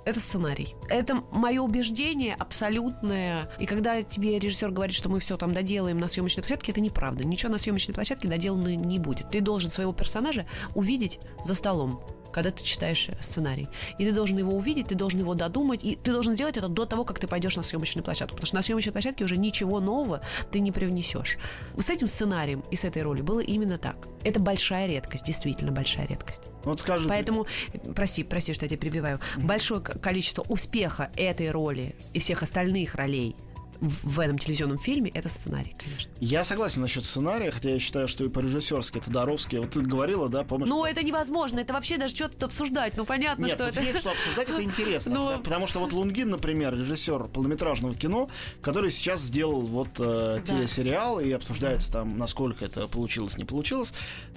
это 0.06 0.20
сценарий. 0.20 0.76
Это 0.88 1.24
мое 1.32 1.62
убеждение 1.62 2.36
абсолютное. 2.36 3.50
И 3.60 3.66
когда 3.66 4.02
тебе 4.04 4.40
режиссер 4.40 4.72
говорит, 4.72 4.96
что 4.96 5.10
мы 5.10 5.20
все 5.20 5.36
там 5.36 5.52
доделаем 5.52 6.00
на 6.00 6.08
съемочной 6.08 6.44
площадке, 6.44 6.72
это 6.72 6.82
неправда. 6.82 7.26
Ничего 7.26 7.52
на 7.52 7.58
съемочной 7.58 7.94
площадке 7.94 8.28
доделано 8.28 8.76
не 8.76 9.00
будет. 9.00 9.30
Ты 9.30 9.42
должен 9.42 9.72
своего 9.72 9.94
персонажа 9.94 10.46
увидеть 10.76 11.20
за 11.44 11.56
столом 11.56 12.02
когда 12.36 12.52
ты 12.52 12.66
читаешь 12.66 13.10
сценарий. 13.22 13.70
И 13.98 14.04
ты 14.04 14.12
должен 14.12 14.38
его 14.38 14.58
увидеть, 14.58 14.88
ты 14.88 14.96
должен 14.96 15.22
его 15.22 15.36
додумать, 15.36 15.86
и 15.86 15.96
ты 15.96 16.12
должен 16.12 16.34
сделать 16.34 16.58
это 16.58 16.68
до 16.68 16.86
того, 16.86 17.06
как 17.06 17.18
ты 17.18 17.28
пойдешь 17.28 17.56
на 17.56 17.64
съемочную 17.64 18.04
площадку. 18.04 18.36
Потому 18.36 18.48
что 18.48 18.56
на 18.58 18.62
съемочной 18.62 18.92
площадке 18.92 19.24
уже 19.24 19.38
ничего 19.38 19.80
нового 19.80 20.20
ты 20.52 20.60
не 20.60 20.74
привнесешь. 20.74 21.38
С 21.78 21.90
этим 21.90 22.08
сценарием 22.08 22.62
и 22.72 22.76
с 22.76 22.84
этой 22.84 23.04
ролью 23.04 23.24
было 23.24 23.40
именно 23.40 23.78
так. 23.78 24.10
Это 24.26 24.42
большая 24.42 24.88
редкость, 24.88 25.26
действительно 25.26 25.72
большая 25.72 26.08
редкость. 26.08 26.42
Вот 26.66 26.82
скажи, 26.82 27.08
Поэтому, 27.08 27.48
прости, 27.96 28.26
прости, 28.26 28.54
что 28.54 28.66
я 28.66 28.70
тебя 28.70 28.80
перебиваю, 28.80 29.22
большое 29.38 29.80
количество 29.80 30.42
успеха 30.50 31.12
этой 31.16 31.52
роли 31.52 31.96
и 32.12 32.20
всех 32.20 32.44
остальных 32.44 32.96
ролей 32.96 33.38
в 33.82 34.20
этом 34.20 34.38
телевизионном 34.38 34.78
фильме 34.78 35.12
это 35.14 35.30
сценарий, 35.30 35.76
конечно. 35.78 36.12
я 36.20 36.44
согласен 36.44 36.82
насчет 36.82 37.06
сценария, 37.06 37.52
хотя 37.52 37.70
я 37.72 37.80
считаю, 37.80 38.08
что 38.08 38.24
и 38.24 38.30
по-режиссерски 38.30 39.00
Тодоровский, 39.00 39.60
вот 39.60 39.72
ты 39.72 39.82
говорила, 39.82 40.30
да, 40.30 40.44
помнишь? 40.44 40.68
Ну, 40.70 40.86
это 40.86 41.04
невозможно, 41.04 41.60
это 41.60 41.74
вообще 41.74 41.98
даже 41.98 42.16
что-то 42.16 42.46
обсуждать. 42.46 42.98
Ну, 42.98 43.06
понятно, 43.06 43.46
Нет, 43.46 43.56
что 43.56 43.66
это. 43.68 43.82
есть 43.82 44.00
что 44.00 44.12
обсуждать, 44.12 44.50
это 44.50 44.64
интересно. 44.64 45.14
Ну. 45.14 45.26
потому- 45.38 45.56
Потому 45.56 45.68
что 45.68 45.80
вот 45.80 45.94
Лунгин, 45.94 46.30
например, 46.30 46.76
режиссер 46.78 47.26
полнометражного 47.26 47.96
кино, 47.96 48.30
который 48.62 48.92
сейчас 48.92 49.22
сделал 49.22 49.62
вот 49.62 49.88
э, 50.00 50.40
Да. 50.40 50.40
телесериал, 50.42 51.20
и 51.22 51.32
обсуждается 51.32 51.92
там, 51.94 52.18
насколько 52.18 52.66
это 52.66 52.88
получилось, 52.88 53.38
не 53.38 53.46
получилось. 53.46 53.94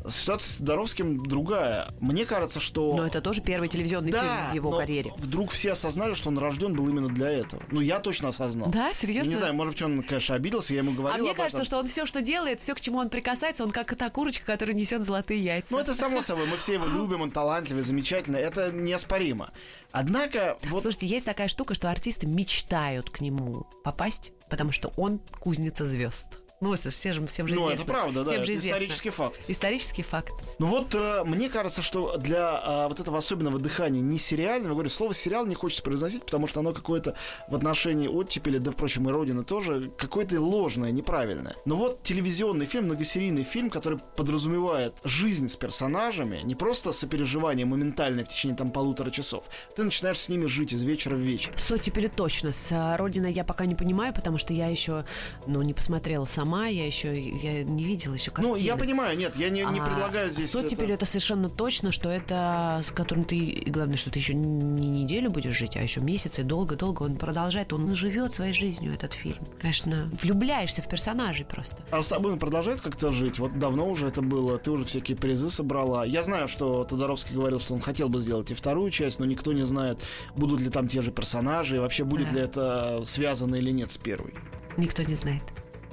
Ситуация 0.09 0.49
с 0.53 0.57
Тодоровским 0.59 1.19
другая. 1.27 1.89
Мне 2.01 2.25
кажется, 2.25 2.61
что... 2.61 2.95
Но 2.97 3.07
это 3.07 3.21
тоже 3.21 3.41
первый 3.43 3.69
телевизионный 3.69 4.13
да, 4.13 4.21
фильм 4.21 4.51
в 4.53 4.55
его 4.55 4.71
но 4.71 4.79
карьере. 4.79 5.13
Вдруг 5.19 5.51
все 5.51 5.73
осознали, 5.73 6.15
что 6.15 6.29
он 6.29 6.39
рожден 6.39 6.73
был 6.75 6.89
именно 6.89 7.09
для 7.09 7.31
этого. 7.31 7.63
Ну, 7.73 7.81
я 7.81 7.99
точно 7.99 8.29
осознал. 8.29 8.71
Да, 8.71 8.93
серьезно? 8.95 9.28
Не 9.29 9.37
знаю, 9.37 9.55
может 9.55 9.75
быть, 9.75 9.83
он, 9.83 10.03
конечно, 10.03 10.35
обиделся, 10.35 10.75
я 10.75 10.81
ему 10.81 10.93
говорил 10.93 11.21
а 11.21 11.23
мне 11.23 11.35
кажется, 11.35 11.65
что 11.65 11.79
он 11.79 11.89
все, 11.89 12.07
что 12.07 12.21
делает, 12.21 12.61
все, 12.61 12.75
к 12.75 12.81
чему 12.81 12.99
он 12.99 13.11
прикасается, 13.11 13.65
он 13.65 13.71
как 13.71 13.95
та 13.97 14.11
курочка, 14.11 14.45
которая 14.45 14.77
несет 14.77 15.05
золотые 15.05 15.41
яйца. 15.41 15.75
Ну, 15.75 15.81
это 15.81 15.95
само 15.95 16.23
собой, 16.23 16.47
мы 16.47 16.57
все 16.57 16.75
его 16.75 16.87
любим, 16.95 17.23
он 17.23 17.31
талантливый, 17.31 17.83
замечательный, 17.83 18.41
это 18.41 18.73
неоспоримо. 18.73 19.53
Однако, 19.93 20.59
вот 20.65 20.83
Слушайте, 20.83 21.07
есть 21.07 21.27
такая 21.27 21.49
штука, 21.49 21.75
что 21.75 21.91
артисты 21.91 22.27
мечтают 22.27 23.11
к 23.11 23.21
нему 23.21 23.67
попасть, 23.85 24.33
потому 24.49 24.73
что 24.73 24.93
он 24.97 25.21
кузница 25.41 25.85
звезд. 25.85 26.39
Ну, 26.61 26.75
это 26.75 26.91
все 26.91 27.13
же, 27.13 27.25
всем 27.27 27.47
же 27.47 27.55
ну, 27.55 27.67
известно. 27.67 27.83
это 27.83 27.93
правда, 27.93 28.25
да, 28.25 28.31
Всем 28.31 28.37
это 28.37 28.47
же 28.47 28.55
известно. 28.55 28.77
исторический 28.77 29.11
факт. 29.11 29.45
Исторический 29.49 30.03
факт. 30.03 30.33
Ну 30.59 30.67
вот, 30.67 30.93
э, 30.95 31.23
мне 31.25 31.49
кажется, 31.49 31.83
что 31.83 32.17
для 32.17 32.51
а, 32.51 32.89
вот 32.89 32.99
этого 32.99 33.19
особенного 33.19 33.61
дыхания 33.61 34.01
не 34.01 34.19
сериального, 34.19 34.73
говорю, 34.73 34.89
слово 34.89 35.15
сериал 35.15 35.47
не 35.47 35.55
хочется 35.55 35.85
произносить, 35.85 36.25
потому 36.25 36.49
что 36.49 36.61
оно 36.61 36.73
какое-то 36.73 37.15
в 37.49 37.55
отношении 37.55 38.09
оттепели, 38.09 38.59
да, 38.59 38.73
впрочем, 38.73 39.09
и 39.09 39.13
Родины 39.13 39.45
тоже, 39.45 39.93
какое-то 39.97 40.41
ложное, 40.41 40.91
неправильное. 40.91 41.55
Но 41.65 41.77
вот 41.77 42.03
телевизионный 42.03 42.67
фильм, 42.67 42.87
многосерийный 42.87 43.45
фильм, 43.45 43.71
который 43.71 44.01
подразумевает 44.17 44.95
жизнь 45.05 45.49
с 45.49 45.55
персонажами, 45.55 46.41
не 46.43 46.57
просто 46.57 46.91
сопереживание 46.91 47.67
моментальное 47.67 48.25
в 48.25 48.29
течение 48.29 48.57
там 48.57 48.71
полутора 48.71 49.11
часов. 49.11 49.45
Ты 49.77 49.85
начинаешь 49.85 50.19
с 50.19 50.29
ними 50.29 50.47
жить 50.47 50.73
из 50.73 50.83
вечера 50.83 51.15
в 51.15 51.21
вечер. 51.21 51.53
С 51.57 51.71
оттепелью 51.71 52.11
точно. 52.11 52.53
С 52.53 52.73
а, 52.73 52.97
Родиной 52.97 53.33
я 53.33 53.45
пока 53.45 53.65
не 53.65 53.77
понимаю, 53.77 54.13
потому 54.13 54.39
что 54.39 54.53
я 54.53 54.67
еще, 54.67 55.05
ну, 55.47 55.63
не 55.63 55.73
посмотрела 55.73 56.25
сама, 56.25 56.48
я 56.57 56.87
еще 56.87 57.19
я 57.19 57.63
не 57.63 57.85
видела 57.85 58.15
еще 58.15 58.31
картины. 58.31 58.57
Ну, 58.57 58.61
я 58.61 58.77
понимаю, 58.77 59.17
нет, 59.17 59.37
я 59.37 59.49
не, 59.51 59.61
не 59.61 59.81
А 59.81 59.85
предлагаю 59.85 60.31
здесь... 60.31 60.51
С 60.51 60.57
оттепелью 60.57 60.95
это... 60.95 61.05
совершенно 61.07 61.49
точно, 61.49 61.93
что 61.93 62.11
это 62.11 62.83
с 62.87 62.91
которым 62.93 63.25
ты, 63.25 63.65
главное, 63.67 63.97
что 63.97 64.11
ты 64.11 64.19
еще 64.19 64.35
не 64.35 64.89
неделю 64.89 65.31
будешь 65.31 65.57
жить, 65.57 65.77
а 65.77 65.83
еще 65.83 66.01
месяц, 66.01 66.39
и 66.39 66.43
долго-долго 66.43 67.03
он 67.03 67.17
продолжает, 67.17 67.73
он 67.73 67.95
живет 67.95 68.35
своей 68.35 68.53
жизнью, 68.53 68.93
этот 68.95 69.13
фильм. 69.13 69.39
Конечно, 69.61 70.11
влюбляешься 70.23 70.83
в 70.83 70.89
персонажей 70.89 71.45
просто. 71.47 71.77
А 71.91 72.03
с 72.03 72.09
тобой 72.09 72.33
он 72.33 72.39
продолжает 72.39 72.81
как-то 72.81 73.13
жить? 73.13 73.39
Вот 73.39 73.59
давно 73.59 73.89
уже 73.89 74.07
это 74.07 74.23
было, 74.23 74.59
ты 74.59 74.71
уже 74.71 74.85
всякие 74.85 75.17
призы 75.17 75.51
собрала. 75.51 76.05
Я 76.05 76.23
знаю, 76.23 76.49
что 76.49 76.85
Тодоровский 76.85 77.35
говорил, 77.35 77.61
что 77.61 77.75
он 77.75 77.81
хотел 77.81 78.09
бы 78.09 78.19
сделать 78.21 78.51
и 78.51 78.55
вторую 78.55 78.91
часть, 78.91 79.21
но 79.21 79.27
никто 79.27 79.53
не 79.53 79.67
знает, 79.67 80.01
будут 80.37 80.61
ли 80.61 80.71
там 80.71 80.89
те 80.89 81.03
же 81.03 81.11
персонажи, 81.11 81.77
и 81.77 81.79
вообще 81.79 82.05
будет 82.05 82.29
Да. 82.29 82.35
ли 82.35 82.41
это 82.41 83.01
связано 83.05 83.57
или 83.57 83.71
нет 83.71 83.93
с 83.93 83.99
первой. 83.99 84.35
Никто 84.77 85.03
не 85.03 85.15
знает. 85.15 85.43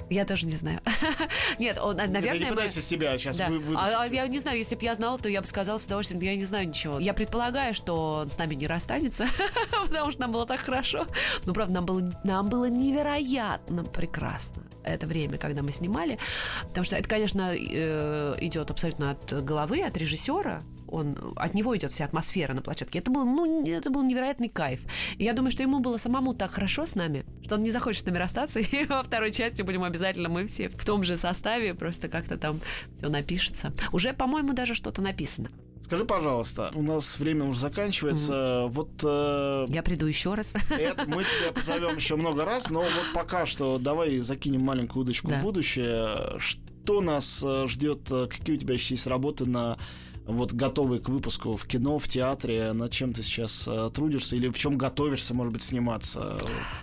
Я 0.08 0.24
тоже 0.24 0.46
не 0.46 0.54
знаю. 0.56 0.80
Нет, 1.58 1.78
он, 1.78 1.96
наверное... 1.96 2.22
я 2.22 2.32
не 2.34 2.44
мы- 2.44 2.50
пытаюсь 2.50 2.76
из 2.76 2.86
себя 2.86 3.18
сейчас 3.18 3.38
Да. 3.38 3.48
вы, 3.48 3.74
А, 3.76 4.02
а 4.02 4.06
я 4.06 4.26
не 4.28 4.38
знаю, 4.38 4.58
если 4.58 4.76
бы 4.76 4.84
я 4.84 4.94
знала, 4.94 5.18
то 5.18 5.28
я 5.28 5.40
бы 5.40 5.46
сказала 5.46 5.78
с 5.78 5.86
удовольствием, 5.86 6.20
я 6.22 6.36
не 6.36 6.44
знаю 6.44 6.68
ничего. 6.68 6.98
Я 7.00 7.12
предполагаю, 7.12 7.74
что 7.74 8.12
он 8.20 8.30
с 8.30 8.38
нами 8.38 8.54
не 8.54 8.66
расстанется, 8.66 9.26
потому 9.70 10.12
что 10.12 10.20
нам 10.20 10.32
было 10.32 10.46
так 10.46 10.60
хорошо. 10.60 11.06
Ну, 11.44 11.52
правда, 11.52 11.74
нам 11.74 11.86
было, 11.86 12.12
нам 12.24 12.48
было 12.48 12.66
невероятно 12.66 13.84
прекрасно 13.84 14.62
это 14.84 15.06
время, 15.06 15.38
когда 15.38 15.62
мы 15.62 15.72
снимали. 15.72 16.18
Потому 16.62 16.84
что 16.84 16.96
это, 16.96 17.08
конечно, 17.08 17.52
э, 17.54 18.34
идет 18.40 18.70
абсолютно 18.70 19.10
от 19.10 19.44
головы, 19.44 19.82
от 19.82 19.96
режиссера. 19.96 20.62
Он, 20.88 21.16
от 21.36 21.54
него 21.54 21.76
идет 21.76 21.90
вся 21.90 22.04
атмосфера 22.04 22.52
на 22.54 22.62
площадке. 22.62 22.98
Это 23.00 23.10
был, 23.10 23.24
ну, 23.24 23.66
это 23.66 23.90
был 23.90 24.02
невероятный 24.02 24.48
кайф. 24.48 24.80
И 25.18 25.24
я 25.24 25.32
думаю, 25.32 25.50
что 25.50 25.62
ему 25.62 25.80
было 25.80 25.96
самому 25.98 26.34
так 26.34 26.50
хорошо 26.50 26.86
с 26.86 26.94
нами, 26.94 27.24
что 27.44 27.56
он 27.56 27.62
не 27.62 27.70
захочет 27.70 28.02
с 28.02 28.06
нами 28.06 28.18
расстаться. 28.18 28.60
И 28.60 28.84
во 28.86 29.02
второй 29.02 29.32
части 29.32 29.62
будем 29.62 29.82
обязательно 29.84 30.28
мы 30.28 30.46
все 30.46 30.68
в 30.68 30.84
том 30.84 31.02
же 31.04 31.16
составе, 31.16 31.74
просто 31.74 32.08
как-то 32.08 32.36
там 32.36 32.60
все 32.96 33.08
напишется. 33.08 33.72
Уже, 33.92 34.12
по-моему, 34.12 34.52
даже 34.52 34.74
что-то 34.74 35.02
написано. 35.02 35.50
Скажи, 35.82 36.04
пожалуйста, 36.04 36.72
у 36.74 36.82
нас 36.82 37.16
время 37.18 37.44
уже 37.44 37.60
заканчивается. 37.60 38.66
Вот 38.70 38.90
э, 39.04 39.66
Я 39.68 39.82
приду 39.82 40.06
еще 40.06 40.34
раз. 40.34 40.52
это 40.70 41.04
мы 41.06 41.22
тебя 41.24 41.52
позовем 41.54 41.96
еще 41.96 42.16
много 42.16 42.44
раз, 42.44 42.70
но 42.70 42.80
вот 42.80 42.90
пока 43.14 43.46
что 43.46 43.78
давай 43.78 44.18
закинем 44.18 44.62
маленькую 44.64 45.02
удочку 45.04 45.28
Да. 45.28 45.38
в 45.40 45.42
будущее. 45.42 46.38
Что 46.40 47.00
нас 47.00 47.42
э, 47.44 47.66
ждет? 47.68 48.00
э, 48.10 48.26
Какие 48.28 48.56
у 48.56 48.58
тебя 48.58 48.74
еще 48.74 48.94
есть 48.94 49.06
работы 49.06 49.44
на 49.46 49.78
вот 50.26 50.52
готовые 50.52 51.00
к 51.00 51.08
выпуску 51.08 51.56
в 51.56 51.66
кино, 51.66 51.98
в 51.98 52.08
театре, 52.08 52.72
над 52.72 52.90
чем 52.90 53.12
ты 53.12 53.22
сейчас 53.22 53.66
э, 53.68 53.90
трудишься 53.94 54.36
или 54.36 54.48
в 54.48 54.58
чем 54.58 54.76
готовишься, 54.76 55.34
может 55.34 55.52
быть, 55.52 55.62
сниматься? 55.62 56.38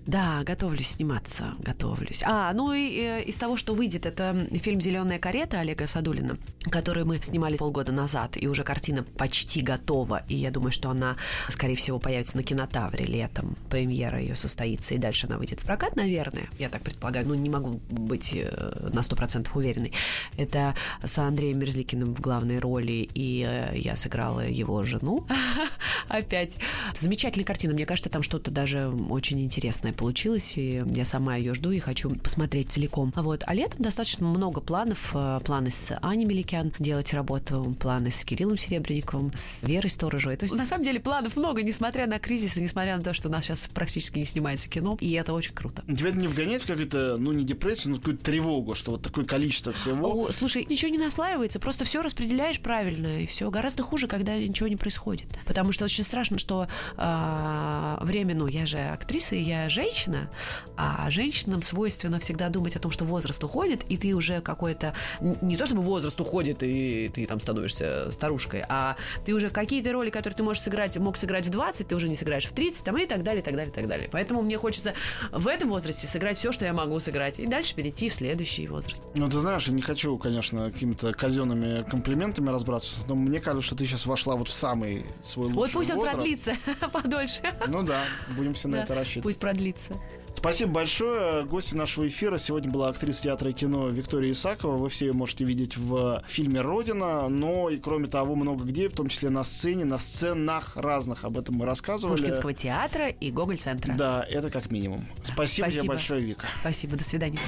Да, 0.06 0.44
готовлюсь 0.44 0.90
сниматься, 0.90 1.54
готовлюсь. 1.60 2.24
А, 2.26 2.54
ну 2.54 2.74
и 2.74 3.00
э, 3.00 3.24
из 3.24 3.36
того, 3.36 3.58
что 3.58 3.74
выйдет, 3.74 4.06
это 4.06 4.48
фильм 4.60 4.80
«Зеленая 4.80 5.20
карета» 5.20 5.60
Олега 5.60 5.88
Садулина, 5.88 6.38
который 6.70 7.04
мы 7.04 7.20
снимали 7.22 7.58
полгода 7.58 7.92
назад, 7.92 8.38
и 8.38 8.48
уже 8.48 8.64
картина 8.64 9.04
почти 9.04 9.62
готова, 9.62 10.24
и 10.30 10.36
я 10.36 10.52
думаю, 10.52 10.72
что 10.72 10.90
она, 10.90 11.18
скорее 11.50 11.76
всего, 11.76 12.00
появится 12.00 12.38
на 12.38 12.44
кинотавре 12.44 13.06
летом. 13.06 13.56
Премьера 13.70 14.20
ее 14.20 14.36
состоится, 14.36 14.96
и 14.96 14.98
дальше 14.98 15.28
она 15.28 15.38
выйдет 15.38 15.60
в 15.60 15.66
прокат, 15.66 15.96
наверное, 15.96 16.50
я 16.60 16.70
так 16.70 16.82
предполагаю, 16.82 17.28
ну 17.28 17.34
не 17.34 17.50
могу 17.50 17.82
быть 17.90 18.32
э, 18.34 18.90
на 18.94 19.04
сто 19.04 19.16
процентов 19.16 19.56
уверенной. 19.56 19.92
Это 20.38 20.76
с 21.04 21.18
Андреем 21.18 21.60
Мерзликиным 21.60 22.16
в 22.16 22.22
главной 22.22 22.60
роли 22.60 23.10
и 23.14 23.33
и 23.34 23.46
э, 23.48 23.72
я 23.76 23.96
сыграла 23.96 24.46
его 24.48 24.84
жену 24.84 25.26
опять. 26.08 26.58
Замечательная 26.94 27.46
картина. 27.46 27.74
Мне 27.74 27.86
кажется, 27.86 28.10
там 28.10 28.24
что-то 28.24 28.52
даже 28.52 28.90
очень 29.10 29.42
интересное 29.42 29.94
получилось, 29.94 30.54
и 30.58 30.84
я 30.86 31.06
сама 31.06 31.36
ее 31.36 31.54
жду 31.54 31.72
и 31.72 31.80
хочу 31.80 32.10
посмотреть 32.12 32.72
целиком. 32.72 33.12
А 33.16 33.24
вот, 33.24 33.44
а 33.46 33.54
летом 33.54 33.82
достаточно 33.82 34.26
много 34.26 34.62
планов. 34.62 35.12
Э, 35.14 35.40
планы 35.44 35.72
с 35.72 35.98
Аней 36.02 36.26
Меликян 36.26 36.74
делать 36.80 37.14
работу, 37.14 37.76
планы 37.80 38.12
с 38.12 38.24
Кириллом 38.24 38.58
Серебренниковым, 38.58 39.32
с 39.36 39.64
Верой 39.64 39.90
Сторожевой. 39.90 40.38
То 40.38 40.46
есть, 40.46 40.56
на 40.56 40.68
самом 40.68 40.84
деле, 40.84 41.00
планов 41.00 41.36
много, 41.36 41.64
несмотря 41.64 42.08
на 42.08 42.20
кризис, 42.20 42.58
и 42.58 42.62
несмотря 42.62 42.98
на 42.98 43.04
то, 43.04 43.14
что 43.14 43.30
у 43.30 43.32
нас 43.32 43.46
сейчас 43.46 43.68
практически 43.74 44.20
не 44.20 44.26
снимается 44.26 44.70
кино, 44.70 44.98
и 45.00 45.12
это 45.14 45.34
очень 45.34 45.54
круто. 45.54 45.84
Тебя 45.88 46.10
это 46.10 46.18
не 46.18 46.28
вгоняет 46.28 46.64
в 46.64 46.68
какую-то, 46.68 47.18
ну, 47.18 47.32
не 47.32 47.44
депрессию, 47.44 47.94
но 47.94 47.98
какую-то 47.98 48.24
тревогу, 48.24 48.76
что 48.76 48.92
вот 48.92 49.02
такое 49.02 49.26
количество 49.26 49.74
всего? 49.74 50.26
О, 50.26 50.32
слушай, 50.32 50.66
ничего 50.70 50.92
не 50.92 50.98
наслаивается, 50.98 51.60
просто 51.60 51.86
все 51.86 52.02
распределяешь 52.02 52.60
правильно, 52.60 53.23
и 53.24 53.26
все 53.26 53.50
гораздо 53.50 53.84
хуже, 53.84 54.08
когда 54.08 54.38
ничего 54.38 54.68
не 54.68 54.76
происходит. 54.76 55.28
Потому 55.46 55.72
что 55.72 55.86
очень 55.86 56.04
страшно, 56.04 56.38
что 56.38 56.68
э, 56.98 57.98
время, 58.02 58.36
ну, 58.36 58.48
я 58.48 58.66
же 58.66 58.78
актриса, 58.78 59.36
и 59.36 59.42
я 59.42 59.70
женщина, 59.70 60.30
а 60.76 61.10
женщинам 61.10 61.62
свойственно 61.64 62.20
всегда 62.20 62.50
думать 62.50 62.76
о 62.76 62.80
том, 62.80 62.92
что 62.92 63.06
возраст 63.06 63.44
уходит, 63.44 63.84
и 63.90 63.98
ты 63.98 64.14
уже 64.14 64.42
какой-то, 64.42 64.94
не 65.22 65.58
то 65.58 65.66
чтобы 65.66 65.82
возраст 65.82 66.20
уходит, 66.20 66.64
и 66.64 67.10
ты 67.14 67.26
там 67.26 67.40
становишься 67.40 68.12
старушкой, 68.12 68.64
а 68.68 68.98
ты 69.26 69.34
уже 69.34 69.50
какие-то 69.50 69.92
роли, 69.92 70.10
которые 70.10 70.36
ты 70.36 70.44
можешь 70.44 70.64
сыграть, 70.64 70.98
мог 70.98 71.18
сыграть 71.18 71.46
в 71.46 71.50
20, 71.50 71.88
ты 71.88 71.96
уже 71.96 72.10
не 72.10 72.16
сыграешь 72.16 72.46
в 72.46 72.52
30, 72.52 72.84
там, 72.84 72.98
и 72.98 73.06
так 73.06 73.24
далее, 73.24 73.42
и 73.42 73.46
так 73.46 73.56
далее, 73.56 73.72
и 73.72 73.76
так 73.76 73.88
далее. 73.88 74.10
Поэтому 74.12 74.42
мне 74.42 74.58
хочется 74.58 74.94
в 75.32 75.48
этом 75.48 75.70
возрасте 75.70 76.08
сыграть 76.08 76.38
все, 76.38 76.52
что 76.52 76.66
я 76.66 76.74
могу 76.74 77.00
сыграть, 77.00 77.40
и 77.40 77.48
дальше 77.48 77.74
перейти 77.76 78.10
в 78.10 78.14
следующий 78.14 78.68
возраст. 78.68 79.02
Ну, 79.16 79.30
ты 79.30 79.40
знаешь, 79.40 79.68
я 79.68 79.74
не 79.74 79.82
хочу, 79.82 80.18
конечно, 80.18 80.72
какими-то 80.72 81.14
казенными 81.14 81.84
комплиментами 81.90 82.50
разбрасываться, 82.50 83.06
но 83.08 83.13
мне 83.16 83.40
кажется, 83.40 83.66
что 83.66 83.76
ты 83.76 83.86
сейчас 83.86 84.06
вошла 84.06 84.36
вот 84.36 84.50
в 84.50 84.54
самый 84.54 85.06
свой 85.22 85.48
лучший 85.48 85.58
Вот 85.58 85.72
пусть 85.72 85.92
он 85.92 85.98
возраст. 85.98 86.16
продлится 86.16 86.56
подольше. 86.92 87.42
Ну 87.68 87.84
да, 87.84 88.06
будем 88.36 88.54
все 88.54 88.68
на 88.68 88.78
Да, 88.78 88.84
это 88.84 88.96
рассчитывать. 88.96 89.24
Пусть 89.24 89.40
продлится. 89.40 89.94
Спасибо 90.36 90.72
большое. 90.72 91.46
Гостью 91.46 91.78
нашего 91.78 92.06
эфира 92.08 92.38
сегодня 92.38 92.70
была 92.70 92.90
актриса 92.90 93.24
театра 93.24 93.50
и 93.52 93.54
кино 93.54 93.88
Виктория 93.88 94.32
Исакова. 94.32 94.76
Вы 94.76 94.90
все 94.90 95.06
ее 95.06 95.14
можете 95.14 95.46
видеть 95.46 95.78
в 95.78 96.22
фильме 96.28 96.60
«Родина», 96.60 97.30
но 97.30 97.70
и 97.70 97.78
кроме 97.78 98.08
того 98.08 98.36
много 98.36 98.66
где, 98.66 98.90
в 98.90 98.94
том 98.94 99.08
числе 99.08 99.30
на 99.30 99.44
сцене, 99.44 99.86
на 99.86 99.98
сценах 99.98 100.76
разных. 100.76 101.24
Об 101.24 101.38
этом 101.38 101.56
мы 101.56 101.66
рассказывали. 101.66 102.18
Пушкинского 102.18 102.54
театра 102.54 103.08
и 103.08 103.32
Гоголь-центра. 103.32 103.94
Да, 103.96 104.26
это 104.30 104.50
как 104.50 104.70
минимум. 104.70 105.06
Спасибо, 105.22 105.68
тебе 105.68 105.76
Спасибо. 105.76 105.94
большое, 105.94 106.22
Вика. 106.22 106.48
Спасибо, 106.62 106.98
до 106.98 107.04
свидания. 107.04 107.40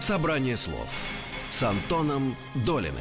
Собрание 0.00 0.56
слов 0.56 0.88
с 1.50 1.62
Антоном 1.62 2.36
Долиным. 2.66 2.94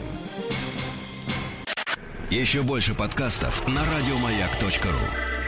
Еще 2.31 2.63
больше 2.63 2.95
подкастов 2.95 3.67
на 3.67 3.83
радиомаяк.ру. 3.85 5.44